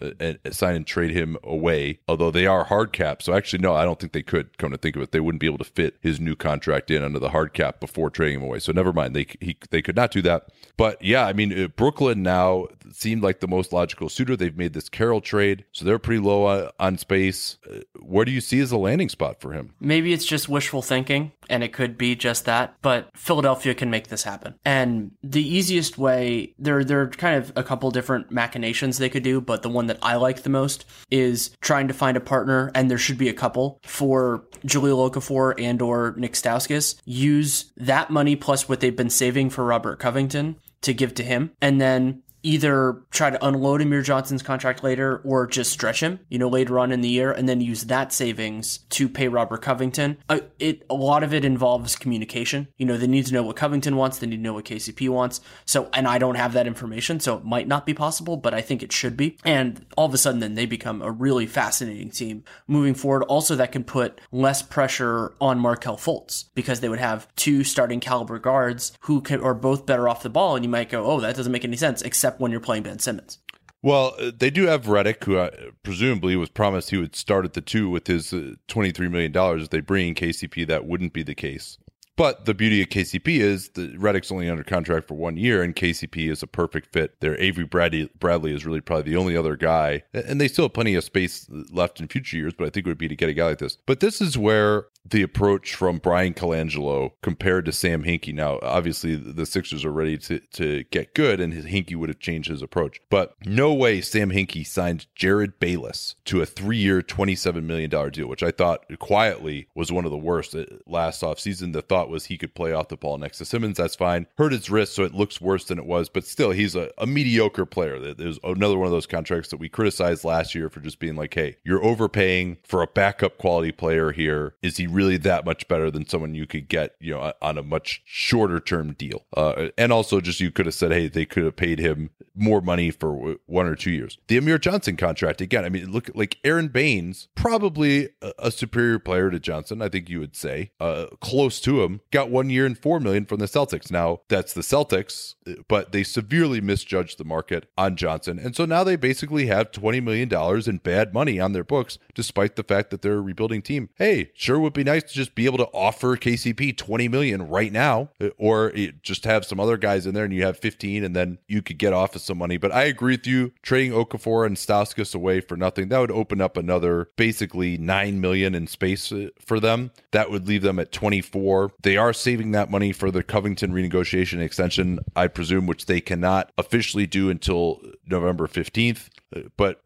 [0.00, 2.00] uh, and sign and trade him away.
[2.08, 4.58] Although they are hard cap, so actually, no, I don't think they could.
[4.58, 7.02] Come to think of it, they wouldn't be able to fit his new contract in
[7.02, 8.58] under the hard cap before trading him away.
[8.58, 10.48] So never mind, they he, they could not do that.
[10.76, 14.36] But yeah, I mean, uh, Brooklyn now seemed like the most logical suitor.
[14.36, 17.58] They've made this Carroll trade, so they're pretty low on space.
[17.68, 19.72] Uh, where do you see as a landing spot for him?
[19.80, 22.76] Maybe it's just wishful thinking, and it could be just that.
[22.82, 27.52] But Philadelphia can make this happen, and the easiest way there there are kind of
[27.56, 30.84] a couple different machinations they could do, but the one that I like the most
[31.10, 35.54] is trying to find a partner, and there should be a couple for Jahlil Okafor
[35.60, 37.00] and or Nick Stauskas.
[37.04, 41.50] Use that money plus what they've been saving for Robert Covington to give to him,
[41.60, 46.38] and then either try to unload Amir Johnson's contract later or just stretch him, you
[46.38, 50.16] know, later on in the year, and then use that savings to pay Robert Covington.
[50.28, 52.68] Uh, it a lot of it involves communication.
[52.76, 55.08] You know, they need to know what Covington wants, they need to know what KCP
[55.08, 55.40] wants.
[55.64, 58.60] So, and I don't have that information, so it might not be possible, but I
[58.60, 59.38] think it should be.
[59.44, 63.24] And all of a sudden, then they become a really fascinating team moving forward.
[63.24, 67.98] Also, that can put less pressure on Markelle Fultz because they would have two starting
[67.98, 71.18] caliber guards who can, are both better off the ball, and you might go, oh,
[71.20, 73.38] that doesn't make any sense, except when you're playing Ben Simmons.
[73.82, 75.50] Well, uh, they do have Redick, who uh,
[75.82, 79.32] presumably was promised he would start at the two with his uh, $23 million.
[79.34, 81.78] If they bring KCP, that wouldn't be the case.
[82.16, 85.76] But the beauty of KCP is that Redick's only under contract for one year, and
[85.76, 87.20] KCP is a perfect fit.
[87.20, 90.72] There, Avery Bradley, Bradley is really probably the only other guy, and they still have
[90.72, 92.54] plenty of space left in future years.
[92.56, 93.76] But I think it would be to get a guy like this.
[93.86, 98.34] But this is where the approach from Bryan Colangelo compared to Sam Hinkie.
[98.34, 102.18] Now, obviously, the Sixers are ready to, to get good, and his, Hinkie would have
[102.18, 103.00] changed his approach.
[103.10, 108.28] But no way Sam Hinkie signed Jerryd Bayless to a three year, $27 million deal,
[108.28, 111.72] which I thought quietly was one of the worst uh, last offseason.
[111.72, 113.76] The thought was he could play off the ball next to Simmons.
[113.78, 114.26] That's fine.
[114.38, 117.06] Hurt his wrist, so it looks worse than it was, but still, he's a, a
[117.06, 118.14] mediocre player.
[118.14, 121.34] There's another one of those contracts that we criticized last year for just being like,
[121.34, 124.54] hey, you're overpaying for a backup quality player here.
[124.62, 127.62] Is he really that much better than someone you could get, you know, on a
[127.62, 129.24] much shorter term deal.
[129.36, 132.60] Uh, and also, just you could have said, hey, they could have paid him more
[132.60, 134.18] money for one or two years.
[134.28, 135.64] The Amir Johnson contract again.
[135.64, 139.82] I mean, look like Aron Baynes, probably a, a superior player to Johnson.
[139.82, 141.95] I think you would say, uh, close to him.
[142.10, 143.90] Got one year and four million from the Celtics.
[143.90, 145.34] Now that's the Celtics,
[145.68, 150.00] but they severely misjudged the market on Johnson, and so now they basically have twenty
[150.00, 153.62] million dollars in bad money on their books, despite the fact that they're a rebuilding
[153.62, 153.90] team.
[153.96, 157.72] Hey, sure would be nice to just be able to offer KCP 20 million right
[157.72, 161.38] now, or just have some other guys in there and you have 15 and then
[161.46, 162.56] you could get off of some money.
[162.56, 163.52] But I agree with you.
[163.62, 168.54] Trading Okafor and Stauskas away for nothing, that would open up another basically 9 million
[168.54, 169.90] in space uh, for them.
[170.12, 171.72] That would leave them at 24.
[171.86, 176.50] They are saving that money for the Covington renegotiation extension, I presume, which they cannot
[176.58, 179.08] officially do until November 15th
[179.56, 179.80] but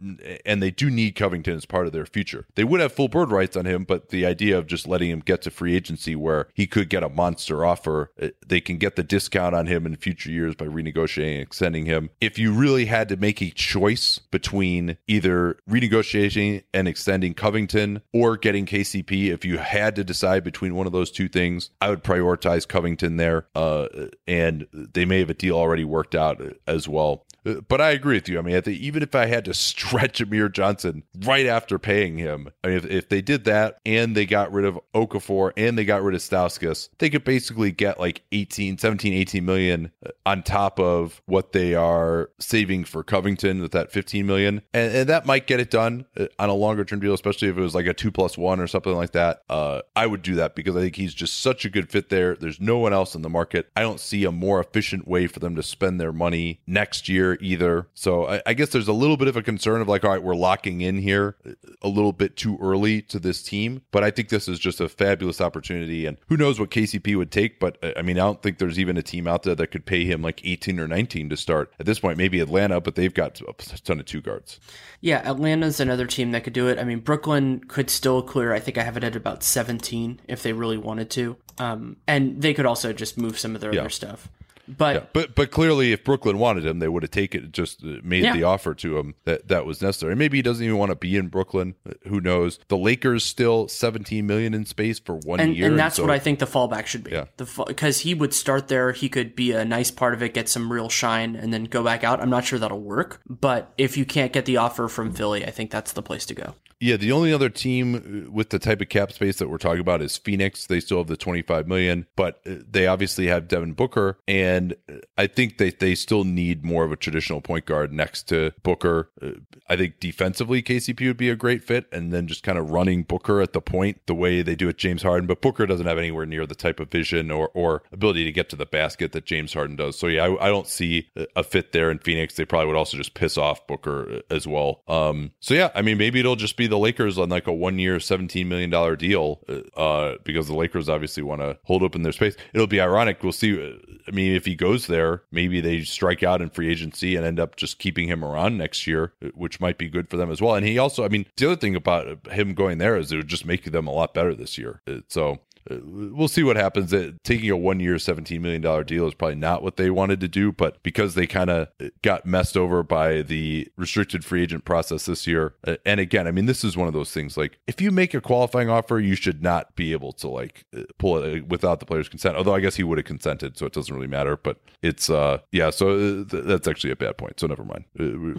[0.44, 2.46] and they do need Covington as part of their future.
[2.54, 5.20] They would have full bird rights on him, but the idea of just letting him
[5.20, 8.96] get to free agency where he could get a monster offer, uh, they can get
[8.96, 12.10] the discount on him in future years by renegotiating and extending him.
[12.20, 18.36] If you really had to make a choice between either renegotiating and extending Covington or
[18.36, 22.04] getting KCP, if you had to decide between one of those two things, I would
[22.04, 23.46] prioritize Covington there.
[23.54, 23.86] Uh,
[24.26, 27.26] and they may have a deal already worked out as well.
[27.44, 28.38] Uh, but I agree with you.
[28.38, 32.18] I mean, I think even if I had to stretch Amir Johnson right after paying
[32.18, 35.76] him, I mean, if, if they did that and they got rid of Okafor and
[35.78, 40.10] they got rid of Stauskas, they could basically get like 18, 17, 18 million uh,
[40.26, 44.62] on top of what they are saving for Covington with that 15 million.
[44.72, 47.56] And, and that might get it done uh, on a longer term deal, especially if
[47.56, 49.42] it was like a two plus one or something like that.
[49.48, 52.36] Uh, I would do that because I think he's just such a good fit there.
[52.36, 53.68] There's no one else in the market.
[53.76, 57.29] I don't see a more efficient way for them to spend their money next year
[57.40, 57.86] either.
[57.94, 60.22] So I, I, guess there's a little bit of a concern of like, all right,
[60.22, 61.36] we're locking in here
[61.82, 63.82] a little bit too early to this team.
[63.90, 66.06] But I think this is just a fabulous opportunity.
[66.06, 67.60] And who knows what KCP would take.
[67.60, 70.04] But I mean, I don't think there's even a team out there that could pay
[70.04, 72.18] him like 18 or 19 to start at this point.
[72.18, 74.60] Maybe Atlanta, but they've got a ton of two guards.
[75.00, 76.78] Yeah, Atlanta's another team that could do it.
[76.78, 78.52] I mean, Brooklyn could still clear.
[78.52, 81.36] I think I have it at about 17 if they really wanted to.
[81.58, 83.80] Um, and they could also just move some of their yeah.
[83.80, 84.28] other stuff.
[84.76, 88.24] But yeah, but but clearly, if Brooklyn wanted him, they would have taken just made
[88.24, 88.34] yeah.
[88.34, 90.14] the offer to him that that was necessary.
[90.16, 91.74] Maybe he doesn't even want to be in Brooklyn.
[92.06, 92.58] Who knows?
[92.68, 96.08] The Lakers still 17 million in space for one and, year, and that's and so,
[96.08, 97.12] what I think the fallback should be.
[97.12, 100.48] Yeah, because he would start there, he could be a nice part of it, get
[100.48, 102.20] some real shine, and then go back out.
[102.20, 105.50] I'm not sure that'll work, but if you can't get the offer from Philly, I
[105.50, 106.54] think that's the place to go.
[106.80, 109.82] Yeah, the only other team uh, with the type of cap space that we're talking
[109.82, 110.66] about is Phoenix.
[110.66, 114.74] They still have the 25 million, but they obviously have Devin Booker, and
[115.18, 119.10] I think they they still need more of a traditional point guard next to Booker.
[119.20, 119.32] Uh,
[119.68, 123.02] I think defensively, KCP would be a great fit, and then just kind of running
[123.02, 125.26] Booker at the point the way they do with James Harden.
[125.26, 128.48] But Booker doesn't have anywhere near the type of vision or or ability to get
[128.50, 129.98] to the basket that James Harden does.
[129.98, 132.36] So yeah, I, I don't see a fit there in Phoenix.
[132.36, 134.82] They probably would also just piss off Booker uh, as well.
[134.88, 137.78] Um, so yeah, I mean maybe it'll just be the Lakers on like a one
[137.78, 139.40] year, $17 million deal
[139.76, 142.36] uh, because the Lakers obviously want to hold open their space.
[142.54, 143.22] It'll be ironic.
[143.22, 143.78] We'll see.
[144.06, 147.38] I mean, if he goes there, maybe they strike out in free agency and end
[147.38, 150.54] up just keeping him around next year, which might be good for them as well.
[150.54, 153.28] And he also, I mean, the other thing about him going there is it would
[153.28, 154.80] just make them a lot better this year.
[155.08, 155.36] So uh,
[155.82, 156.94] we'll see what happens.
[157.24, 160.52] Taking a one year, $17 million deal is probably not what they wanted to do,
[160.52, 161.68] but because they kind of
[162.02, 165.54] got messed over by the restricted free agent process this year.
[165.66, 168.14] Uh, and again, I mean, this is one of those things like if you make
[168.14, 171.86] a qualifying offer, you should not be able to like uh, pull it without the
[171.86, 172.36] player's consent.
[172.36, 174.36] Although I guess he would have consented, so it doesn't really matter.
[174.36, 177.40] But it's, uh, yeah, so th- that's actually a bad point.
[177.40, 177.84] So never mind.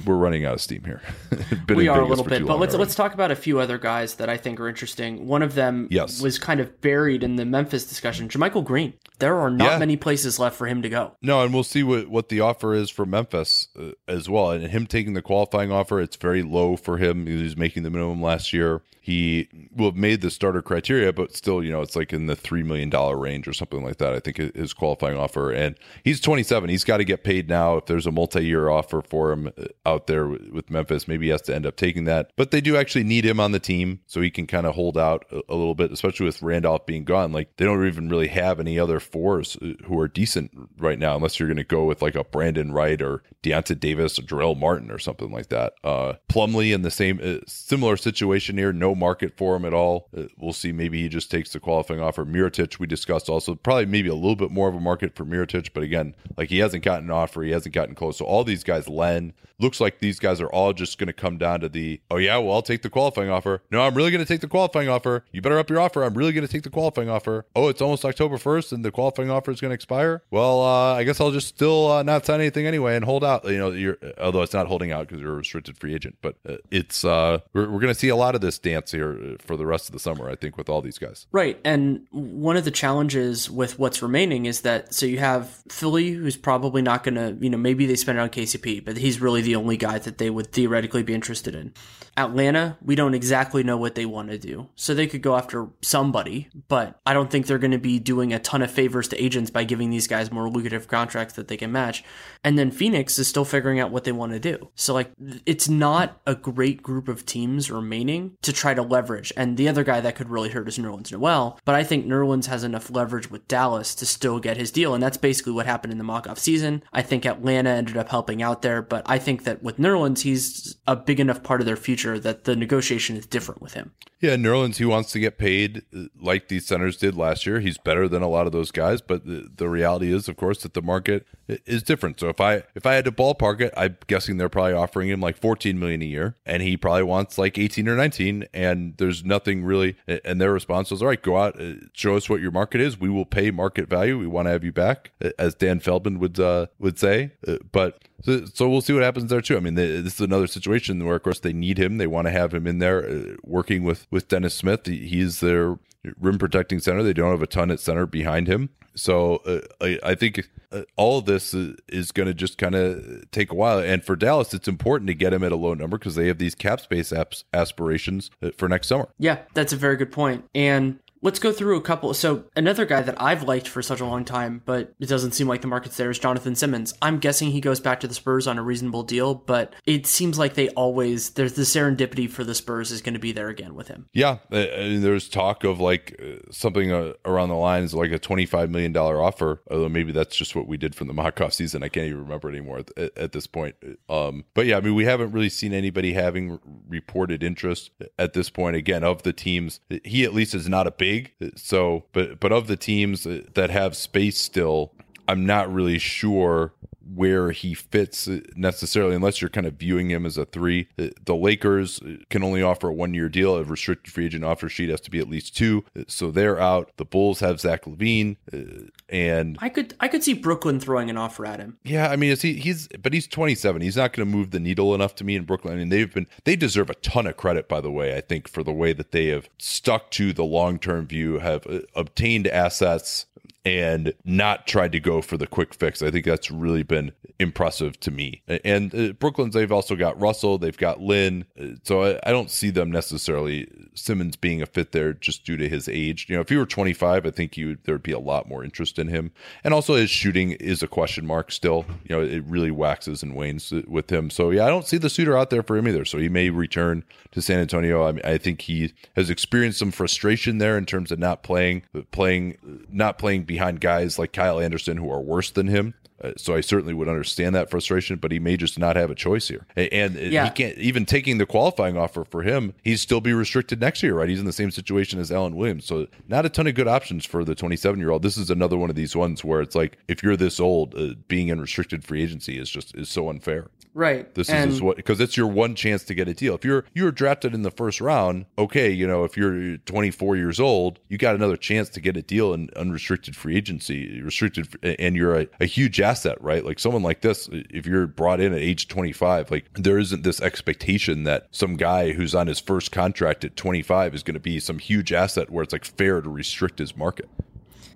[0.06, 1.02] We're running out of steam here.
[1.70, 4.30] we are a little bit, but let's, let's talk about a few other guys that
[4.30, 5.28] I think are interesting.
[5.28, 6.22] One of them yes.
[6.22, 8.94] was kind of buried in the Memphis discussion, JaMychal Green.
[9.20, 9.78] There are not yeah.
[9.78, 11.16] many places left for him to go.
[11.22, 14.52] No, and we'll see what, what the offer is for Memphis uh, as well.
[14.52, 17.28] And him taking the qualifying offer, it's very low for him.
[17.28, 18.82] He was making the minimum last year.
[19.04, 22.36] He will have made the starter criteria, but still, you know, it's like in the
[22.36, 24.14] $3 million range or something like that.
[24.14, 25.52] I think his qualifying offer.
[25.52, 26.70] And he's 27.
[26.70, 27.78] He's got to get paid now.
[27.78, 31.32] If there's a multi year offer for him uh, out there with Memphis, maybe he
[31.32, 32.32] has to end up taking that.
[32.36, 35.00] But they do actually need him on the team so he can kind of hold
[35.00, 37.32] out a, a little bit, especially with Randolph being gone.
[37.32, 41.16] Like they don't even really have any other fours uh, who are decent right now,
[41.16, 44.58] unless you're going to go with like a Brandon Wright or Deyonta Davis or Jarell
[44.58, 45.74] Martin or something like that.
[45.84, 50.10] Uh, in the same uh, similar situation here, no market for him at all.
[50.16, 50.72] Uh, we'll see.
[50.72, 52.26] Maybe he just takes the qualifying offer.
[52.26, 55.70] Mirotic, we discussed also probably maybe a little bit more of a market for Mirotic,
[55.74, 58.18] but again, like he hasn't gotten an offer, he hasn't gotten close.
[58.18, 61.38] So all these guys, Len, looks like these guys are all just going to come
[61.38, 63.62] down to the oh yeah, well I'll take the qualifying offer.
[63.72, 65.24] No, I'm really going to take the qualifying offer.
[65.32, 66.04] You better up your offer.
[66.04, 67.46] I'm really going to take the qualifying qualifying offer.
[67.56, 70.24] Oh, it's almost October 1st and the qualifying offer is going to expire.
[70.30, 73.46] Well, uh, I guess I'll just still uh, not sign anything anyway and hold out.
[73.46, 76.36] You know, you're, although it's not holding out because you're a restricted free agent, but
[76.48, 79.36] uh, it's uh, we're, we're going to see a lot of this dance here uh,
[79.40, 81.28] for the rest of the summer, I think, with all these guys.
[81.32, 81.60] Right.
[81.64, 86.38] And one of the challenges with what's remaining is that so you have Philly, who's
[86.38, 89.42] probably not going to, you know, maybe they spend it on KCP, but he's really
[89.42, 91.74] the only guy that they would theoretically be interested in.
[92.18, 94.68] Atlanta, we don't exactly know what they want to do.
[94.76, 98.34] So they could go after somebody, but I don't think they're going to be doing
[98.34, 101.58] a ton of favors to agents by giving these guys more lucrative contracts that they
[101.58, 102.04] can match.
[102.44, 104.70] And then Phoenix is still figuring out what they want to do.
[104.76, 105.12] So, like,
[105.46, 109.32] it's not a great group of teams remaining to try to leverage.
[109.38, 111.60] And the other guy that could really hurt is Nerlens Noel.
[111.66, 114.94] But I think Nerlens has enough leverage with Dallas to still get his deal.
[114.94, 116.84] And that's basically what happened in the mock off season.
[116.94, 118.82] I think Atlanta ended up helping out there.
[118.82, 122.46] But I think that with Nerlens, he's a big enough part of their future that
[122.46, 123.92] the negotiation is different with him.
[124.20, 127.60] Yeah, Nerlens, he wants to get paid uh, like these centers did last year.
[127.60, 129.02] He's better than a lot of those guys.
[129.02, 132.20] But the, the reality is, of course, that the market is different.
[132.20, 135.20] So if I if I had to ballpark it, I'm guessing they're probably offering him
[135.20, 138.46] like 14 million a year, and he probably wants like 18 or 19.
[138.54, 139.98] And there's nothing really.
[140.24, 142.98] And their response was, "All right, go out, uh, show us what your market is.
[142.98, 144.18] We will pay market value.
[144.18, 147.32] We want to have you back," as Dan Feldman would uh, would say.
[147.46, 149.58] Uh, but so, so, we'll see what happens there too.
[149.58, 151.98] I mean, they, this is another situation where, of course, they need him.
[151.98, 154.86] They want to have him in there uh, working with with Dennis Smith.
[154.86, 155.80] He, he's their
[156.20, 157.04] rim protecting center.
[157.04, 158.70] They don't have a ton at center behind him.
[158.96, 163.30] So uh, I, I, think uh, all of this is going to just kind of
[163.32, 163.80] take a while.
[163.80, 166.40] And for Dallas, it's important to get him at a low number because they have
[166.40, 169.08] these cap space apps aspirations uh, for next summer.
[169.18, 170.44] Yeah, that's a very good point.
[170.54, 172.14] And Let's go through a couple.
[172.14, 175.48] So, another guy that I've liked for such a long time, but it doesn't seem
[175.48, 176.94] like the market's there, is Jonathan Simmons.
[177.02, 180.40] I'm guessing he goes back to the Spurs on a reasonable deal, but it seems
[180.40, 183.76] like they always, there's the serendipity for the Spurs is going to be there again
[183.76, 184.08] with him.
[184.14, 184.38] Yeah.
[184.50, 189.62] There's talk of like uh, something uh, around the lines like a $25 million offer,
[189.70, 191.84] although maybe that's just what we did from the mock off season.
[191.84, 193.76] I can't even remember anymore at, at this point.
[194.10, 198.50] Um, but yeah, I mean, we haven't really seen anybody having reported interest at this
[198.50, 198.76] point.
[198.76, 201.11] Again, of the teams, he at least is not a big
[201.56, 204.94] So, but but of the teams that have space still,
[205.28, 206.74] I'm not really sure
[207.14, 210.88] where he fits necessarily, unless you're kind of viewing him as a three.
[210.98, 213.56] The Lakers can only offer a one year deal.
[213.56, 216.92] A restricted free agent offer sheet has to be at least two, so they're out.
[216.98, 221.18] The Bulls have Zach LaVine, uh, and I could I could see Brooklyn throwing an
[221.18, 221.78] offer at him.
[221.84, 223.82] Yeah, I mean, he, he's but he's 27.
[223.82, 225.74] He's not going to move the needle enough to me in Brooklyn.
[225.74, 228.16] I mean, they've been they deserve a ton of credit, by the way.
[228.16, 231.66] I think for the way that they have stuck to the long term view, have
[231.68, 233.26] uh, obtained assets
[233.64, 236.02] and not tried to go for the quick fix.
[236.02, 238.42] I think that's really been impressive to me.
[238.64, 241.46] And uh, Brooklyn's, they've also got Russell, they've got Lin.
[241.60, 245.58] Uh, so I, I, don't see them necessarily Simmons being a fit there just due
[245.58, 246.28] to his age.
[246.30, 248.64] You know, if he were 25, I think you there would be a lot more
[248.64, 249.32] interest in him.
[249.64, 251.86] And also his shooting is a question mark still.
[252.04, 254.30] You know, it really waxes and wanes with him.
[254.30, 256.06] So yeah, I don't see the suitor out there for him either.
[256.06, 258.08] So he may return to San Antonio.
[258.08, 261.84] I, mean, I think he has experienced some frustration there in terms of not playing,
[262.12, 262.58] playing,
[262.92, 265.94] not playing behind guys like Kyle Anderson who are worse than him.
[266.24, 269.16] Uh, so I certainly would understand that frustration, but he may just not have a
[269.16, 269.66] choice here.
[269.76, 270.46] And yeah.
[270.46, 274.14] he can't even taking the qualifying offer for him, he'd still be restricted next year,
[274.14, 274.30] right?
[274.30, 275.84] He's in the same situation as Alan Williams.
[275.84, 278.22] So not a ton of good options for the 27 year old.
[278.22, 281.16] This is another one of these ones where it's like if you're this old, uh,
[281.28, 283.68] being in restricted free agency is just is so unfair.
[283.94, 284.34] Right.
[284.34, 286.56] This and is what because it's your one chance to get a deal.
[286.56, 290.60] If you're you're drafted in the first round, okay, you know, if you're 24 years
[290.60, 295.16] old, you got another chance to get a deal in unrestricted free agency, restricted, and
[295.16, 296.64] you're a, a huge asset, right?
[296.64, 300.42] Like someone like this, if you're brought in at age 25, like there isn't this
[300.42, 304.60] expectation that some guy who's on his first contract at 25 is going to be
[304.60, 307.30] some huge asset where it's like fair to restrict his market.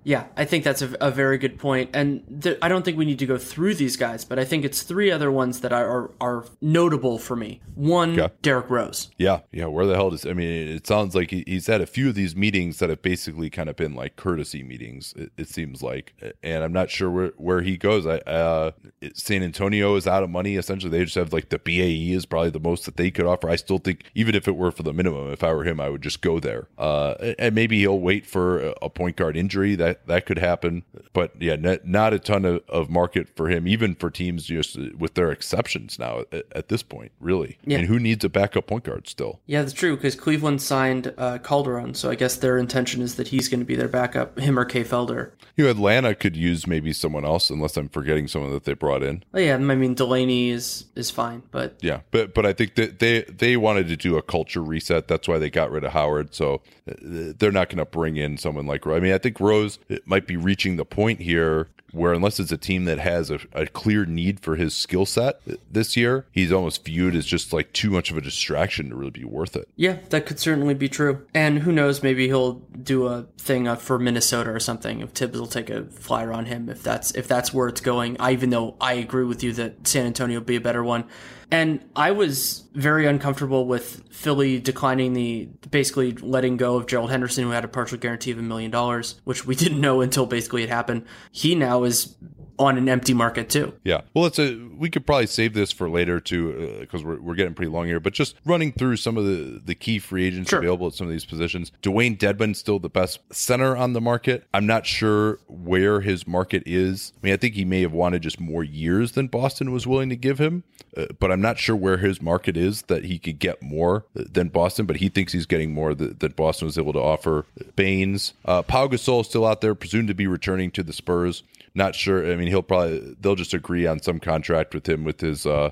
[0.06, 1.90] Yeah, I think that's a, a very good point.
[1.92, 4.64] And th- I don't think we need to go through these guys, but I think
[4.64, 7.60] it's three other ones that are are notable for me.
[7.74, 8.28] One, yeah.
[8.40, 9.10] Derrick Rose.
[9.18, 9.66] Yeah, yeah.
[9.66, 10.68] Where the hell does I mean?
[10.68, 13.74] It sounds like he's had a few of these meetings that have basically kind of
[13.74, 15.12] been like courtesy meetings.
[15.16, 18.06] It, it seems like, and I'm not sure where where he goes.
[18.06, 18.70] I uh,
[19.12, 20.54] San Antonio is out of money.
[20.54, 23.50] Essentially, they just have like the BAE is probably the most that they could offer.
[23.50, 25.88] I still think even if it were for the minimum, if I were him, I
[25.88, 26.68] would just go there.
[26.78, 30.84] Uh, and maybe he'll wait for a point guard injury that that could happen.
[31.12, 34.78] But yeah, not, not a ton of, of market for him, even for teams just
[34.94, 37.58] with their exceptions now at, at this point, really.
[37.64, 37.78] Yeah.
[37.78, 39.40] And who needs a backup point guard still?
[39.46, 43.28] Yeah, that's true because Cleveland signed uh, Calderon, so I guess their intention is that
[43.28, 45.32] he's going to be their backup, him or Kay Felder.
[45.56, 49.02] You know, Atlanta could use maybe someone else, unless I'm forgetting someone that they brought
[49.02, 49.22] in.
[49.32, 52.98] Oh, yeah, I mean Delaney is is fine, but Yeah, but but I think that
[52.98, 55.08] they they wanted to do a culture reset.
[55.08, 56.34] That's why they got rid of Howard.
[56.34, 56.94] So uh,
[57.38, 58.86] they're not going to bring in someone like.
[58.86, 62.56] I mean, I think Rose might be reaching the point here where unless it's a
[62.56, 65.40] team that has a, a clear need for his skill set
[65.70, 69.10] this year, he's almost viewed as just like too much of a distraction to really
[69.10, 69.68] be worth it.
[69.76, 71.26] yeah, that could certainly be true.
[71.34, 75.00] And who knows, maybe he'll do a thing for Minnesota or something.
[75.00, 78.16] If Thibs will take a flyer on him, if that's if that's where it's going.
[78.20, 81.04] I even though I agree with you that San Antonio would be a better one.
[81.50, 87.44] And I was very uncomfortable with Philly declining the basically letting go of Gerald Henderson,
[87.44, 90.62] who had a partial guarantee of a million dollars, which we didn't know until basically
[90.64, 91.04] it happened.
[91.30, 92.16] He now is
[92.58, 93.74] on an empty market too.
[93.84, 94.02] Yeah.
[94.14, 97.54] Well, it's a we could probably save this for later too because we're, we're getting
[97.54, 98.00] pretty long here.
[98.00, 100.58] But just running through some of the the key free agents Sure.
[100.60, 101.72] available at some of these positions.
[101.82, 104.44] Dewayne Dedmon still the best center on the market.
[104.54, 107.12] I'm not sure where his market is.
[107.22, 110.08] I mean, I think he may have wanted just more years than Boston was willing
[110.10, 110.64] to give him,
[110.96, 114.48] uh, but I'm not sure where his market is that he could get more than
[114.48, 114.86] Boston.
[114.86, 117.44] But he thinks he's getting more th- than Boston was able to offer.
[117.76, 121.42] Baynes, uh, Pau Gasol still out there, presumed to be returning to the Spurs.
[121.76, 122.32] Not sure.
[122.32, 125.70] I mean, he'll probably they'll just agree on some contract with him with his uh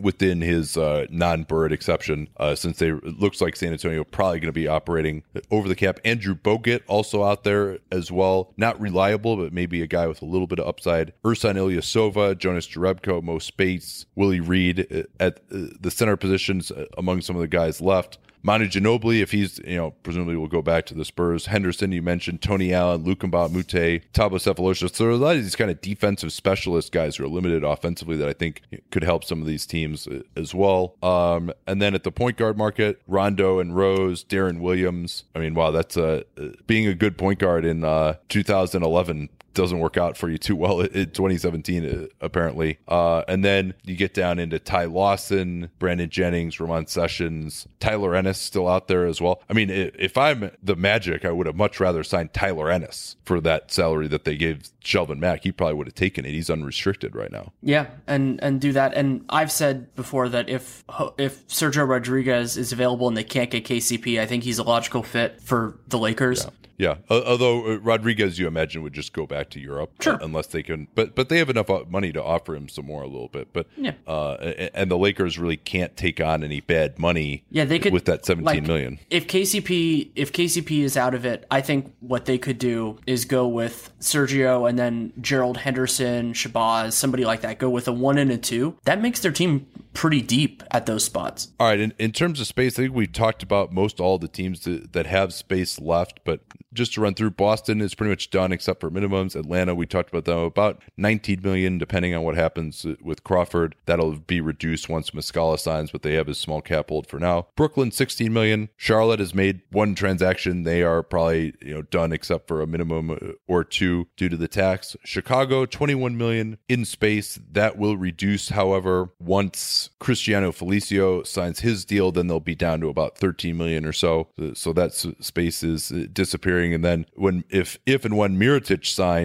[0.00, 4.48] within his uh, non-bird exception uh, since they it looks like San Antonio probably going
[4.48, 6.00] to be operating over the cap.
[6.04, 10.24] Andrew Bogut also out there as well, not reliable, but maybe a guy with a
[10.24, 11.12] little bit of upside.
[11.24, 16.86] Ersan Ilyasova, Jonas Jerebko, Mo Speights, Willie Reed uh, at uh, the center positions uh,
[16.96, 18.18] among some of the guys left.
[18.42, 21.46] Manu Ginobili, if he's, you know, presumably will go back to the Spurs.
[21.46, 24.94] Henderson, you mentioned Tony Allen, Lukamba Mute, Thabo Sefolosha.
[24.94, 27.64] So there are a lot of these kind of defensive specialist guys who are limited
[27.64, 30.96] offensively that I think could help some of these teams uh, as well.
[31.02, 35.24] Um, and then at the point guard market, Rondo and Rose, Deron Williams.
[35.34, 39.80] I mean, wow, that's uh, uh, being a good point guard in uh, 2011 doesn't
[39.80, 42.78] work out for you too well in 2017 uh, apparently.
[42.86, 48.38] Uh, and then you get down into ty lawson brandon jennings ramon sessions tyler ennis
[48.38, 49.42] still out there as well.
[49.50, 53.40] I mean if i'm the magic i would have much rather signed tyler ennis for
[53.40, 55.42] that salary that they gave shelvin mack.
[55.42, 56.30] He probably would have taken it.
[56.30, 57.52] He's unrestricted right now.
[57.62, 58.94] Yeah, and and do that.
[58.94, 60.84] And I've said before that if
[61.18, 65.02] if Sergio Rodriguez is available and they can't get KCP, I think he's a logical
[65.02, 66.46] fit for the Lakers.
[66.78, 70.18] Yeah, Al- although uh, Rodriguez, you imagine, would just go back to Europe, Sure.
[70.20, 70.88] unless they can.
[70.94, 73.48] But but they have enough uh, money to offer him some more a little bit.
[73.52, 73.92] But Yeah.
[74.06, 74.34] uh,
[74.74, 77.44] and the Lakers really can't take on any bad money.
[77.50, 78.98] Yeah, they could with that seventeen like, million.
[79.10, 83.24] If KCP if KCP is out of it, I think what they could do is
[83.24, 87.58] go with Sergio and then Gerald Henderson, Shabazz, somebody like that.
[87.58, 88.76] Go with a one and a two.
[88.84, 91.48] That makes their team pretty deep at those spots.
[91.58, 94.28] All right, in, in terms of space, I think we talked about most all the
[94.28, 96.20] teams that, that have space left.
[96.24, 96.40] But
[96.74, 99.34] just to run through, Boston is pretty much done except for minimums.
[99.36, 103.74] Atlanta, we talked about them about 19 million, depending on what happens with Crawford.
[103.86, 107.48] That'll be reduced once Muscala signs, but they have his small cap hold for now.
[107.56, 108.68] Brooklyn, 16 million.
[108.76, 110.62] Charlotte has made one transaction.
[110.62, 114.36] They are probably you know done except for a minimum uh, or two due to
[114.36, 114.96] the tax.
[115.04, 117.38] Chicago, 21 million in space.
[117.52, 122.88] That will reduce, however, once Cristiano Felicio signs his deal, then they'll be down to
[122.88, 124.28] about 13 million or so.
[124.54, 126.74] So that space is uh, disappearing.
[126.74, 129.15] And then when if if and when Mirotic signs,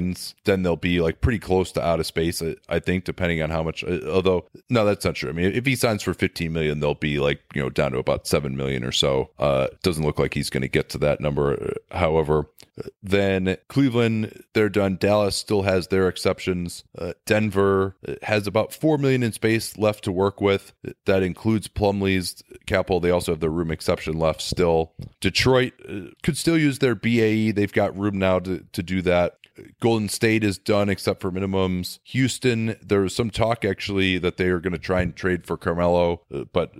[0.45, 2.41] then they'll be like pretty close to out of space.
[2.69, 3.83] I, think, depending on how much.
[3.83, 5.29] uh, Although no, that's not true.
[5.29, 7.97] I mean, if he signs for 15 million, they'll be like you know down to
[7.99, 9.29] about seven million or so.
[9.39, 11.53] Uh, doesn't look like he's going to get to that number.
[11.91, 12.47] uh, However,
[13.03, 14.97] then Cleveland, they're done.
[14.99, 16.83] Dallas still has their exceptions.
[16.97, 20.73] Uh, Denver uh, has about four million in space left to work with.
[21.05, 23.03] That includes Plumlee's cap hold.
[23.03, 24.93] They also have their room exception left still.
[25.19, 25.73] Detroit
[26.23, 27.51] could still use their BAE.
[27.51, 29.37] They've got room now to, to do that.
[29.79, 31.99] Golden State is done except for minimums.
[32.05, 35.57] Houston, there was some talk actually that they are going to try and trade for
[35.57, 36.73] Carmelo, uh, but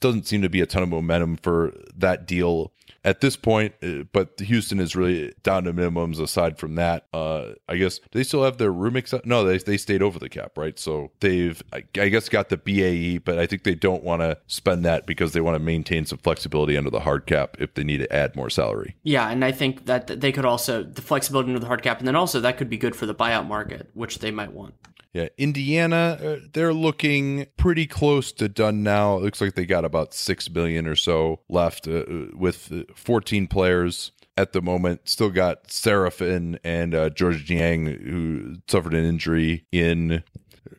[0.00, 2.72] doesn't seem to be a ton of momentum for that deal
[3.06, 3.72] at this point.
[3.82, 6.20] uh, But Houston is really down to minimums.
[6.20, 9.24] Aside from that, uh, I guess they still have their room except.
[9.24, 10.78] No, they they stayed over the cap, right?
[10.78, 14.36] So they've I, I guess got the BAE, but I think they don't want to
[14.48, 17.84] spend that because they want to maintain some flexibility under the hard cap if they
[17.84, 18.96] need to add more salary.
[19.04, 22.08] Yeah, and I think that they could also the flexibility into the hard cap, and
[22.08, 24.74] then also that could be good for the buyout market, which they might want.
[25.16, 29.16] Yeah, Indiana, uh, they're looking pretty close to done now.
[29.16, 32.82] It looks like they got about 6 million or so left uh, uh, with uh,
[32.94, 34.12] 14 players.
[34.36, 35.08] at the moment.
[35.08, 40.22] Still got Seraphin and uh, George Niang, who suffered an injury in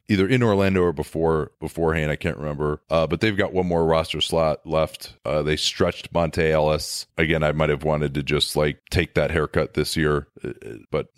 [0.07, 2.11] either in Orlando or before beforehand.
[2.11, 2.81] I can't remember.
[2.89, 5.13] Uh, but they've got one more roster slot left.
[5.25, 7.43] Uh, they stretched Monta Ellis again.
[7.43, 10.51] I might have wanted to just like take that haircut this year, uh,
[10.91, 11.09] but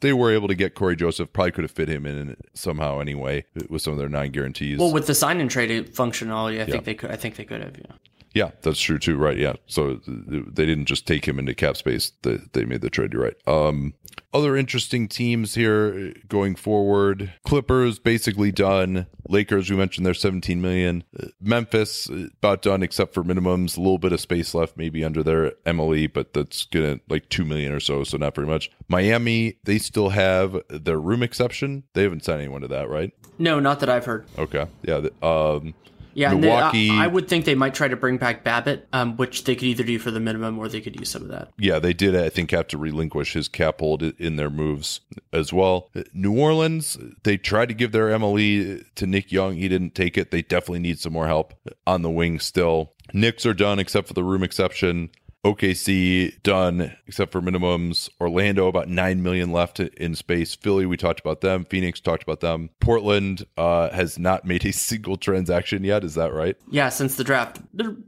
[0.00, 1.32] they were able to get Cory Joseph.
[1.32, 4.78] Probably could have fit him in somehow anyway with some of their nine guarantees.
[4.78, 7.10] Well, with the sign and trade functionality, I think they could.
[7.10, 7.76] I think they could have.
[7.76, 7.96] Yeah.
[8.34, 9.16] Yeah, that's true too.
[9.16, 9.38] Right.
[9.38, 9.54] Yeah.
[9.66, 12.12] So they didn't just take him into cap space.
[12.22, 13.12] They, they made the trade.
[13.12, 13.36] You're right.
[13.46, 13.94] Um,
[14.32, 17.32] other interesting teams here going forward.
[17.44, 19.06] Clippers basically done.
[19.28, 21.04] Lakers, we mentioned they're 17 million.
[21.40, 23.76] Memphis about done except for minimums.
[23.76, 27.44] A little bit of space left maybe under their MLE, but that's gonna like 2
[27.44, 28.02] million or so.
[28.02, 28.70] So not very much.
[28.88, 31.84] Miami, they still have their room exception.
[31.94, 33.12] They haven't signed anyone to that, right?
[33.38, 34.26] No, not that I've heard.
[34.36, 34.66] Okay.
[34.82, 35.06] Yeah.
[35.22, 35.74] Um,
[36.14, 36.88] yeah, Milwaukee.
[36.88, 39.54] They, I, I, would think they might try to bring back Babbitt, um, which they
[39.54, 41.52] could either do for the minimum or they could use some of that.
[41.58, 42.16] Yeah, they did.
[42.16, 45.00] I think have to relinquish his cap hold in their moves
[45.32, 45.90] as well.
[46.12, 49.54] New Orleans, they tried to give their MLE to Nick Young.
[49.56, 50.30] He didn't take it.
[50.30, 51.54] They definitely need some more help
[51.86, 52.92] on the wing still.
[53.12, 55.10] Knicks are done except for the room exception.
[55.44, 58.08] OKC done except for minimums.
[58.20, 60.54] Orlando about nine million left in space.
[60.54, 61.64] Philly, we talked about them.
[61.64, 62.70] Phoenix talked about them.
[62.80, 66.04] Portland uh, has not made a single transaction yet.
[66.04, 66.56] Is that right?
[66.70, 67.60] Yeah, since the draft.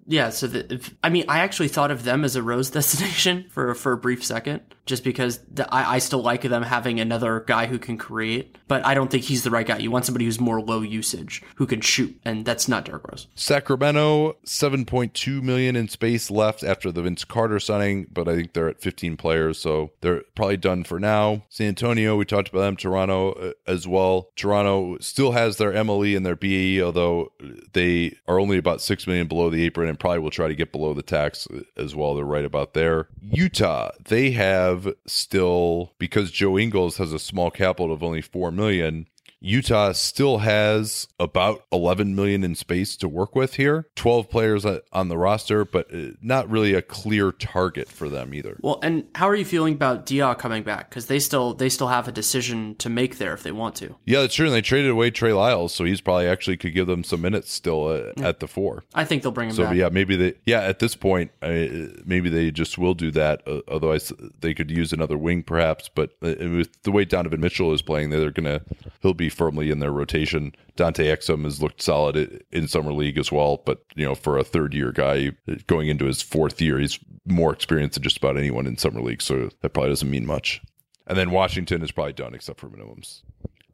[0.06, 3.46] Yeah, so the, if, I mean, I actually thought of them as a rose destination
[3.50, 7.44] for for a brief second, just because the, I, I still like them having another
[7.46, 9.78] guy who can create, but I don't think he's the right guy.
[9.78, 13.26] You want somebody who's more low usage, who can shoot, and that's not Derrick Rose.
[13.34, 18.36] Sacramento, seven point two million in space left after the Vince Carter signing, but I
[18.36, 21.42] think they're at 15 players, so they're probably done for now.
[21.48, 22.76] San Antonio, we talked about them.
[22.76, 24.28] Toronto uh, as well.
[24.36, 27.32] Toronto still has their MLE and their BAE, although
[27.72, 30.72] they are only about 6 million below the apron and probably will try to get
[30.72, 32.14] below the tax as well.
[32.14, 33.08] They're right about there.
[33.20, 34.75] Utah, they have
[35.06, 39.06] still, because Joe Ingles has a small cap hold of only 4 million,
[39.40, 43.86] Utah still has about 11 million in space to work with here.
[43.96, 48.56] 12 players on the roster, but uh, not really a clear target for them either.
[48.60, 50.88] Well, and how are you feeling about Diaw coming back?
[50.90, 53.94] Because they still they still have a decision to make there if they want to.
[54.04, 54.46] Yeah, that's true.
[54.46, 57.52] And they traded away Trey Lyles, so he's probably actually could give them some minutes
[57.52, 58.28] still uh, yeah.
[58.28, 58.84] at the four.
[58.94, 59.76] I think they'll bring him so, back.
[59.76, 60.34] yeah, maybe they.
[60.44, 63.42] Yeah, at this point, uh, maybe they just will do that.
[63.46, 65.88] Uh, otherwise, they could use another wing perhaps.
[65.88, 68.62] But uh, with the way Donovan Mitchell is playing, they're gonna
[69.02, 70.54] he'll be firmly in their rotation.
[70.74, 74.44] Dante Exum has looked solid in summer league as well, but you know, for a
[74.44, 75.32] third year guy
[75.66, 79.22] going into his fourth year, he's more experienced than just about anyone in summer league,
[79.22, 80.62] so that probably doesn't mean much.
[81.06, 83.22] And then Washington is probably done except for minimums.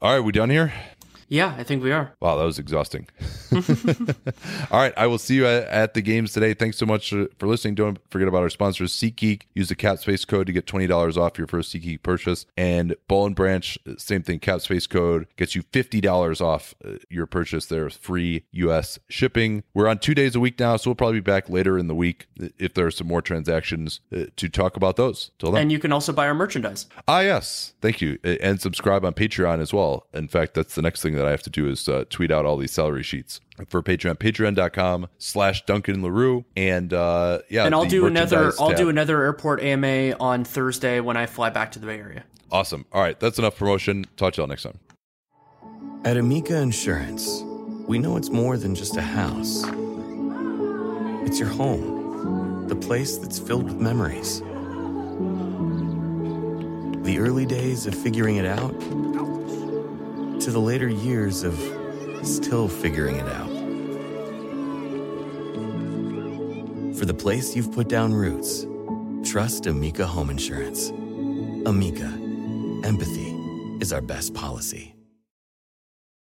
[0.00, 0.72] All right, we done here?
[1.32, 2.14] Yeah, I think we are.
[2.20, 3.08] Wow, that was exhausting.
[4.70, 6.52] All right, I will see you at, the games today.
[6.52, 7.74] Thanks so much for listening.
[7.74, 9.44] Don't forget about our sponsors, SeatGeek.
[9.54, 12.44] Use the CapSpace code to get $20 off your first SeatGeek purchase.
[12.54, 17.64] And Boll and Branch, same thing, CapSpace code gets you $50 off uh, your purchase
[17.64, 18.98] there, free U.S.
[19.08, 19.64] shipping.
[19.72, 21.94] We're on two days a week now, so we'll probably be back later in the
[21.94, 22.26] week
[22.58, 25.30] if there are some more transactions uh, to talk about those.
[25.38, 25.62] Till then.
[25.62, 26.88] And you can also buy our merchandise.
[27.08, 27.72] Ah, yes.
[27.80, 28.18] Thank you.
[28.22, 30.06] And subscribe on Patreon as well.
[30.12, 32.32] In fact, that's the next thing that that I have to do is uh, tweet
[32.32, 34.16] out all these salary sheets for Patreon.
[34.16, 36.44] Patreon.com slash Duncan Leroux.
[36.56, 41.16] And uh, yeah, and I'll do another I'll do another airport AMA on Thursday when
[41.16, 42.24] I fly back to the Bay Area.
[42.50, 42.84] Awesome.
[42.92, 44.04] All right, that's enough promotion.
[44.16, 44.78] Talk to y'all next time.
[46.04, 47.42] At Amica Insurance,
[47.86, 49.64] we know it's more than just a house.
[51.24, 54.40] It's your home, the place that's filled with memories.
[57.04, 58.74] The early days of figuring it out
[60.42, 61.54] to the later years of
[62.26, 63.48] still figuring it out.
[66.98, 68.66] For the place you've put down roots,
[69.24, 70.90] trust Amica Home Insurance.
[71.64, 72.12] Amica,
[72.84, 73.30] empathy
[73.80, 74.91] is our best policy.